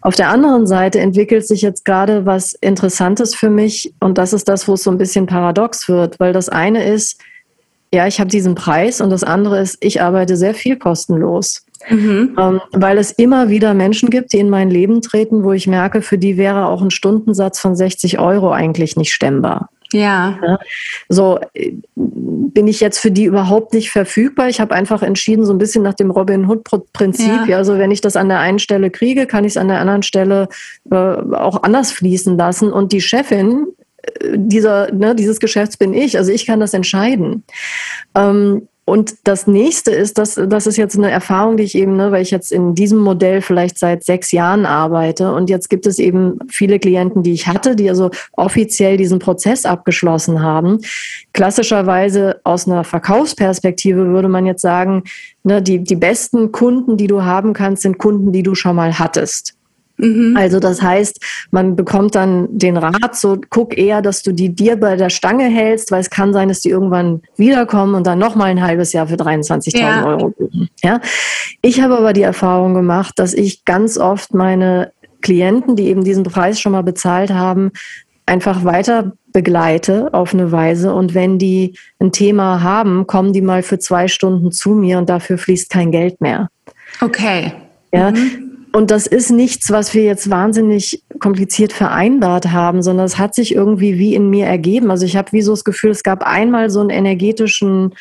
Auf 0.01 0.15
der 0.15 0.29
anderen 0.29 0.67
Seite 0.67 0.99
entwickelt 0.99 1.47
sich 1.47 1.61
jetzt 1.61 1.85
gerade 1.85 2.25
was 2.25 2.53
Interessantes 2.53 3.35
für 3.35 3.49
mich 3.49 3.93
und 3.99 4.17
das 4.17 4.33
ist 4.33 4.47
das, 4.47 4.67
wo 4.67 4.73
es 4.73 4.83
so 4.83 4.91
ein 4.91 4.97
bisschen 4.97 5.25
paradox 5.25 5.89
wird, 5.89 6.19
weil 6.19 6.33
das 6.33 6.49
eine 6.49 6.85
ist, 6.85 7.19
ja, 7.93 8.07
ich 8.07 8.19
habe 8.19 8.29
diesen 8.29 8.55
Preis 8.55 9.01
und 9.01 9.09
das 9.09 9.23
andere 9.23 9.59
ist, 9.59 9.77
ich 9.79 10.01
arbeite 10.01 10.35
sehr 10.35 10.53
viel 10.53 10.77
kostenlos. 10.77 11.65
Mhm. 11.89 12.35
Ähm, 12.37 12.61
weil 12.73 12.97
es 12.97 13.11
immer 13.11 13.49
wieder 13.49 13.73
Menschen 13.73 14.09
gibt, 14.09 14.33
die 14.33 14.39
in 14.39 14.49
mein 14.49 14.69
Leben 14.69 15.01
treten, 15.01 15.43
wo 15.43 15.53
ich 15.53 15.67
merke, 15.67 16.01
für 16.01 16.17
die 16.17 16.35
wäre 16.35 16.65
auch 16.67 16.81
ein 16.81 16.91
Stundensatz 16.91 17.59
von 17.59 17.75
60 17.75 18.19
Euro 18.19 18.51
eigentlich 18.51 18.97
nicht 18.97 19.13
stemmbar. 19.13 19.69
Ja. 19.93 20.39
ja. 20.41 20.59
So 21.09 21.39
äh, 21.53 21.73
bin 21.95 22.67
ich 22.67 22.79
jetzt 22.79 22.99
für 22.99 23.11
die 23.11 23.25
überhaupt 23.25 23.73
nicht 23.73 23.91
verfügbar. 23.91 24.49
Ich 24.49 24.59
habe 24.59 24.73
einfach 24.75 25.01
entschieden, 25.01 25.45
so 25.45 25.53
ein 25.53 25.57
bisschen 25.57 25.83
nach 25.83 25.93
dem 25.93 26.11
Robin 26.11 26.47
Hood-Prinzip. 26.47 27.27
Ja. 27.27 27.45
ja. 27.45 27.57
also 27.57 27.77
wenn 27.77 27.91
ich 27.91 28.01
das 28.01 28.15
an 28.15 28.29
der 28.29 28.39
einen 28.39 28.59
Stelle 28.59 28.89
kriege, 28.89 29.25
kann 29.27 29.45
ich 29.45 29.53
es 29.53 29.57
an 29.57 29.67
der 29.67 29.79
anderen 29.79 30.03
Stelle 30.03 30.49
äh, 30.91 30.95
auch 30.95 31.63
anders 31.63 31.91
fließen 31.91 32.37
lassen. 32.37 32.71
Und 32.71 32.91
die 32.91 33.01
Chefin 33.01 33.67
äh, 34.01 34.35
dieser, 34.35 34.91
ne, 34.93 35.15
dieses 35.15 35.39
Geschäfts 35.39 35.77
bin 35.77 35.93
ich. 35.93 36.17
Also 36.17 36.31
ich 36.31 36.45
kann 36.45 36.59
das 36.59 36.73
entscheiden. 36.73 37.43
Ähm, 38.15 38.67
und 38.89 39.15
das 39.25 39.47
nächste 39.47 39.91
ist, 39.91 40.17
dass 40.17 40.35
das 40.35 40.65
ist 40.65 40.77
jetzt 40.77 40.97
eine 40.97 41.11
Erfahrung, 41.11 41.57
die 41.57 41.63
ich 41.63 41.75
eben, 41.75 41.97
ne, 41.97 42.09
weil 42.13 42.21
ich 42.21 42.31
jetzt 42.31 42.53
in 42.53 42.73
diesem 42.73 42.99
Modell 42.99 43.41
vielleicht 43.41 43.77
seit 43.77 44.05
sechs 44.05 44.31
Jahren 44.31 44.65
arbeite 44.65 45.33
und 45.33 45.49
jetzt 45.49 45.69
gibt 45.69 45.85
es 45.85 45.99
eben 45.99 46.39
viele 46.47 46.79
Klienten, 46.79 47.21
die 47.21 47.33
ich 47.33 47.47
hatte, 47.47 47.75
die 47.75 47.89
also 47.89 48.11
offiziell 48.31 48.95
diesen 48.95 49.19
Prozess 49.19 49.65
abgeschlossen 49.65 50.41
haben. 50.41 50.79
Klassischerweise 51.33 52.39
aus 52.45 52.65
einer 52.65 52.85
Verkaufsperspektive 52.85 54.07
würde 54.07 54.29
man 54.29 54.45
jetzt 54.45 54.61
sagen, 54.61 55.03
ne, 55.43 55.61
die, 55.61 55.83
die 55.83 55.97
besten 55.97 56.53
Kunden, 56.53 56.95
die 56.95 57.07
du 57.07 57.25
haben 57.25 57.51
kannst, 57.51 57.81
sind 57.81 57.97
Kunden, 57.97 58.31
die 58.31 58.43
du 58.43 58.55
schon 58.55 58.77
mal 58.77 58.97
hattest. 58.97 59.56
Mhm. 59.97 60.35
Also 60.37 60.59
das 60.59 60.81
heißt, 60.81 61.19
man 61.51 61.75
bekommt 61.75 62.15
dann 62.15 62.47
den 62.57 62.77
Rat, 62.77 63.15
so 63.15 63.37
guck 63.49 63.77
eher, 63.77 64.01
dass 64.01 64.23
du 64.23 64.31
die 64.31 64.49
dir 64.49 64.75
bei 64.75 64.95
der 64.95 65.09
Stange 65.09 65.45
hältst, 65.45 65.91
weil 65.91 66.01
es 66.01 66.09
kann 66.09 66.33
sein, 66.33 66.49
dass 66.49 66.61
die 66.61 66.69
irgendwann 66.69 67.21
wiederkommen 67.35 67.95
und 67.95 68.05
dann 68.05 68.19
nochmal 68.19 68.49
ein 68.49 68.61
halbes 68.61 68.93
Jahr 68.93 69.07
für 69.07 69.15
23.000 69.15 69.79
ja. 69.79 70.05
Euro 70.05 70.29
buchen. 70.29 70.69
Ja? 70.83 71.01
Ich 71.61 71.81
habe 71.81 71.97
aber 71.97 72.13
die 72.13 72.21
Erfahrung 72.21 72.73
gemacht, 72.73 73.13
dass 73.17 73.33
ich 73.33 73.65
ganz 73.65 73.97
oft 73.97 74.33
meine 74.33 74.91
Klienten, 75.21 75.75
die 75.75 75.87
eben 75.87 76.03
diesen 76.03 76.23
Preis 76.23 76.59
schon 76.59 76.73
mal 76.73 76.83
bezahlt 76.83 77.31
haben, 77.31 77.71
einfach 78.25 78.63
weiter 78.63 79.13
begleite 79.33 80.13
auf 80.13 80.33
eine 80.33 80.51
Weise. 80.51 80.93
Und 80.93 81.13
wenn 81.13 81.39
die 81.39 81.75
ein 81.99 82.11
Thema 82.11 82.61
haben, 82.61 83.07
kommen 83.07 83.33
die 83.33 83.41
mal 83.41 83.63
für 83.63 83.79
zwei 83.79 84.07
Stunden 84.07 84.51
zu 84.51 84.71
mir 84.71 84.97
und 84.97 85.09
dafür 85.09 85.37
fließt 85.37 85.69
kein 85.69 85.91
Geld 85.91 86.21
mehr. 86.21 86.49
Okay. 87.01 87.53
Ja, 87.93 88.11
mhm. 88.11 88.46
Und 88.73 88.91
das 88.91 89.07
ist 89.07 89.31
nichts, 89.31 89.71
was 89.71 89.93
wir 89.93 90.03
jetzt 90.03 90.29
wahnsinnig 90.29 91.03
kompliziert 91.19 91.73
vereinbart 91.73 92.51
haben, 92.51 92.83
sondern 92.83 93.05
es 93.05 93.17
hat 93.17 93.33
sich 93.33 93.55
irgendwie 93.55 93.97
wie 93.97 94.13
in 94.13 94.29
mir 94.29 94.45
ergeben. 94.45 94.91
Also 94.91 95.05
ich 95.05 95.15
habe 95.15 95.31
wie 95.31 95.41
so 95.41 95.53
das 95.53 95.63
Gefühl, 95.63 95.91
es 95.91 96.03
gab 96.03 96.23
einmal 96.23 96.69
so 96.69 96.79
einen 96.79 96.89
energetischen 96.89 97.95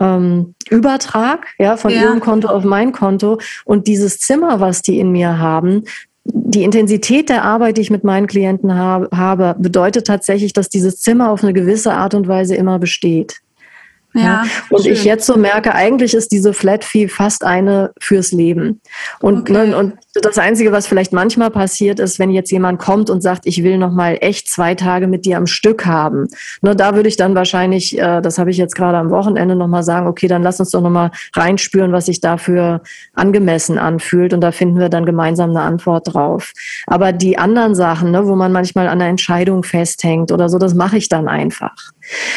ähm, 0.00 0.54
Übertrag 0.70 1.46
ja, 1.58 1.76
von 1.76 1.90
ja. 1.90 2.02
ihrem 2.02 2.20
Konto 2.20 2.48
auf 2.48 2.64
mein 2.64 2.92
Konto. 2.92 3.38
Und 3.64 3.86
dieses 3.86 4.18
Zimmer, 4.18 4.60
was 4.60 4.82
die 4.82 4.98
in 4.98 5.12
mir 5.12 5.38
haben, 5.38 5.84
die 6.24 6.64
Intensität 6.64 7.28
der 7.28 7.44
Arbeit, 7.44 7.76
die 7.76 7.82
ich 7.82 7.90
mit 7.90 8.02
meinen 8.02 8.26
Klienten 8.26 8.74
habe, 8.74 9.56
bedeutet 9.58 10.06
tatsächlich, 10.06 10.52
dass 10.52 10.68
dieses 10.68 11.00
Zimmer 11.00 11.30
auf 11.30 11.42
eine 11.42 11.52
gewisse 11.52 11.92
Art 11.92 12.14
und 12.14 12.26
Weise 12.26 12.56
immer 12.56 12.78
besteht. 12.78 13.40
Ja, 14.24 14.44
und 14.70 14.82
schön. 14.82 14.92
ich 14.92 15.04
jetzt 15.04 15.26
so 15.26 15.36
merke, 15.36 15.74
eigentlich 15.74 16.14
ist 16.14 16.32
diese 16.32 16.52
Flat 16.52 16.84
Fee 16.84 17.08
fast 17.08 17.44
eine 17.44 17.92
fürs 18.00 18.32
Leben. 18.32 18.80
Und, 19.20 19.50
okay. 19.50 19.66
ne, 19.66 19.76
und 19.76 19.94
das 20.14 20.38
Einzige, 20.38 20.72
was 20.72 20.86
vielleicht 20.86 21.12
manchmal 21.12 21.50
passiert, 21.50 22.00
ist, 22.00 22.18
wenn 22.18 22.30
jetzt 22.30 22.50
jemand 22.50 22.78
kommt 22.78 23.10
und 23.10 23.22
sagt, 23.22 23.46
ich 23.46 23.62
will 23.62 23.78
noch 23.78 23.92
mal 23.92 24.16
echt 24.20 24.48
zwei 24.48 24.74
Tage 24.74 25.06
mit 25.06 25.24
dir 25.24 25.36
am 25.36 25.46
Stück 25.46 25.86
haben. 25.86 26.28
Ne, 26.62 26.74
da 26.74 26.94
würde 26.94 27.08
ich 27.08 27.16
dann 27.16 27.34
wahrscheinlich, 27.34 27.98
äh, 27.98 28.20
das 28.20 28.38
habe 28.38 28.50
ich 28.50 28.56
jetzt 28.56 28.74
gerade 28.74 28.98
am 28.98 29.10
Wochenende 29.10 29.56
noch 29.56 29.68
mal 29.68 29.82
sagen, 29.82 30.06
okay, 30.06 30.28
dann 30.28 30.42
lass 30.42 30.60
uns 30.60 30.70
doch 30.70 30.80
noch 30.80 30.90
mal 30.90 31.10
reinspüren, 31.34 31.92
was 31.92 32.06
sich 32.06 32.20
dafür 32.20 32.82
angemessen 33.14 33.78
anfühlt. 33.78 34.32
Und 34.32 34.40
da 34.40 34.52
finden 34.52 34.78
wir 34.78 34.88
dann 34.88 35.06
gemeinsam 35.06 35.50
eine 35.50 35.60
Antwort 35.60 36.14
drauf. 36.14 36.52
Aber 36.86 37.12
die 37.12 37.38
anderen 37.38 37.74
Sachen, 37.74 38.10
ne, 38.10 38.26
wo 38.26 38.36
man 38.36 38.52
manchmal 38.52 38.88
an 38.88 38.98
der 38.98 39.08
Entscheidung 39.08 39.62
festhängt 39.62 40.32
oder 40.32 40.48
so, 40.48 40.58
das 40.58 40.74
mache 40.74 40.96
ich 40.96 41.08
dann 41.08 41.28
einfach. 41.28 41.74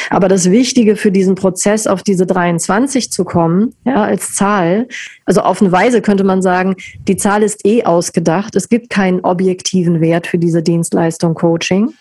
Aber 0.09 0.27
das 0.27 0.49
Wichtige 0.51 0.95
für 0.95 1.11
diesen 1.11 1.35
Prozess, 1.35 1.87
auf 1.87 2.03
diese 2.03 2.25
23 2.25 3.11
zu 3.11 3.23
kommen, 3.23 3.75
ja, 3.85 4.03
als 4.03 4.33
Zahl, 4.33 4.87
also 5.25 5.41
auf 5.41 5.61
eine 5.61 5.71
Weise 5.71 6.01
könnte 6.01 6.23
man 6.23 6.41
sagen, 6.41 6.75
die 7.07 7.17
Zahl 7.17 7.43
ist 7.43 7.65
eh 7.65 7.83
ausgedacht. 7.83 8.55
Es 8.55 8.69
gibt 8.69 8.89
keinen 8.89 9.21
objektiven 9.21 10.01
Wert 10.01 10.27
für 10.27 10.37
diese 10.37 10.63
Dienstleistung 10.63 11.33
Coaching. 11.33 11.93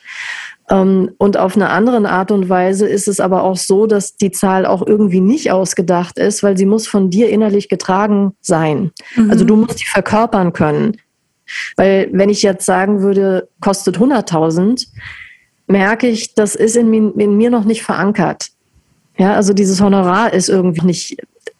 Ähm, 0.70 1.10
und 1.18 1.36
auf 1.36 1.56
eine 1.56 1.70
andere 1.70 2.08
Art 2.08 2.30
und 2.30 2.48
Weise 2.48 2.86
ist 2.86 3.08
es 3.08 3.20
aber 3.20 3.42
auch 3.42 3.56
so, 3.56 3.86
dass 3.86 4.16
die 4.16 4.30
Zahl 4.30 4.66
auch 4.66 4.86
irgendwie 4.86 5.20
nicht 5.20 5.50
ausgedacht 5.50 6.18
ist, 6.18 6.42
weil 6.42 6.56
sie 6.56 6.66
muss 6.66 6.86
von 6.86 7.10
dir 7.10 7.30
innerlich 7.30 7.68
getragen 7.68 8.32
sein. 8.40 8.92
Mhm. 9.16 9.30
Also 9.30 9.44
du 9.44 9.56
musst 9.56 9.80
die 9.80 9.86
verkörpern 9.86 10.52
können. 10.52 10.96
Weil 11.76 12.08
wenn 12.12 12.28
ich 12.28 12.42
jetzt 12.42 12.66
sagen 12.66 13.00
würde, 13.00 13.48
kostet 13.60 13.98
100.000, 13.98 14.86
merke 15.68 16.08
ich, 16.08 16.34
das 16.34 16.54
ist 16.54 16.76
in, 16.76 16.92
in 17.18 17.36
mir 17.36 17.50
noch 17.50 17.64
nicht 17.64 17.82
verankert. 17.82 18.48
Ja, 19.16 19.34
also 19.34 19.52
dieses 19.52 19.80
Honorar 19.80 20.32
ist 20.32 20.48
irgendwie 20.48 20.86
nicht 20.86 21.16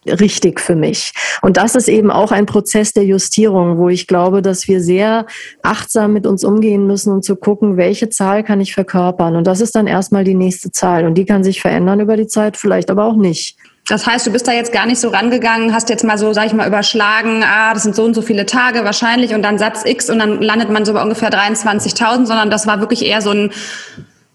richtig 0.07 0.61
für 0.61 0.75
mich. 0.75 1.13
Und 1.43 1.57
das 1.57 1.75
ist 1.75 1.89
eben 1.89 2.11
auch 2.11 2.33
ein 2.33 2.47
Prozess 2.47 2.93
der 2.93 3.05
Justierung, 3.05 3.79
wo 3.79 3.89
ich 3.89 4.07
glaube, 4.07 4.43
dass 4.43 4.69
wir 4.69 4.81
sehr 4.81 5.27
achtsam 5.63 6.13
mit 6.13 6.27
uns 6.27 6.45
umgehen 6.45 6.87
müssen 6.87 7.13
und 7.13 7.25
zu 7.25 7.37
gucken, 7.37 7.77
welche 7.77 8.09
Zahl 8.09 8.45
kann 8.45 8.61
ich 8.61 8.75
verkörpern. 8.75 9.37
Und 9.37 9.47
das 9.47 9.61
ist 9.61 9.75
dann 9.75 9.87
erstmal 9.87 10.25
die 10.25 10.35
nächste 10.35 10.71
Zahl. 10.71 11.05
Und 11.05 11.15
die 11.15 11.25
kann 11.25 11.45
sich 11.45 11.61
verändern 11.61 12.01
über 12.01 12.17
die 12.17 12.27
Zeit, 12.27 12.57
vielleicht 12.57 12.91
aber 12.91 13.05
auch 13.05 13.17
nicht. 13.17 13.57
Das 13.89 14.07
heißt, 14.07 14.26
du 14.26 14.30
bist 14.30 14.47
da 14.47 14.53
jetzt 14.53 14.72
gar 14.72 14.86
nicht 14.86 15.01
so 15.01 15.09
rangegangen, 15.09 15.72
hast 15.72 15.89
jetzt 15.89 16.05
mal 16.05 16.18
so, 16.18 16.32
sag 16.32 16.47
ich 16.47 16.53
mal, 16.53 16.68
überschlagen, 16.68 17.43
ah, 17.43 17.72
das 17.72 17.84
sind 17.84 17.97
so 17.97 18.05
und 18.05 18.14
so 18.14 18.22
viele 18.22 18.45
Tage 18.45 18.84
wahrscheinlich 18.84 19.34
und 19.34 19.43
dann 19.43 19.59
Satz 19.59 19.84
X 19.84 20.11
und 20.11 20.18
dann 20.18 20.43
landet 20.43 20.70
man 20.70 20.84
so 20.84 20.93
bei 20.93 21.03
ungefähr 21.03 21.30
23.000, 21.30 22.26
sondern 22.26 22.51
das 22.51 22.66
war 22.66 22.80
wirklich 22.80 23.05
eher 23.05 23.22
so 23.22 23.30
ein 23.30 23.51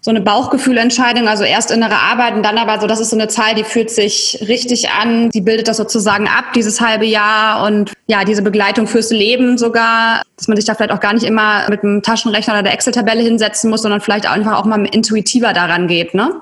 so 0.04 0.10
eine 0.10 0.20
Bauchgefühlentscheidung, 0.20 1.28
also 1.28 1.44
erst 1.44 1.70
innere 1.70 1.96
Arbeit 1.96 2.34
und 2.34 2.42
dann 2.42 2.58
aber 2.58 2.78
so, 2.78 2.86
das 2.86 3.00
ist 3.00 3.08
so 3.08 3.16
eine 3.16 3.28
Zahl, 3.28 3.54
die 3.54 3.64
fühlt 3.64 3.88
sich 3.88 4.38
richtig 4.46 4.90
an, 4.90 5.30
die 5.30 5.40
bildet 5.40 5.66
das 5.66 5.78
sozusagen 5.78 6.28
ab, 6.28 6.52
dieses 6.54 6.82
halbe 6.82 7.06
Jahr 7.06 7.66
und 7.66 7.90
ja, 8.06 8.24
diese 8.24 8.42
Begleitung 8.42 8.86
fürs 8.86 9.10
Leben 9.10 9.56
sogar, 9.56 10.20
dass 10.36 10.46
man 10.46 10.58
sich 10.58 10.66
da 10.66 10.74
vielleicht 10.74 10.92
auch 10.92 11.00
gar 11.00 11.14
nicht 11.14 11.24
immer 11.24 11.70
mit 11.70 11.82
einem 11.82 12.02
Taschenrechner 12.02 12.52
oder 12.52 12.62
der 12.62 12.74
Excel-Tabelle 12.74 13.22
hinsetzen 13.22 13.70
muss, 13.70 13.80
sondern 13.80 14.02
vielleicht 14.02 14.26
einfach 14.26 14.58
auch 14.58 14.66
mal 14.66 14.84
intuitiver 14.84 15.54
daran 15.54 15.88
geht, 15.88 16.12
ne? 16.12 16.32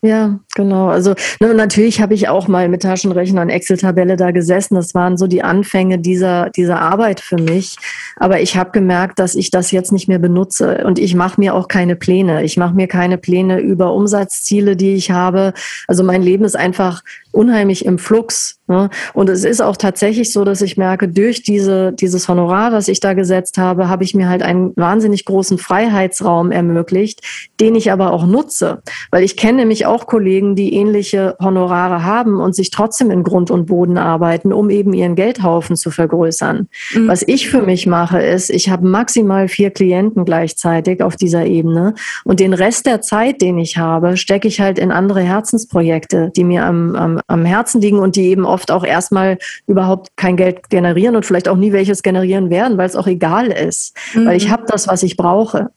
Ja, 0.00 0.38
genau. 0.54 0.88
Also 0.88 1.14
ne, 1.40 1.54
natürlich 1.54 2.00
habe 2.00 2.14
ich 2.14 2.28
auch 2.28 2.46
mal 2.46 2.68
mit 2.68 2.82
Taschenrechner 2.82 3.42
und 3.42 3.48
Excel-Tabelle 3.48 4.14
da 4.16 4.30
gesessen. 4.30 4.76
Das 4.76 4.94
waren 4.94 5.16
so 5.16 5.26
die 5.26 5.42
Anfänge 5.42 5.98
dieser, 5.98 6.50
dieser 6.50 6.80
Arbeit 6.80 7.18
für 7.18 7.36
mich. 7.36 7.76
Aber 8.14 8.40
ich 8.40 8.56
habe 8.56 8.70
gemerkt, 8.70 9.18
dass 9.18 9.34
ich 9.34 9.50
das 9.50 9.72
jetzt 9.72 9.90
nicht 9.90 10.06
mehr 10.06 10.20
benutze. 10.20 10.84
Und 10.86 11.00
ich 11.00 11.16
mache 11.16 11.40
mir 11.40 11.52
auch 11.52 11.66
keine 11.66 11.96
Pläne. 11.96 12.44
Ich 12.44 12.56
mache 12.56 12.74
mir 12.74 12.86
keine 12.86 13.18
Pläne 13.18 13.58
über 13.58 13.92
Umsatzziele, 13.92 14.76
die 14.76 14.94
ich 14.94 15.10
habe. 15.10 15.52
Also 15.88 16.04
mein 16.04 16.22
Leben 16.22 16.44
ist 16.44 16.56
einfach 16.56 17.02
unheimlich 17.38 17.84
im 17.84 17.98
Flux. 17.98 18.58
Ne? 18.66 18.90
Und 19.14 19.30
es 19.30 19.44
ist 19.44 19.62
auch 19.62 19.76
tatsächlich 19.76 20.32
so, 20.32 20.44
dass 20.44 20.60
ich 20.60 20.76
merke, 20.76 21.08
durch 21.08 21.42
diese, 21.42 21.92
dieses 21.92 22.28
Honorar, 22.28 22.72
was 22.72 22.88
ich 22.88 22.98
da 22.98 23.14
gesetzt 23.14 23.58
habe, 23.58 23.88
habe 23.88 24.02
ich 24.02 24.14
mir 24.14 24.28
halt 24.28 24.42
einen 24.42 24.72
wahnsinnig 24.76 25.24
großen 25.24 25.56
Freiheitsraum 25.56 26.50
ermöglicht, 26.50 27.20
den 27.60 27.76
ich 27.76 27.92
aber 27.92 28.12
auch 28.12 28.26
nutze. 28.26 28.82
Weil 29.12 29.22
ich 29.22 29.36
kenne 29.36 29.58
nämlich 29.58 29.86
auch 29.86 30.06
Kollegen, 30.06 30.56
die 30.56 30.74
ähnliche 30.74 31.36
Honorare 31.40 32.02
haben 32.02 32.40
und 32.40 32.56
sich 32.56 32.70
trotzdem 32.70 33.12
in 33.12 33.22
Grund 33.22 33.52
und 33.52 33.66
Boden 33.66 33.98
arbeiten, 33.98 34.52
um 34.52 34.68
eben 34.68 34.92
ihren 34.92 35.14
Geldhaufen 35.14 35.76
zu 35.76 35.92
vergrößern. 35.92 36.68
Mhm. 36.92 37.08
Was 37.08 37.22
ich 37.22 37.48
für 37.48 37.62
mich 37.62 37.86
mache, 37.86 38.20
ist, 38.20 38.50
ich 38.50 38.68
habe 38.68 38.86
maximal 38.86 39.46
vier 39.46 39.70
Klienten 39.70 40.24
gleichzeitig 40.24 41.02
auf 41.02 41.14
dieser 41.14 41.46
Ebene 41.46 41.94
und 42.24 42.40
den 42.40 42.52
Rest 42.52 42.86
der 42.86 43.00
Zeit, 43.00 43.40
den 43.42 43.58
ich 43.58 43.78
habe, 43.78 44.16
stecke 44.16 44.48
ich 44.48 44.60
halt 44.60 44.78
in 44.78 44.90
andere 44.90 45.20
Herzensprojekte, 45.20 46.32
die 46.34 46.44
mir 46.44 46.64
am, 46.64 46.96
am 46.96 47.20
am 47.28 47.44
Herzen 47.44 47.80
liegen 47.80 47.98
und 47.98 48.16
die 48.16 48.28
eben 48.28 48.44
oft 48.44 48.70
auch 48.70 48.84
erstmal 48.84 49.38
überhaupt 49.66 50.16
kein 50.16 50.36
Geld 50.36 50.70
generieren 50.70 51.14
und 51.14 51.24
vielleicht 51.24 51.48
auch 51.48 51.56
nie 51.56 51.72
welches 51.72 52.02
generieren 52.02 52.50
werden, 52.50 52.78
weil 52.78 52.86
es 52.86 52.96
auch 52.96 53.06
egal 53.06 53.48
ist. 53.48 53.94
Mhm. 54.14 54.26
Weil 54.26 54.36
ich 54.36 54.50
habe 54.50 54.64
das, 54.66 54.88
was 54.88 55.02
ich 55.02 55.16
brauche. 55.16 55.70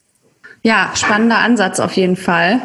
Ja, 0.62 0.90
spannender 0.94 1.38
Ansatz 1.38 1.78
auf 1.78 1.92
jeden 1.92 2.16
Fall. 2.16 2.60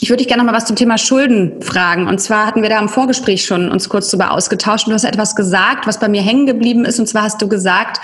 Ich 0.00 0.08
würde 0.08 0.18
dich 0.18 0.28
gerne 0.28 0.42
noch 0.42 0.50
mal 0.50 0.56
was 0.56 0.64
zum 0.64 0.76
Thema 0.76 0.96
Schulden 0.96 1.60
fragen. 1.60 2.08
Und 2.08 2.18
zwar 2.20 2.46
hatten 2.46 2.62
wir 2.62 2.70
da 2.70 2.78
im 2.78 2.88
Vorgespräch 2.88 3.44
schon 3.44 3.70
uns 3.70 3.88
kurz 3.88 4.10
darüber 4.10 4.30
ausgetauscht. 4.30 4.86
Und 4.86 4.92
du 4.92 4.94
hast 4.94 5.04
etwas 5.04 5.36
gesagt, 5.36 5.86
was 5.86 6.00
bei 6.00 6.08
mir 6.08 6.22
hängen 6.22 6.46
geblieben 6.46 6.86
ist. 6.86 6.98
Und 6.98 7.06
zwar 7.06 7.24
hast 7.24 7.42
du 7.42 7.48
gesagt, 7.48 8.00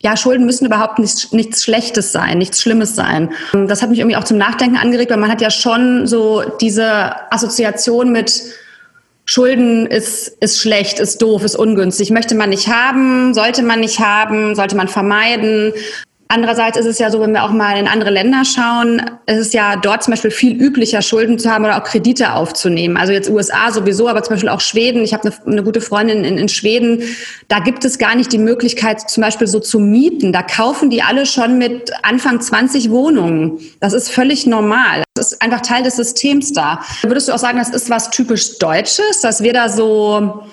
ja, 0.00 0.16
Schulden 0.16 0.44
müssen 0.44 0.66
überhaupt 0.66 0.98
nichts, 0.98 1.32
nichts 1.32 1.62
Schlechtes 1.62 2.10
sein, 2.10 2.38
nichts 2.38 2.60
Schlimmes 2.60 2.96
sein. 2.96 3.30
Das 3.52 3.82
hat 3.82 3.90
mich 3.90 4.00
irgendwie 4.00 4.16
auch 4.16 4.24
zum 4.24 4.36
Nachdenken 4.36 4.76
angeregt, 4.76 5.12
weil 5.12 5.18
man 5.18 5.30
hat 5.30 5.40
ja 5.40 5.50
schon 5.50 6.08
so 6.08 6.42
diese 6.60 7.12
Assoziation 7.32 8.10
mit 8.10 8.42
Schulden 9.24 9.86
ist, 9.86 10.28
ist 10.40 10.60
schlecht, 10.60 10.98
ist 10.98 11.22
doof, 11.22 11.44
ist 11.44 11.56
ungünstig, 11.56 12.10
möchte 12.10 12.34
man 12.34 12.50
nicht 12.50 12.68
haben, 12.68 13.34
sollte 13.34 13.62
man 13.62 13.80
nicht 13.80 14.00
haben, 14.00 14.54
sollte 14.54 14.76
man 14.76 14.88
vermeiden. 14.88 15.72
Andererseits 16.34 16.78
ist 16.78 16.86
es 16.86 16.98
ja 16.98 17.10
so, 17.10 17.20
wenn 17.20 17.32
wir 17.32 17.44
auch 17.44 17.50
mal 17.50 17.76
in 17.78 17.86
andere 17.86 18.08
Länder 18.08 18.42
schauen, 18.46 19.02
ist 19.26 19.36
es 19.36 19.52
ja 19.52 19.76
dort 19.76 20.02
zum 20.02 20.12
Beispiel 20.12 20.30
viel 20.30 20.58
üblicher, 20.58 21.02
Schulden 21.02 21.38
zu 21.38 21.50
haben 21.50 21.62
oder 21.62 21.76
auch 21.76 21.84
Kredite 21.84 22.32
aufzunehmen. 22.32 22.96
Also 22.96 23.12
jetzt 23.12 23.28
USA 23.28 23.70
sowieso, 23.70 24.08
aber 24.08 24.22
zum 24.22 24.36
Beispiel 24.36 24.48
auch 24.48 24.62
Schweden. 24.62 25.02
Ich 25.02 25.12
habe 25.12 25.28
eine, 25.28 25.46
eine 25.46 25.62
gute 25.62 25.82
Freundin 25.82 26.24
in, 26.24 26.38
in 26.38 26.48
Schweden. 26.48 27.02
Da 27.48 27.58
gibt 27.58 27.84
es 27.84 27.98
gar 27.98 28.14
nicht 28.14 28.32
die 28.32 28.38
Möglichkeit, 28.38 29.10
zum 29.10 29.20
Beispiel 29.20 29.46
so 29.46 29.60
zu 29.60 29.78
mieten. 29.78 30.32
Da 30.32 30.42
kaufen 30.42 30.88
die 30.88 31.02
alle 31.02 31.26
schon 31.26 31.58
mit 31.58 31.92
Anfang 32.02 32.40
20 32.40 32.88
Wohnungen. 32.88 33.58
Das 33.80 33.92
ist 33.92 34.08
völlig 34.08 34.46
normal. 34.46 35.02
Das 35.12 35.32
ist 35.32 35.42
einfach 35.42 35.60
Teil 35.60 35.82
des 35.82 35.96
Systems 35.96 36.54
da. 36.54 36.80
Würdest 37.02 37.28
du 37.28 37.34
auch 37.34 37.38
sagen, 37.38 37.58
das 37.58 37.68
ist 37.68 37.90
was 37.90 38.08
typisch 38.08 38.58
Deutsches, 38.58 39.20
dass 39.20 39.42
wir 39.42 39.52
da 39.52 39.68
so, 39.68 40.44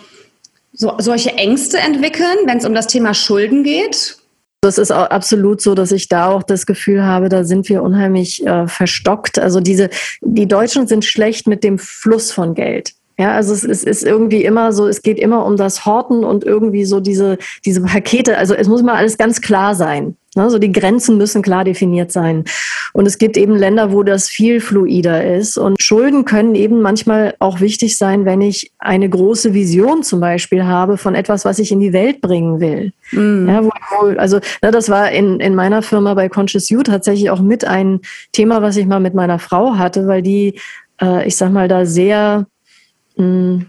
so 0.74 0.96
solche 0.98 1.36
Ängste 1.36 1.78
entwickeln, 1.78 2.36
wenn 2.48 2.58
es 2.58 2.66
um 2.66 2.74
das 2.74 2.88
Thema 2.88 3.14
Schulden 3.14 3.64
geht? 3.64 4.19
Das 4.62 4.78
ist 4.78 4.92
auch 4.92 5.10
absolut 5.10 5.62
so, 5.62 5.74
dass 5.74 5.94
ich 5.94 6.10
da 6.10 6.28
auch 6.28 6.44
das 6.44 6.66
Gefühl 6.66 7.04
habe, 7.04 7.30
da 7.30 7.46
sind 7.46 7.70
wir 7.70 7.82
unheimlich 7.82 8.46
äh, 8.46 8.68
verstockt. 8.68 9.40
Also 9.40 9.62
diese, 9.62 9.90
die 10.22 10.48
Deutschen 10.48 10.86
sind 10.86 11.06
schlecht 11.06 11.48
mit 11.48 11.64
dem 11.64 11.80
Fluss 11.80 12.32
von 12.34 12.56
Geld. 12.56 12.94
Ja, 13.20 13.34
also 13.34 13.54
es, 13.54 13.66
es 13.66 13.84
ist 13.84 14.06
irgendwie 14.06 14.46
immer 14.46 14.72
so, 14.72 14.88
es 14.88 15.02
geht 15.02 15.20
immer 15.20 15.46
um 15.46 15.58
das 15.58 15.86
Horten 15.86 16.24
und 16.24 16.46
irgendwie 16.46 16.86
so 16.86 17.02
diese, 17.02 17.38
diese 17.66 17.82
Pakete. 17.82 18.38
Also 18.38 18.54
es 18.54 18.70
muss 18.70 18.82
mal 18.82 18.96
alles 18.96 19.18
ganz 19.18 19.42
klar 19.42 19.76
sein. 19.76 20.16
Ne? 20.38 20.50
So 20.50 20.58
die 20.58 20.72
Grenzen 20.72 21.18
müssen 21.18 21.42
klar 21.42 21.66
definiert 21.66 22.14
sein. 22.14 22.46
Und 22.94 23.06
es 23.06 23.18
gibt 23.18 23.36
eben 23.36 23.58
Länder, 23.58 23.92
wo 23.92 24.04
das 24.04 24.30
viel 24.30 24.62
fluider 24.62 25.36
ist. 25.36 25.58
Und 25.58 25.84
Schulden 25.84 26.24
können 26.24 26.56
eben 26.56 26.82
manchmal 26.82 27.36
auch 27.40 27.60
wichtig 27.60 27.98
sein, 27.98 28.24
wenn 28.24 28.40
ich 28.40 28.72
eine 28.80 29.10
große 29.10 29.54
Vision 29.54 30.02
zum 30.02 30.22
Beispiel 30.22 30.64
habe 30.64 30.96
von 30.96 31.14
etwas, 31.14 31.44
was 31.44 31.60
ich 31.60 31.74
in 31.74 31.82
die 31.82 31.92
Welt 31.92 32.22
bringen 32.22 32.62
will. 32.62 32.94
Mhm. 33.12 33.50
Ja, 33.50 33.66
wo, 33.66 34.18
also 34.18 34.40
ne, 34.62 34.72
das 34.72 34.88
war 34.88 35.12
in, 35.12 35.42
in 35.42 35.56
meiner 35.56 35.82
Firma 35.82 36.14
bei 36.14 36.30
Conscious 36.30 36.70
You 36.70 36.84
tatsächlich 36.84 37.30
auch 37.32 37.42
mit 37.42 37.66
ein 37.66 38.00
Thema, 38.32 38.62
was 38.62 38.78
ich 38.78 38.86
mal 38.86 39.02
mit 39.02 39.14
meiner 39.14 39.40
Frau 39.40 39.76
hatte, 39.78 40.08
weil 40.08 40.22
die, 40.22 40.58
äh, 41.02 41.28
ich 41.28 41.36
sag 41.36 41.52
mal, 41.52 41.68
da 41.68 41.86
sehr 41.86 42.46
mh, 43.20 43.66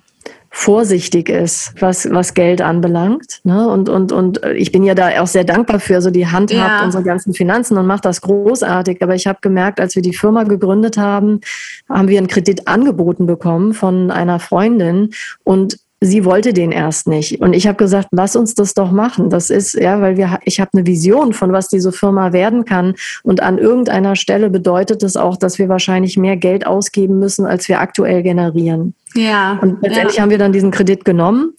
vorsichtig 0.53 1.28
ist, 1.28 1.74
was, 1.78 2.11
was 2.11 2.34
Geld 2.34 2.61
anbelangt. 2.61 3.40
Ne? 3.44 3.68
Und, 3.68 3.88
und, 3.88 4.11
und 4.11 4.40
ich 4.57 4.72
bin 4.72 4.82
ja 4.82 4.94
da 4.94 5.20
auch 5.20 5.26
sehr 5.28 5.44
dankbar 5.44 5.78
für, 5.78 5.94
so 5.94 6.09
also 6.09 6.11
die 6.11 6.26
Hand 6.26 6.51
ja. 6.51 6.68
habt 6.68 6.84
unsere 6.84 7.05
ganzen 7.05 7.34
Finanzen 7.34 7.78
und 7.78 7.86
macht 7.86 8.05
das 8.05 8.20
großartig. 8.20 9.01
Aber 9.03 9.14
ich 9.14 9.26
habe 9.26 9.38
gemerkt, 9.42 9.80
als 9.80 9.94
wir 9.94 10.03
die 10.03 10.14
Firma 10.14 10.42
gegründet 10.42 10.98
haben, 10.98 11.40
haben 11.88 12.09
wir 12.09 12.18
einen 12.18 12.26
Kredit 12.26 12.66
angeboten 12.66 13.26
bekommen 13.26 13.74
von 13.74 14.11
einer 14.11 14.40
Freundin 14.40 15.11
und 15.44 15.78
sie 16.01 16.24
wollte 16.24 16.53
den 16.53 16.72
erst 16.72 17.07
nicht. 17.07 17.40
Und 17.40 17.53
ich 17.53 17.66
habe 17.66 17.76
gesagt, 17.76 18.09
lass 18.11 18.34
uns 18.34 18.55
das 18.55 18.74
doch 18.74 18.90
machen. 18.90 19.30
Das 19.30 19.51
ist, 19.51 19.74
ja, 19.74 20.01
weil 20.01 20.16
wir, 20.16 20.40
ich 20.44 20.59
habe 20.59 20.70
eine 20.72 20.86
Vision 20.86 21.32
von, 21.32 21.53
was 21.53 21.68
diese 21.68 21.92
Firma 21.92 22.32
werden 22.32 22.64
kann. 22.64 22.94
Und 23.22 23.42
an 23.42 23.59
irgendeiner 23.59 24.16
Stelle 24.16 24.51
bedeutet 24.51 25.03
es 25.03 25.12
das 25.12 25.22
auch, 25.22 25.36
dass 25.36 25.59
wir 25.59 25.68
wahrscheinlich 25.68 26.16
mehr 26.16 26.36
Geld 26.36 26.66
ausgeben 26.66 27.18
müssen, 27.18 27.46
als 27.46 27.68
wir 27.68 27.80
aktuell 27.80 28.22
generieren. 28.22 28.94
Ja. 29.14 29.58
Und 29.61 29.82
letztendlich 29.82 30.16
ja. 30.16 30.22
haben 30.22 30.30
wir 30.30 30.38
dann 30.38 30.52
diesen 30.52 30.70
Kredit 30.70 31.04
genommen. 31.04 31.54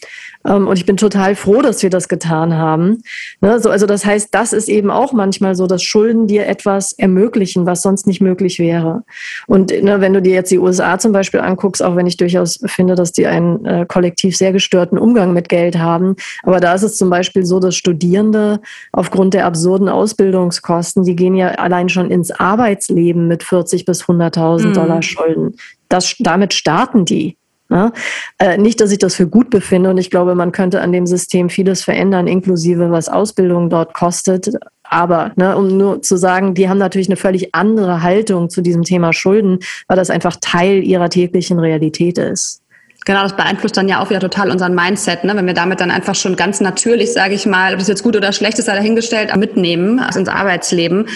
Ähm, 0.45 0.67
und 0.67 0.77
ich 0.77 0.85
bin 0.85 0.97
total 0.97 1.35
froh, 1.35 1.61
dass 1.61 1.83
wir 1.83 1.89
das 1.89 2.07
getan 2.07 2.55
haben. 2.55 3.01
Ne, 3.41 3.59
so, 3.59 3.69
also 3.69 3.85
das 3.85 4.05
heißt, 4.05 4.33
das 4.33 4.53
ist 4.53 4.69
eben 4.69 4.89
auch 4.89 5.13
manchmal 5.13 5.55
so, 5.55 5.67
dass 5.67 5.83
Schulden 5.83 6.27
dir 6.27 6.47
etwas 6.47 6.93
ermöglichen, 6.93 7.65
was 7.65 7.81
sonst 7.81 8.07
nicht 8.07 8.21
möglich 8.21 8.59
wäre. 8.59 9.03
Und 9.47 9.71
ne, 9.71 10.01
wenn 10.01 10.13
du 10.13 10.21
dir 10.21 10.33
jetzt 10.33 10.51
die 10.51 10.59
USA 10.59 10.97
zum 10.97 11.11
Beispiel 11.11 11.41
anguckst, 11.41 11.83
auch 11.83 11.95
wenn 11.95 12.07
ich 12.07 12.17
durchaus 12.17 12.59
finde, 12.65 12.95
dass 12.95 13.11
die 13.11 13.27
einen 13.27 13.65
äh, 13.65 13.85
kollektiv 13.87 14.37
sehr 14.37 14.51
gestörten 14.51 14.97
Umgang 14.97 15.33
mit 15.33 15.49
Geld 15.49 15.77
haben, 15.77 16.15
aber 16.43 16.59
da 16.59 16.73
ist 16.73 16.83
es 16.83 16.97
zum 16.97 17.09
Beispiel 17.09 17.45
so, 17.45 17.59
dass 17.59 17.75
Studierende 17.75 18.61
aufgrund 18.91 19.33
der 19.33 19.45
absurden 19.45 19.89
Ausbildungskosten, 19.89 21.03
die 21.03 21.15
gehen 21.15 21.35
ja 21.35 21.49
allein 21.49 21.89
schon 21.89 22.09
ins 22.09 22.31
Arbeitsleben 22.31 23.27
mit 23.27 23.43
40 23.43 23.85
bis 23.85 24.03
100.000 24.03 24.67
mhm. 24.67 24.73
Dollar 24.73 25.01
Schulden. 25.01 25.55
Das, 25.89 26.15
damit 26.19 26.53
starten 26.53 27.05
die. 27.05 27.37
Ne? 27.71 27.93
Äh, 28.37 28.57
nicht, 28.57 28.81
dass 28.81 28.91
ich 28.91 28.99
das 28.99 29.15
für 29.15 29.27
gut 29.27 29.49
befinde 29.49 29.89
und 29.89 29.97
ich 29.97 30.09
glaube, 30.09 30.35
man 30.35 30.51
könnte 30.51 30.81
an 30.81 30.91
dem 30.91 31.07
System 31.07 31.49
vieles 31.49 31.83
verändern, 31.83 32.27
inklusive 32.27 32.91
was 32.91 33.07
Ausbildung 33.07 33.69
dort 33.69 33.93
kostet. 33.93 34.49
Aber 34.83 35.31
ne, 35.37 35.55
um 35.55 35.77
nur 35.77 36.01
zu 36.01 36.17
sagen, 36.17 36.53
die 36.53 36.67
haben 36.67 36.77
natürlich 36.77 37.07
eine 37.07 37.15
völlig 37.15 37.55
andere 37.55 38.03
Haltung 38.03 38.49
zu 38.49 38.61
diesem 38.61 38.83
Thema 38.83 39.13
Schulden, 39.13 39.59
weil 39.87 39.95
das 39.95 40.09
einfach 40.09 40.35
Teil 40.41 40.83
ihrer 40.83 41.09
täglichen 41.09 41.59
Realität 41.59 42.17
ist. 42.17 42.61
Genau, 43.05 43.23
das 43.23 43.37
beeinflusst 43.37 43.77
dann 43.77 43.87
ja 43.87 44.03
auch 44.03 44.09
wieder 44.09 44.19
total 44.19 44.51
unseren 44.51 44.75
Mindset, 44.75 45.23
ne? 45.23 45.33
wenn 45.35 45.47
wir 45.47 45.53
damit 45.53 45.79
dann 45.79 45.91
einfach 45.91 46.13
schon 46.13 46.35
ganz 46.35 46.59
natürlich, 46.59 47.13
sage 47.13 47.33
ich 47.35 47.45
mal, 47.45 47.71
ob 47.71 47.79
das 47.79 47.87
jetzt 47.87 48.03
gut 48.03 48.17
oder 48.17 48.33
schlecht 48.33 48.59
ist, 48.59 48.67
dahingestellt, 48.67 49.33
mitnehmen 49.37 49.99
also 49.99 50.19
ins 50.19 50.29
Arbeitsleben. 50.29 51.07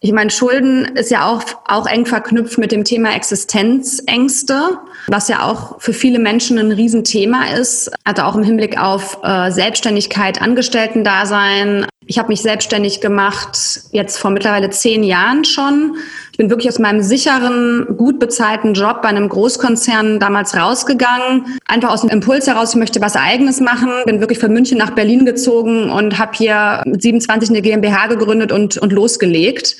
Ich 0.00 0.12
meine, 0.12 0.30
Schulden 0.30 0.84
ist 0.96 1.10
ja 1.10 1.26
auch, 1.26 1.42
auch 1.66 1.86
eng 1.86 2.04
verknüpft 2.04 2.58
mit 2.58 2.72
dem 2.72 2.84
Thema 2.84 3.14
Existenzängste, 3.14 4.78
was 5.06 5.28
ja 5.28 5.44
auch 5.44 5.80
für 5.80 5.94
viele 5.94 6.18
Menschen 6.18 6.58
ein 6.58 6.72
Riesenthema 6.72 7.46
ist. 7.58 7.90
Also 8.04 8.22
auch 8.22 8.36
im 8.36 8.42
Hinblick 8.42 8.78
auf 8.78 9.18
äh, 9.22 9.50
Selbstständigkeit, 9.50 10.42
Angestellten-Dasein. 10.42 11.86
Ich 12.06 12.18
habe 12.18 12.28
mich 12.28 12.42
selbstständig 12.42 13.00
gemacht 13.00 13.58
jetzt 13.92 14.18
vor 14.18 14.30
mittlerweile 14.30 14.70
zehn 14.70 15.02
Jahren 15.02 15.44
schon 15.44 15.96
ich 16.34 16.38
bin 16.38 16.50
wirklich 16.50 16.68
aus 16.68 16.80
meinem 16.80 17.00
sicheren, 17.00 17.86
gut 17.96 18.18
bezahlten 18.18 18.74
Job 18.74 19.02
bei 19.02 19.08
einem 19.08 19.28
Großkonzern 19.28 20.18
damals 20.18 20.56
rausgegangen. 20.56 21.60
Einfach 21.68 21.90
aus 21.90 22.00
dem 22.00 22.10
Impuls 22.10 22.48
heraus, 22.48 22.70
ich 22.70 22.76
möchte 22.76 23.00
was 23.00 23.14
Eigenes 23.14 23.60
machen. 23.60 23.88
Bin 24.04 24.18
wirklich 24.18 24.40
von 24.40 24.52
München 24.52 24.76
nach 24.76 24.90
Berlin 24.90 25.26
gezogen 25.26 25.90
und 25.90 26.18
habe 26.18 26.32
hier 26.34 26.82
mit 26.86 27.00
27 27.00 27.50
eine 27.50 27.62
GmbH 27.62 28.08
gegründet 28.08 28.50
und, 28.50 28.78
und 28.78 28.90
losgelegt. 28.90 29.76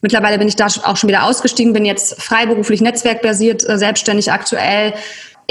Mittlerweile 0.00 0.38
bin 0.38 0.46
ich 0.46 0.54
da 0.54 0.68
auch 0.84 0.96
schon 0.96 1.08
wieder 1.08 1.24
ausgestiegen, 1.24 1.72
bin 1.72 1.84
jetzt 1.84 2.22
freiberuflich 2.22 2.80
netzwerkbasiert, 2.80 3.68
äh, 3.68 3.76
selbstständig 3.76 4.30
aktuell. 4.30 4.94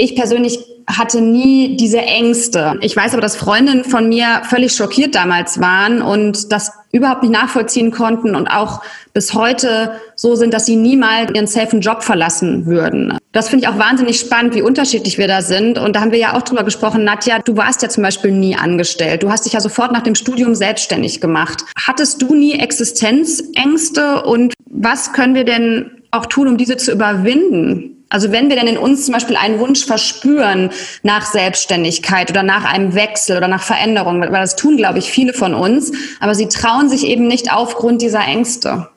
Ich 0.00 0.14
persönlich 0.14 0.60
hatte 0.86 1.20
nie 1.20 1.76
diese 1.76 1.98
Ängste. 1.98 2.78
Ich 2.82 2.96
weiß 2.96 3.12
aber, 3.12 3.20
dass 3.20 3.36
Freundinnen 3.36 3.82
von 3.82 4.08
mir 4.08 4.42
völlig 4.44 4.72
schockiert 4.72 5.16
damals 5.16 5.60
waren 5.60 6.00
und 6.00 6.52
das 6.52 6.70
überhaupt 6.92 7.22
nicht 7.24 7.32
nachvollziehen 7.32 7.90
konnten 7.90 8.36
und 8.36 8.46
auch 8.46 8.80
bis 9.12 9.34
heute 9.34 9.90
so 10.14 10.36
sind, 10.36 10.54
dass 10.54 10.66
sie 10.66 10.76
niemals 10.76 11.32
ihren 11.34 11.48
safen 11.48 11.80
Job 11.80 12.04
verlassen 12.04 12.64
würden. 12.64 13.18
Das 13.32 13.48
finde 13.48 13.64
ich 13.64 13.68
auch 13.68 13.78
wahnsinnig 13.78 14.20
spannend, 14.20 14.54
wie 14.54 14.62
unterschiedlich 14.62 15.18
wir 15.18 15.26
da 15.26 15.42
sind. 15.42 15.78
Und 15.78 15.96
da 15.96 16.00
haben 16.00 16.12
wir 16.12 16.18
ja 16.18 16.36
auch 16.36 16.42
drüber 16.42 16.62
gesprochen, 16.62 17.02
Nadja, 17.02 17.40
du 17.40 17.56
warst 17.56 17.82
ja 17.82 17.88
zum 17.88 18.04
Beispiel 18.04 18.30
nie 18.30 18.56
angestellt. 18.56 19.24
Du 19.24 19.30
hast 19.30 19.46
dich 19.46 19.54
ja 19.54 19.60
sofort 19.60 19.90
nach 19.90 20.04
dem 20.04 20.14
Studium 20.14 20.54
selbstständig 20.54 21.20
gemacht. 21.20 21.64
Hattest 21.76 22.22
du 22.22 22.36
nie 22.36 22.52
Existenzängste 22.52 24.22
und 24.22 24.54
was 24.70 25.12
können 25.12 25.34
wir 25.34 25.44
denn 25.44 25.90
auch 26.12 26.26
tun, 26.26 26.46
um 26.46 26.56
diese 26.56 26.76
zu 26.76 26.92
überwinden? 26.92 27.97
Also 28.10 28.32
wenn 28.32 28.48
wir 28.48 28.56
denn 28.56 28.66
in 28.66 28.78
uns 28.78 29.04
zum 29.04 29.12
Beispiel 29.12 29.36
einen 29.36 29.58
Wunsch 29.58 29.84
verspüren 29.84 30.70
nach 31.02 31.26
Selbstständigkeit 31.26 32.30
oder 32.30 32.42
nach 32.42 32.64
einem 32.64 32.94
Wechsel 32.94 33.36
oder 33.36 33.48
nach 33.48 33.62
Veränderung, 33.62 34.20
weil 34.20 34.30
das 34.30 34.56
tun, 34.56 34.76
glaube 34.76 34.98
ich, 34.98 35.10
viele 35.10 35.34
von 35.34 35.54
uns, 35.54 35.92
aber 36.20 36.34
sie 36.34 36.48
trauen 36.48 36.88
sich 36.88 37.06
eben 37.06 37.26
nicht 37.26 37.52
aufgrund 37.52 38.00
dieser 38.00 38.24
Ängste. 38.24 38.88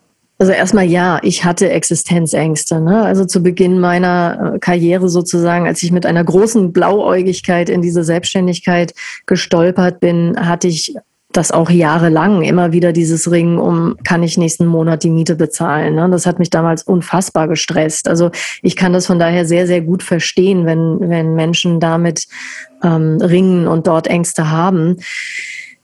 Also 0.41 0.53
erstmal 0.53 0.85
ja, 0.85 1.19
ich 1.21 1.45
hatte 1.45 1.69
Existenzängste. 1.69 2.81
Ne? 2.81 3.03
Also 3.03 3.25
zu 3.25 3.43
Beginn 3.43 3.79
meiner 3.79 4.53
äh, 4.55 4.59
Karriere 4.59 5.07
sozusagen, 5.07 5.67
als 5.67 5.83
ich 5.83 5.91
mit 5.91 6.03
einer 6.07 6.23
großen 6.23 6.73
Blauäugigkeit 6.73 7.69
in 7.69 7.83
diese 7.83 8.03
Selbstständigkeit 8.03 8.95
gestolpert 9.27 9.99
bin, 9.99 10.35
hatte 10.39 10.67
ich 10.67 10.95
das 11.33 11.51
auch 11.51 11.69
jahrelang 11.69 12.43
immer 12.43 12.71
wieder 12.71 12.93
dieses 12.93 13.31
Ringen 13.31 13.57
um, 13.59 13.95
kann 14.03 14.23
ich 14.23 14.37
nächsten 14.37 14.65
Monat 14.65 15.03
die 15.03 15.09
Miete 15.09 15.35
bezahlen. 15.35 15.95
Ne? 15.95 16.09
Das 16.09 16.25
hat 16.25 16.39
mich 16.39 16.49
damals 16.49 16.83
unfassbar 16.83 17.47
gestresst. 17.47 18.07
Also 18.07 18.31
ich 18.61 18.75
kann 18.75 18.93
das 18.93 19.07
von 19.07 19.19
daher 19.19 19.45
sehr, 19.45 19.67
sehr 19.67 19.81
gut 19.81 20.03
verstehen, 20.03 20.65
wenn, 20.65 20.97
wenn 21.01 21.35
Menschen 21.35 21.79
damit 21.79 22.27
ähm, 22.83 23.17
ringen 23.21 23.67
und 23.67 23.87
dort 23.87 24.07
Ängste 24.07 24.51
haben. 24.51 24.97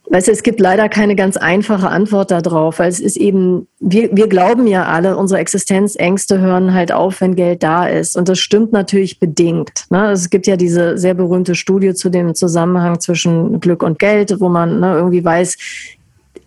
Weißt 0.10 0.30
du, 0.30 0.32
es 0.32 0.42
gibt 0.42 0.62
leider 0.62 0.88
keine 0.88 1.16
ganz 1.16 1.36
einfache 1.36 1.90
Antwort 1.90 2.32
darauf, 2.32 2.80
weil 2.80 2.88
es 2.88 3.02
ist 3.02 3.18
eben, 3.18 3.68
wir, 3.80 4.16
wir 4.16 4.28
glauben 4.28 4.66
ja 4.66 4.86
alle, 4.86 5.18
unsere 5.18 5.42
Existenzängste 5.42 6.40
hören 6.40 6.74
halt 6.74 6.94
auf, 6.94 7.20
wenn 7.20 7.36
Geld 7.36 7.62
da 7.62 7.88
ist. 7.88 8.16
Und 8.16 8.30
das 8.30 8.40
stimmt 8.40 8.72
natürlich 8.72 9.20
bedingt. 9.20 9.86
Ne? 9.90 10.12
Es 10.12 10.30
gibt 10.30 10.48
ja 10.48 10.56
diese 10.56 10.98
sehr 10.98 11.14
berühmte 11.14 11.56
Studie 11.56 11.94
zu 11.94 12.10
dem 12.10 12.36
Zusammenhang 12.36 13.02
zwischen 13.02 13.60
Glück 13.60 13.84
und 13.84 14.00
Geld, 14.00 14.40
wo 14.40 14.48
man 14.48 14.80
ne, 14.80 14.96
irgendwie 14.96 15.26
weiß, 15.26 15.58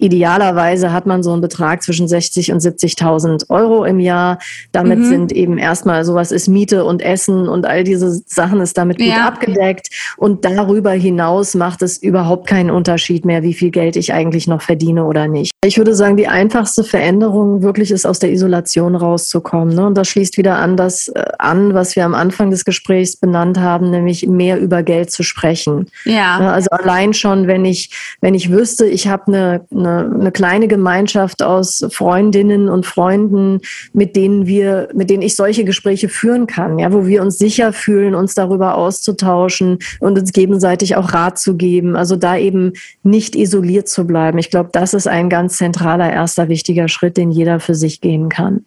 Idealerweise 0.00 0.92
hat 0.92 1.06
man 1.06 1.22
so 1.22 1.32
einen 1.32 1.42
Betrag 1.42 1.82
zwischen 1.82 2.08
60 2.08 2.52
und 2.52 2.60
70.000 2.60 3.50
Euro 3.50 3.84
im 3.84 4.00
Jahr. 4.00 4.38
Damit 4.72 5.00
mhm. 5.00 5.04
sind 5.04 5.32
eben 5.32 5.58
erstmal 5.58 6.04
sowas 6.04 6.32
ist 6.32 6.48
Miete 6.48 6.84
und 6.84 7.02
Essen 7.02 7.48
und 7.48 7.66
all 7.66 7.84
diese 7.84 8.10
Sachen 8.26 8.60
ist 8.60 8.78
damit 8.78 8.98
gut 8.98 9.08
ja. 9.08 9.26
abgedeckt. 9.26 9.88
Und 10.16 10.44
darüber 10.44 10.92
hinaus 10.92 11.54
macht 11.54 11.82
es 11.82 11.98
überhaupt 11.98 12.46
keinen 12.46 12.70
Unterschied 12.70 13.24
mehr, 13.24 13.42
wie 13.42 13.54
viel 13.54 13.70
Geld 13.70 13.96
ich 13.96 14.12
eigentlich 14.12 14.46
noch 14.46 14.62
verdiene 14.62 15.04
oder 15.04 15.28
nicht. 15.28 15.50
Ich 15.62 15.76
würde 15.76 15.94
sagen, 15.94 16.16
die 16.16 16.28
einfachste 16.28 16.84
Veränderung 16.84 17.62
wirklich 17.62 17.90
ist 17.90 18.06
aus 18.06 18.18
der 18.18 18.32
Isolation 18.32 18.94
rauszukommen. 18.94 19.74
Ne? 19.74 19.86
Und 19.86 19.98
das 19.98 20.08
schließt 20.08 20.38
wieder 20.38 20.56
an 20.56 20.76
das 20.76 21.08
äh, 21.08 21.24
an, 21.38 21.74
was 21.74 21.96
wir 21.96 22.04
am 22.04 22.14
Anfang 22.14 22.50
des 22.50 22.64
Gesprächs 22.64 23.16
benannt 23.16 23.58
haben, 23.58 23.90
nämlich 23.90 24.26
mehr 24.26 24.58
über 24.58 24.82
Geld 24.82 25.10
zu 25.10 25.22
sprechen. 25.22 25.90
Ja. 26.04 26.38
Ne? 26.38 26.52
Also 26.52 26.70
allein 26.70 27.12
schon, 27.12 27.46
wenn 27.46 27.66
ich, 27.66 27.90
wenn 28.22 28.34
ich 28.34 28.50
wüsste, 28.50 28.86
ich 28.86 29.08
habe 29.08 29.26
eine, 29.26 29.66
eine 29.70 29.89
eine, 29.90 30.14
eine 30.14 30.32
kleine 30.32 30.68
Gemeinschaft 30.68 31.42
aus 31.42 31.86
Freundinnen 31.90 32.68
und 32.68 32.86
Freunden, 32.86 33.60
mit 33.92 34.16
denen 34.16 34.46
wir, 34.46 34.88
mit 34.94 35.10
denen 35.10 35.22
ich 35.22 35.36
solche 35.36 35.64
Gespräche 35.64 36.08
führen 36.08 36.46
kann, 36.46 36.78
ja, 36.78 36.92
wo 36.92 37.06
wir 37.06 37.22
uns 37.22 37.38
sicher 37.38 37.72
fühlen, 37.72 38.14
uns 38.14 38.34
darüber 38.34 38.76
auszutauschen 38.76 39.78
und 40.00 40.18
uns 40.18 40.32
gegenseitig 40.32 40.96
auch 40.96 41.12
Rat 41.12 41.38
zu 41.38 41.56
geben. 41.56 41.96
Also 41.96 42.16
da 42.16 42.36
eben 42.36 42.72
nicht 43.02 43.36
isoliert 43.36 43.88
zu 43.88 44.06
bleiben. 44.06 44.38
Ich 44.38 44.50
glaube, 44.50 44.70
das 44.72 44.94
ist 44.94 45.08
ein 45.08 45.28
ganz 45.28 45.56
zentraler 45.56 46.12
erster 46.12 46.48
wichtiger 46.48 46.88
Schritt, 46.88 47.16
den 47.16 47.30
jeder 47.30 47.60
für 47.60 47.74
sich 47.74 48.00
gehen 48.00 48.28
kann. 48.28 48.64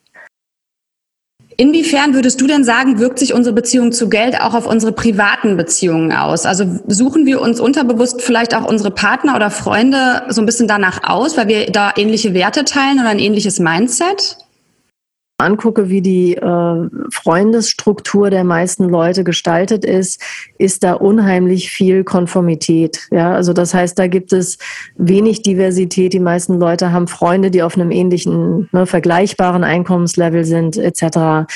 Inwiefern 1.57 2.13
würdest 2.13 2.41
du 2.41 2.47
denn 2.47 2.63
sagen, 2.63 2.99
wirkt 2.99 3.19
sich 3.19 3.33
unsere 3.33 3.55
Beziehung 3.55 3.91
zu 3.91 4.09
Geld 4.09 4.39
auch 4.39 4.53
auf 4.53 4.65
unsere 4.65 4.91
privaten 4.91 5.57
Beziehungen 5.57 6.11
aus? 6.11 6.45
Also 6.45 6.65
suchen 6.87 7.25
wir 7.25 7.41
uns 7.41 7.59
unterbewusst 7.59 8.21
vielleicht 8.21 8.55
auch 8.55 8.65
unsere 8.65 8.91
Partner 8.91 9.35
oder 9.35 9.51
Freunde 9.51 10.23
so 10.29 10.41
ein 10.41 10.45
bisschen 10.45 10.67
danach 10.67 11.03
aus, 11.03 11.37
weil 11.37 11.47
wir 11.47 11.65
da 11.71 11.93
ähnliche 11.95 12.33
Werte 12.33 12.65
teilen 12.65 12.99
oder 12.99 13.09
ein 13.09 13.19
ähnliches 13.19 13.59
Mindset? 13.59 14.37
Angucke, 15.43 15.89
wie 15.89 16.01
die 16.01 16.35
äh, 16.35 16.89
Freundesstruktur 17.11 18.29
der 18.29 18.43
meisten 18.43 18.89
Leute 18.89 19.23
gestaltet 19.23 19.85
ist, 19.85 20.21
ist 20.57 20.83
da 20.83 20.93
unheimlich 20.93 21.69
viel 21.69 22.03
Konformität. 22.03 23.07
Ja, 23.11 23.33
also 23.33 23.53
das 23.53 23.73
heißt, 23.73 23.97
da 23.99 24.07
gibt 24.07 24.33
es 24.33 24.57
wenig 24.95 25.41
Diversität. 25.41 26.13
Die 26.13 26.19
meisten 26.19 26.59
Leute 26.59 26.91
haben 26.91 27.07
Freunde, 27.07 27.51
die 27.51 27.61
auf 27.61 27.75
einem 27.75 27.91
ähnlichen, 27.91 28.69
ne, 28.71 28.85
vergleichbaren 28.85 29.63
Einkommenslevel 29.63 30.45
sind, 30.45 30.77
etc. 30.77 31.47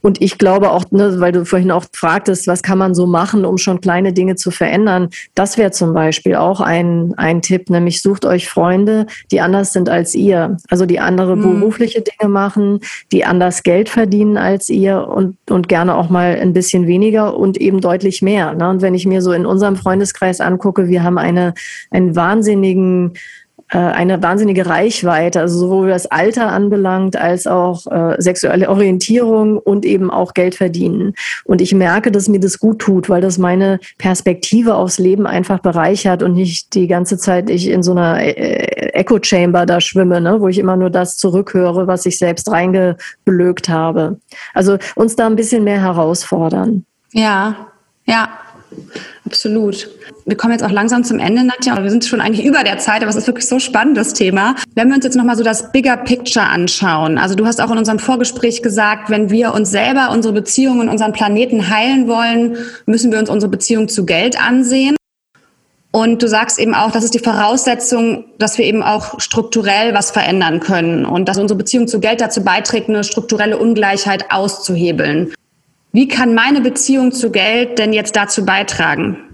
Und 0.00 0.20
ich 0.20 0.38
glaube 0.38 0.70
auch, 0.70 0.84
ne, 0.90 1.20
weil 1.20 1.32
du 1.32 1.44
vorhin 1.44 1.70
auch 1.70 1.84
fragtest, 1.92 2.46
was 2.46 2.62
kann 2.62 2.78
man 2.78 2.94
so 2.94 3.06
machen, 3.06 3.44
um 3.44 3.58
schon 3.58 3.80
kleine 3.80 4.12
Dinge 4.12 4.36
zu 4.36 4.50
verändern. 4.50 5.08
Das 5.34 5.58
wäre 5.58 5.70
zum 5.70 5.94
Beispiel 5.94 6.36
auch 6.36 6.60
ein, 6.60 7.14
ein 7.16 7.42
Tipp, 7.42 7.70
nämlich 7.70 8.02
sucht 8.02 8.24
euch 8.24 8.48
Freunde, 8.48 9.06
die 9.30 9.40
anders 9.40 9.72
sind 9.72 9.88
als 9.88 10.14
ihr. 10.14 10.56
Also 10.68 10.86
die 10.86 11.00
andere 11.00 11.36
mhm. 11.36 11.60
berufliche 11.60 12.02
Dinge 12.02 12.30
machen, 12.30 12.80
die 13.12 13.24
anders 13.24 13.62
Geld 13.62 13.88
verdienen 13.88 14.36
als 14.36 14.68
ihr 14.68 15.08
und, 15.08 15.36
und 15.50 15.68
gerne 15.68 15.96
auch 15.96 16.10
mal 16.10 16.38
ein 16.40 16.52
bisschen 16.52 16.86
weniger 16.86 17.36
und 17.36 17.56
eben 17.56 17.80
deutlich 17.80 18.22
mehr. 18.22 18.54
Ne? 18.54 18.68
Und 18.68 18.82
wenn 18.82 18.94
ich 18.94 19.06
mir 19.06 19.22
so 19.22 19.32
in 19.32 19.46
unserem 19.46 19.76
Freundeskreis 19.76 20.40
angucke, 20.40 20.88
wir 20.88 21.02
haben 21.02 21.18
eine, 21.18 21.54
einen 21.90 22.14
wahnsinnigen 22.14 23.14
eine 23.76 24.22
wahnsinnige 24.22 24.66
Reichweite, 24.66 25.40
also 25.40 25.58
sowohl 25.58 25.88
das 25.88 26.06
Alter 26.06 26.48
anbelangt 26.48 27.16
als 27.16 27.46
auch 27.46 27.86
äh, 27.86 28.16
sexuelle 28.18 28.70
Orientierung 28.70 29.58
und 29.58 29.84
eben 29.84 30.10
auch 30.10 30.34
Geld 30.34 30.54
verdienen. 30.54 31.14
Und 31.44 31.60
ich 31.60 31.74
merke, 31.74 32.10
dass 32.10 32.28
mir 32.28 32.40
das 32.40 32.58
gut 32.58 32.78
tut, 32.78 33.08
weil 33.08 33.20
das 33.20 33.38
meine 33.38 33.78
Perspektive 33.98 34.74
aufs 34.74 34.98
Leben 34.98 35.26
einfach 35.26 35.60
bereichert 35.60 36.22
und 36.22 36.32
nicht 36.32 36.74
die 36.74 36.86
ganze 36.86 37.18
Zeit 37.18 37.50
ich 37.50 37.68
in 37.68 37.82
so 37.82 37.92
einer 37.92 38.20
äh, 38.20 38.90
Echo 38.94 39.18
Chamber 39.22 39.66
da 39.66 39.80
schwimme, 39.80 40.20
ne, 40.20 40.40
wo 40.40 40.48
ich 40.48 40.58
immer 40.58 40.76
nur 40.76 40.90
das 40.90 41.16
zurückhöre, 41.16 41.86
was 41.86 42.06
ich 42.06 42.18
selbst 42.18 42.50
reingeblökt 42.50 43.68
habe. 43.68 44.18
Also 44.54 44.78
uns 44.94 45.16
da 45.16 45.26
ein 45.26 45.36
bisschen 45.36 45.64
mehr 45.64 45.80
herausfordern. 45.80 46.84
Ja, 47.12 47.68
ja, 48.04 48.30
absolut. 49.24 49.88
Wir 50.26 50.36
kommen 50.36 50.52
jetzt 50.52 50.64
auch 50.64 50.70
langsam 50.70 51.04
zum 51.04 51.18
Ende, 51.18 51.44
Nadja, 51.44 51.82
wir 51.82 51.90
sind 51.90 52.04
schon 52.04 52.20
eigentlich 52.20 52.44
über 52.44 52.64
der 52.64 52.78
Zeit, 52.78 53.02
aber 53.02 53.10
es 53.10 53.16
ist 53.16 53.26
wirklich 53.26 53.48
so 53.48 53.58
spannend, 53.58 53.96
das 53.96 54.14
Thema. 54.14 54.54
Wenn 54.74 54.88
wir 54.88 54.96
uns 54.96 55.04
jetzt 55.04 55.16
nochmal 55.16 55.36
so 55.36 55.42
das 55.42 55.72
Bigger 55.72 55.96
Picture 55.96 56.46
anschauen, 56.46 57.18
also 57.18 57.34
du 57.34 57.46
hast 57.46 57.60
auch 57.60 57.70
in 57.70 57.78
unserem 57.78 57.98
Vorgespräch 57.98 58.62
gesagt, 58.62 59.10
wenn 59.10 59.30
wir 59.30 59.54
uns 59.54 59.70
selber, 59.70 60.10
unsere 60.10 60.34
Beziehungen, 60.34 60.88
unseren 60.88 61.12
Planeten 61.12 61.70
heilen 61.70 62.08
wollen, 62.08 62.56
müssen 62.86 63.10
wir 63.10 63.18
uns 63.18 63.30
unsere 63.30 63.50
Beziehung 63.50 63.88
zu 63.88 64.04
Geld 64.04 64.40
ansehen. 64.40 64.96
Und 65.90 66.22
du 66.22 66.28
sagst 66.28 66.58
eben 66.58 66.74
auch, 66.74 66.90
das 66.90 67.02
ist 67.02 67.14
die 67.14 67.18
Voraussetzung, 67.18 68.26
dass 68.38 68.58
wir 68.58 68.66
eben 68.66 68.82
auch 68.82 69.20
strukturell 69.20 69.94
was 69.94 70.10
verändern 70.10 70.60
können 70.60 71.06
und 71.06 71.28
dass 71.28 71.38
unsere 71.38 71.56
Beziehung 71.56 71.88
zu 71.88 71.98
Geld 71.98 72.20
dazu 72.20 72.44
beiträgt, 72.44 72.88
eine 72.88 73.04
strukturelle 73.04 73.56
Ungleichheit 73.56 74.26
auszuhebeln. 74.30 75.32
Wie 75.92 76.08
kann 76.08 76.34
meine 76.34 76.60
Beziehung 76.60 77.12
zu 77.12 77.30
Geld 77.30 77.78
denn 77.78 77.92
jetzt 77.92 78.16
dazu 78.16 78.44
beitragen? 78.44 79.28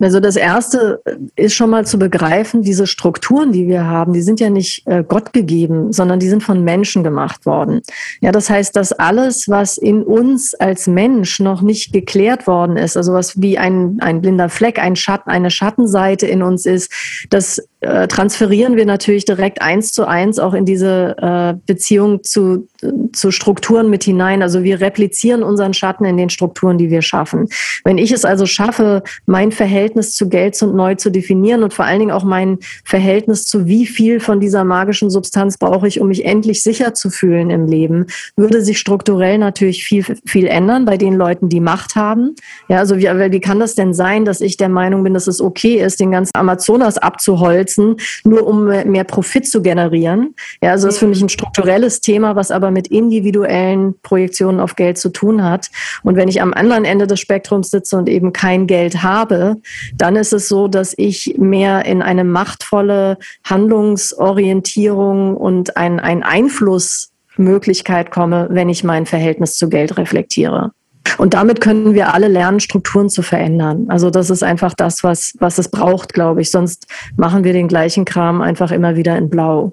Also 0.00 0.20
das 0.20 0.36
erste 0.36 1.00
ist 1.36 1.54
schon 1.54 1.70
mal 1.70 1.86
zu 1.86 1.98
begreifen, 1.98 2.62
diese 2.62 2.86
Strukturen, 2.86 3.52
die 3.52 3.68
wir 3.68 3.84
haben, 3.84 4.12
die 4.12 4.22
sind 4.22 4.40
ja 4.40 4.50
nicht 4.50 4.86
äh, 4.86 5.04
Gott 5.06 5.32
gegeben, 5.32 5.92
sondern 5.92 6.18
die 6.18 6.28
sind 6.28 6.42
von 6.42 6.62
Menschen 6.62 7.04
gemacht 7.04 7.46
worden. 7.46 7.80
Ja, 8.20 8.32
das 8.32 8.50
heißt, 8.50 8.76
dass 8.76 8.92
alles, 8.92 9.48
was 9.48 9.78
in 9.78 10.02
uns 10.02 10.54
als 10.54 10.86
Mensch 10.88 11.40
noch 11.40 11.62
nicht 11.62 11.92
geklärt 11.92 12.46
worden 12.46 12.76
ist, 12.76 12.96
also 12.96 13.12
was 13.12 13.40
wie 13.40 13.56
ein, 13.56 13.98
ein 14.00 14.20
blinder 14.20 14.48
Fleck, 14.48 14.78
ein 14.78 14.96
Schatten, 14.96 15.30
eine 15.30 15.50
Schattenseite 15.50 16.26
in 16.26 16.42
uns 16.42 16.66
ist, 16.66 16.92
das 17.30 17.62
äh, 17.84 18.08
transferieren 18.08 18.76
wir 18.76 18.86
natürlich 18.86 19.24
direkt 19.24 19.60
eins 19.60 19.92
zu 19.92 20.06
eins 20.06 20.38
auch 20.38 20.54
in 20.54 20.64
diese 20.64 21.16
äh, 21.18 21.54
Beziehung 21.66 22.22
zu, 22.22 22.66
zu 23.12 23.30
Strukturen 23.30 23.90
mit 23.90 24.04
hinein. 24.04 24.42
Also 24.42 24.62
wir 24.62 24.80
replizieren 24.80 25.42
unseren 25.42 25.74
Schatten 25.74 26.04
in 26.04 26.16
den 26.16 26.30
Strukturen, 26.30 26.78
die 26.78 26.90
wir 26.90 27.02
schaffen. 27.02 27.48
Wenn 27.84 27.98
ich 27.98 28.12
es 28.12 28.24
also 28.24 28.46
schaffe, 28.46 29.02
mein 29.26 29.52
Verhältnis 29.52 30.12
zu 30.16 30.28
Geld 30.28 30.60
neu 30.62 30.94
zu 30.94 31.10
definieren 31.10 31.62
und 31.62 31.74
vor 31.74 31.84
allen 31.84 31.98
Dingen 31.98 32.10
auch 32.10 32.24
mein 32.24 32.58
Verhältnis 32.84 33.44
zu 33.44 33.66
wie 33.66 33.86
viel 33.86 34.20
von 34.20 34.40
dieser 34.40 34.64
magischen 34.64 35.10
Substanz 35.10 35.58
brauche 35.58 35.86
ich, 35.86 36.00
um 36.00 36.08
mich 36.08 36.24
endlich 36.24 36.62
sicher 36.62 36.94
zu 36.94 37.10
fühlen 37.10 37.50
im 37.50 37.66
Leben, 37.66 38.06
würde 38.36 38.62
sich 38.62 38.78
strukturell 38.78 39.38
natürlich 39.38 39.84
viel, 39.84 40.04
viel 40.24 40.46
ändern 40.46 40.84
bei 40.84 40.96
den 40.96 41.14
Leuten, 41.14 41.48
die 41.48 41.60
Macht 41.60 41.96
haben. 41.96 42.34
Ja, 42.68 42.78
also 42.78 42.96
wie, 42.96 43.04
wie 43.04 43.40
kann 43.40 43.60
das 43.60 43.74
denn 43.74 43.92
sein, 43.94 44.24
dass 44.24 44.40
ich 44.40 44.56
der 44.56 44.68
Meinung 44.68 45.02
bin, 45.02 45.14
dass 45.14 45.26
es 45.26 45.40
okay 45.40 45.76
ist, 45.76 46.00
den 46.00 46.12
ganzen 46.12 46.32
Amazonas 46.34 46.98
abzuholzen? 46.98 47.73
Setzen, 47.74 47.96
nur 48.24 48.46
um 48.46 48.64
mehr 48.64 49.04
Profit 49.04 49.48
zu 49.48 49.62
generieren. 49.62 50.34
Ja, 50.62 50.72
also 50.72 50.86
das 50.86 50.96
ist 50.96 51.00
für 51.00 51.06
mich 51.06 51.22
ein 51.22 51.28
strukturelles 51.28 52.00
Thema, 52.00 52.36
was 52.36 52.50
aber 52.50 52.70
mit 52.70 52.88
individuellen 52.88 53.94
Projektionen 54.02 54.60
auf 54.60 54.76
Geld 54.76 54.98
zu 54.98 55.10
tun 55.10 55.42
hat. 55.42 55.70
Und 56.02 56.16
wenn 56.16 56.28
ich 56.28 56.40
am 56.40 56.52
anderen 56.54 56.84
Ende 56.84 57.06
des 57.06 57.20
Spektrums 57.20 57.70
sitze 57.70 57.96
und 57.96 58.08
eben 58.08 58.32
kein 58.32 58.66
Geld 58.66 59.02
habe, 59.02 59.56
dann 59.96 60.16
ist 60.16 60.32
es 60.32 60.48
so, 60.48 60.68
dass 60.68 60.94
ich 60.96 61.36
mehr 61.38 61.84
in 61.84 62.02
eine 62.02 62.24
machtvolle 62.24 63.18
Handlungsorientierung 63.44 65.36
und 65.36 65.76
ein, 65.76 66.00
ein 66.00 66.22
Einflussmöglichkeit 66.22 68.10
komme, 68.10 68.48
wenn 68.50 68.68
ich 68.68 68.84
mein 68.84 69.06
Verhältnis 69.06 69.54
zu 69.54 69.68
Geld 69.68 69.96
reflektiere. 69.96 70.72
Und 71.18 71.34
damit 71.34 71.60
können 71.60 71.94
wir 71.94 72.14
alle 72.14 72.28
lernen, 72.28 72.60
Strukturen 72.60 73.08
zu 73.08 73.22
verändern. 73.22 73.86
Also 73.88 74.10
das 74.10 74.30
ist 74.30 74.42
einfach 74.42 74.74
das, 74.74 75.04
was, 75.04 75.34
was 75.38 75.58
es 75.58 75.68
braucht, 75.68 76.12
glaube 76.12 76.40
ich. 76.42 76.50
Sonst 76.50 76.86
machen 77.16 77.44
wir 77.44 77.52
den 77.52 77.68
gleichen 77.68 78.04
Kram 78.04 78.40
einfach 78.40 78.70
immer 78.70 78.96
wieder 78.96 79.16
in 79.16 79.30
Blau. 79.30 79.72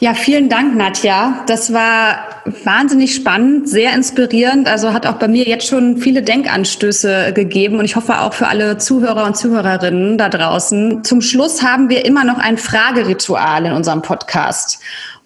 Ja, 0.00 0.12
vielen 0.12 0.48
Dank, 0.48 0.76
Nadja. 0.76 1.44
Das 1.46 1.72
war 1.72 2.42
wahnsinnig 2.64 3.14
spannend, 3.14 3.68
sehr 3.68 3.94
inspirierend. 3.94 4.68
Also 4.68 4.92
hat 4.92 5.06
auch 5.06 5.14
bei 5.14 5.28
mir 5.28 5.44
jetzt 5.44 5.68
schon 5.68 5.98
viele 5.98 6.20
Denkanstöße 6.22 7.32
gegeben 7.32 7.78
und 7.78 7.84
ich 7.84 7.94
hoffe 7.94 8.20
auch 8.20 8.34
für 8.34 8.48
alle 8.48 8.76
Zuhörer 8.76 9.24
und 9.24 9.36
Zuhörerinnen 9.36 10.18
da 10.18 10.28
draußen. 10.28 11.04
Zum 11.04 11.20
Schluss 11.20 11.62
haben 11.62 11.88
wir 11.88 12.04
immer 12.04 12.24
noch 12.24 12.38
ein 12.38 12.58
Frageritual 12.58 13.66
in 13.66 13.72
unserem 13.72 14.02
Podcast. 14.02 14.80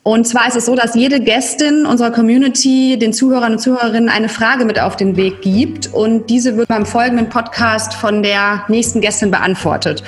Und 0.09 0.27
zwar 0.27 0.49
ist 0.49 0.57
es 0.57 0.65
so, 0.65 0.75
dass 0.75 0.95
jede 0.95 1.21
Gästin 1.21 1.85
unserer 1.85 2.11
Community 2.11 2.99
den 2.99 3.13
Zuhörern 3.13 3.53
und 3.53 3.59
Zuhörerinnen 3.59 4.09
eine 4.09 4.31
Frage 4.31 4.65
mit 4.65 4.81
auf 4.81 4.97
den 4.97 5.17
Weg 5.17 5.43
gibt 5.43 5.93
und 5.93 6.31
diese 6.31 6.57
wird 6.57 6.67
beim 6.67 6.87
folgenden 6.87 7.29
Podcast 7.29 7.93
von 7.93 8.23
der 8.23 8.65
nächsten 8.69 9.03
Gästin 9.03 9.31
beantwortet. 9.31 10.03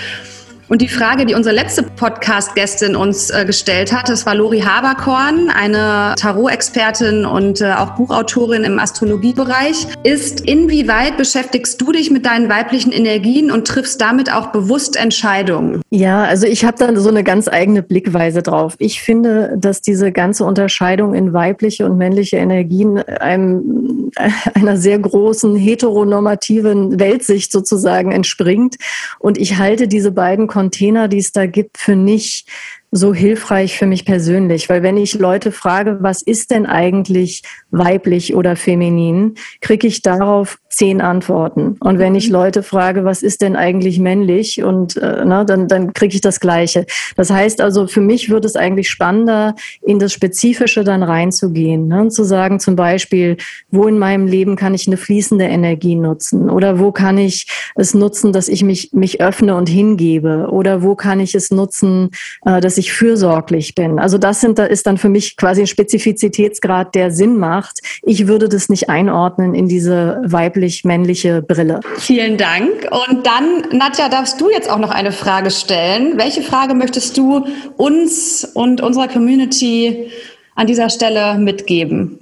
Und 0.70 0.80
die 0.82 0.88
Frage, 0.88 1.26
die 1.26 1.34
unsere 1.34 1.52
letzte 1.52 1.82
Podcast-Gästin 1.82 2.94
uns 2.94 3.28
äh, 3.30 3.44
gestellt 3.44 3.92
hat, 3.92 4.08
das 4.08 4.24
war 4.24 4.36
Lori 4.36 4.60
Haberkorn, 4.60 5.50
eine 5.50 6.14
Tarot-Expertin 6.16 7.26
und 7.26 7.60
äh, 7.60 7.72
auch 7.72 7.96
Buchautorin 7.96 8.62
im 8.62 8.78
Astrologiebereich, 8.78 9.88
ist, 10.04 10.42
inwieweit 10.42 11.16
beschäftigst 11.16 11.80
du 11.80 11.90
dich 11.90 12.12
mit 12.12 12.24
deinen 12.24 12.48
weiblichen 12.48 12.92
Energien 12.92 13.50
und 13.50 13.66
triffst 13.66 14.00
damit 14.00 14.32
auch 14.32 14.52
bewusst 14.52 14.94
Entscheidungen? 14.94 15.82
Ja, 15.90 16.22
also 16.22 16.46
ich 16.46 16.64
habe 16.64 16.78
da 16.78 16.94
so 17.00 17.08
eine 17.08 17.24
ganz 17.24 17.48
eigene 17.48 17.82
Blickweise 17.82 18.40
drauf. 18.40 18.76
Ich 18.78 19.02
finde, 19.02 19.56
dass 19.58 19.82
diese 19.82 20.12
ganze 20.12 20.44
Unterscheidung 20.44 21.14
in 21.14 21.32
weibliche 21.32 21.84
und 21.84 21.98
männliche 21.98 22.36
Energien 22.36 22.98
einem, 22.98 24.12
einer 24.54 24.76
sehr 24.76 25.00
großen 25.00 25.56
heteronormativen 25.56 27.00
Weltsicht 27.00 27.50
sozusagen 27.50 28.12
entspringt. 28.12 28.76
Und 29.18 29.36
ich 29.36 29.58
halte 29.58 29.88
diese 29.88 30.12
beiden 30.12 30.46
Container, 30.60 31.08
die 31.08 31.16
es 31.16 31.32
da 31.32 31.46
gibt, 31.46 31.78
für 31.78 31.96
nicht 31.96 32.46
so 32.90 33.14
hilfreich 33.14 33.78
für 33.78 33.86
mich 33.86 34.04
persönlich, 34.04 34.68
weil 34.68 34.82
wenn 34.82 34.98
ich 34.98 35.14
Leute 35.14 35.52
frage, 35.52 35.98
was 36.00 36.20
ist 36.20 36.50
denn 36.50 36.66
eigentlich 36.66 37.42
weiblich 37.70 38.34
oder 38.34 38.56
feminin, 38.56 39.36
kriege 39.62 39.86
ich 39.86 40.02
darauf 40.02 40.58
zehn 40.70 41.00
Antworten. 41.00 41.76
Und 41.80 41.98
wenn 41.98 42.14
ich 42.14 42.28
mhm. 42.28 42.34
Leute 42.34 42.62
frage, 42.62 43.04
was 43.04 43.22
ist 43.22 43.42
denn 43.42 43.56
eigentlich 43.56 43.98
männlich, 43.98 44.62
und 44.62 44.96
äh, 44.96 45.24
na, 45.26 45.44
dann, 45.44 45.66
dann 45.66 45.92
kriege 45.92 46.14
ich 46.14 46.20
das 46.20 46.38
Gleiche. 46.38 46.86
Das 47.16 47.30
heißt 47.30 47.60
also, 47.60 47.88
für 47.88 48.00
mich 48.00 48.30
wird 48.30 48.44
es 48.44 48.54
eigentlich 48.54 48.88
spannender, 48.88 49.56
in 49.82 49.98
das 49.98 50.12
Spezifische 50.12 50.84
dann 50.84 51.02
reinzugehen. 51.02 51.88
Ne? 51.88 52.02
Und 52.02 52.12
zu 52.12 52.22
sagen 52.22 52.60
zum 52.60 52.76
Beispiel, 52.76 53.36
wo 53.70 53.88
in 53.88 53.98
meinem 53.98 54.28
Leben 54.28 54.54
kann 54.54 54.72
ich 54.72 54.86
eine 54.86 54.96
fließende 54.96 55.44
Energie 55.44 55.96
nutzen? 55.96 56.48
Oder 56.48 56.78
wo 56.78 56.92
kann 56.92 57.18
ich 57.18 57.46
es 57.74 57.92
nutzen, 57.92 58.32
dass 58.32 58.48
ich 58.48 58.62
mich, 58.62 58.90
mich 58.92 59.20
öffne 59.20 59.56
und 59.56 59.68
hingebe? 59.68 60.48
Oder 60.50 60.82
wo 60.82 60.94
kann 60.94 61.18
ich 61.18 61.34
es 61.34 61.50
nutzen, 61.50 62.10
äh, 62.46 62.60
dass 62.60 62.78
ich 62.78 62.92
fürsorglich 62.92 63.74
bin? 63.74 63.98
Also 63.98 64.18
das 64.18 64.40
sind, 64.40 64.58
da 64.58 64.66
ist 64.66 64.86
dann 64.86 64.98
für 64.98 65.08
mich 65.08 65.36
quasi 65.36 65.62
ein 65.62 65.66
Spezifizitätsgrad, 65.66 66.94
der 66.94 67.10
Sinn 67.10 67.38
macht. 67.38 67.80
Ich 68.02 68.28
würde 68.28 68.48
das 68.48 68.68
nicht 68.68 68.88
einordnen 68.88 69.54
in 69.54 69.66
diese 69.66 70.22
weibliche 70.24 70.59
weiblich-männliche 70.60 71.42
Brille. 71.42 71.80
Vielen 71.98 72.36
Dank. 72.36 72.88
Und 72.90 73.26
dann, 73.26 73.76
Nadja, 73.76 74.08
darfst 74.08 74.40
du 74.40 74.50
jetzt 74.50 74.70
auch 74.70 74.78
noch 74.78 74.90
eine 74.90 75.12
Frage 75.12 75.50
stellen. 75.50 76.18
Welche 76.18 76.42
Frage 76.42 76.74
möchtest 76.74 77.16
du 77.16 77.46
uns 77.76 78.44
und 78.54 78.80
unserer 78.80 79.08
Community 79.08 80.10
an 80.54 80.66
dieser 80.66 80.90
Stelle 80.90 81.38
mitgeben? 81.38 82.18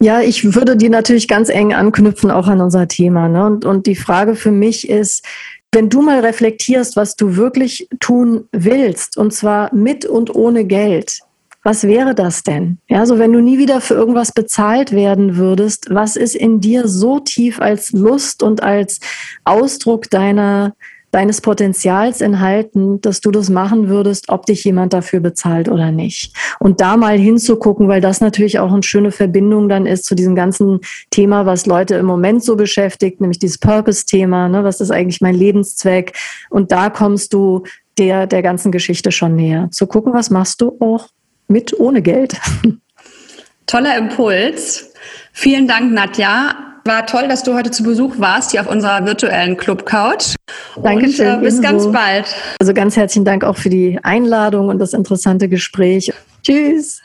Ja, 0.00 0.20
ich 0.20 0.54
würde 0.54 0.76
die 0.76 0.88
natürlich 0.88 1.28
ganz 1.28 1.48
eng 1.48 1.72
anknüpfen, 1.72 2.30
auch 2.30 2.48
an 2.48 2.60
unser 2.60 2.88
Thema. 2.88 3.28
Ne? 3.28 3.46
Und, 3.46 3.64
und 3.64 3.86
die 3.86 3.96
Frage 3.96 4.34
für 4.34 4.50
mich 4.50 4.88
ist, 4.88 5.24
wenn 5.72 5.88
du 5.88 6.02
mal 6.02 6.20
reflektierst, 6.20 6.96
was 6.96 7.16
du 7.16 7.36
wirklich 7.36 7.88
tun 8.00 8.44
willst, 8.52 9.16
und 9.16 9.32
zwar 9.32 9.74
mit 9.74 10.04
und 10.04 10.34
ohne 10.34 10.64
Geld, 10.64 11.20
was 11.64 11.84
wäre 11.84 12.14
das 12.14 12.42
denn? 12.42 12.78
Ja, 12.88 13.06
so 13.06 13.18
wenn 13.18 13.32
du 13.32 13.40
nie 13.40 13.58
wieder 13.58 13.80
für 13.80 13.94
irgendwas 13.94 14.32
bezahlt 14.32 14.92
werden 14.92 15.36
würdest, 15.36 15.86
was 15.90 16.14
ist 16.14 16.36
in 16.36 16.60
dir 16.60 16.86
so 16.86 17.18
tief 17.18 17.60
als 17.60 17.92
Lust 17.92 18.42
und 18.42 18.62
als 18.62 19.00
Ausdruck 19.44 20.10
deiner 20.10 20.74
deines 21.10 21.40
Potenzials 21.40 22.20
enthalten, 22.20 23.00
dass 23.00 23.20
du 23.20 23.30
das 23.30 23.48
machen 23.48 23.88
würdest, 23.88 24.30
ob 24.30 24.46
dich 24.46 24.64
jemand 24.64 24.92
dafür 24.92 25.20
bezahlt 25.20 25.68
oder 25.68 25.92
nicht. 25.92 26.34
Und 26.58 26.80
da 26.80 26.96
mal 26.96 27.16
hinzugucken, 27.16 27.86
weil 27.86 28.00
das 28.00 28.20
natürlich 28.20 28.58
auch 28.58 28.72
eine 28.72 28.82
schöne 28.82 29.12
Verbindung 29.12 29.68
dann 29.68 29.86
ist 29.86 30.06
zu 30.06 30.16
diesem 30.16 30.34
ganzen 30.34 30.80
Thema, 31.10 31.46
was 31.46 31.66
Leute 31.66 31.94
im 31.94 32.06
Moment 32.06 32.42
so 32.42 32.56
beschäftigt, 32.56 33.20
nämlich 33.20 33.38
dieses 33.38 33.58
Purpose-Thema, 33.58 34.48
ne? 34.48 34.64
was 34.64 34.80
ist 34.80 34.90
eigentlich 34.90 35.20
mein 35.20 35.36
Lebenszweck? 35.36 36.14
Und 36.50 36.72
da 36.72 36.90
kommst 36.90 37.32
du 37.32 37.62
der, 37.96 38.26
der 38.26 38.42
ganzen 38.42 38.72
Geschichte 38.72 39.12
schon 39.12 39.36
näher. 39.36 39.68
Zu 39.70 39.86
gucken, 39.86 40.12
was 40.14 40.30
machst 40.30 40.60
du 40.62 40.76
auch 40.80 41.10
mit 41.48 41.78
ohne 41.78 42.02
Geld. 42.02 42.36
Toller 43.66 43.96
Impuls. 43.96 44.92
Vielen 45.32 45.66
Dank, 45.66 45.92
Nadja. 45.92 46.54
War 46.84 47.06
toll, 47.06 47.28
dass 47.28 47.42
du 47.42 47.54
heute 47.54 47.70
zu 47.70 47.82
Besuch 47.82 48.18
warst 48.18 48.50
hier 48.50 48.60
auf 48.60 48.68
unserer 48.68 49.06
virtuellen 49.06 49.56
Club 49.56 49.86
Couch. 49.86 50.34
Dankeschön. 50.82 51.36
Und, 51.36 51.38
äh, 51.38 51.44
bis 51.44 51.62
ganz 51.62 51.90
bald. 51.90 52.26
Also 52.60 52.74
ganz 52.74 52.96
herzlichen 52.96 53.24
Dank 53.24 53.42
auch 53.42 53.56
für 53.56 53.70
die 53.70 53.98
Einladung 54.02 54.68
und 54.68 54.78
das 54.78 54.92
interessante 54.92 55.48
Gespräch. 55.48 56.12
Tschüss. 56.42 57.00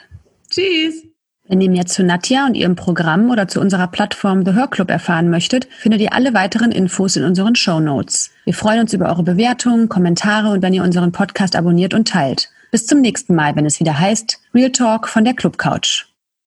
Tschüss. 0.49 1.03
Wenn 1.47 1.61
ihr 1.61 1.69
mehr 1.71 1.85
zu 1.85 2.03
Nadja 2.03 2.45
und 2.45 2.55
ihrem 2.55 2.75
Programm 2.75 3.31
oder 3.31 3.47
zu 3.47 3.59
unserer 3.59 3.87
Plattform 3.87 4.45
The 4.45 4.53
Hörclub 4.53 4.91
erfahren 4.91 5.29
möchtet, 5.29 5.67
findet 5.79 6.01
ihr 6.01 6.13
alle 6.13 6.35
weiteren 6.35 6.71
Infos 6.71 7.15
in 7.15 7.23
unseren 7.23 7.55
Show 7.55 7.79
Notes. 7.79 8.29
Wir 8.45 8.53
freuen 8.53 8.81
uns 8.81 8.93
über 8.93 9.07
eure 9.07 9.23
Bewertungen, 9.23 9.89
Kommentare 9.89 10.49
und 10.49 10.61
wenn 10.61 10.73
ihr 10.73 10.83
unseren 10.83 11.11
Podcast 11.11 11.55
abonniert 11.55 11.95
und 11.95 12.07
teilt. 12.07 12.51
Bis 12.71 12.85
zum 12.85 13.01
nächsten 13.01 13.33
Mal, 13.33 13.55
wenn 13.55 13.65
es 13.65 13.79
wieder 13.79 13.99
heißt 13.99 14.39
Real 14.53 14.71
Talk 14.71 15.07
von 15.07 15.25
der 15.25 15.33
Club 15.33 15.57
Couch. 15.57 16.08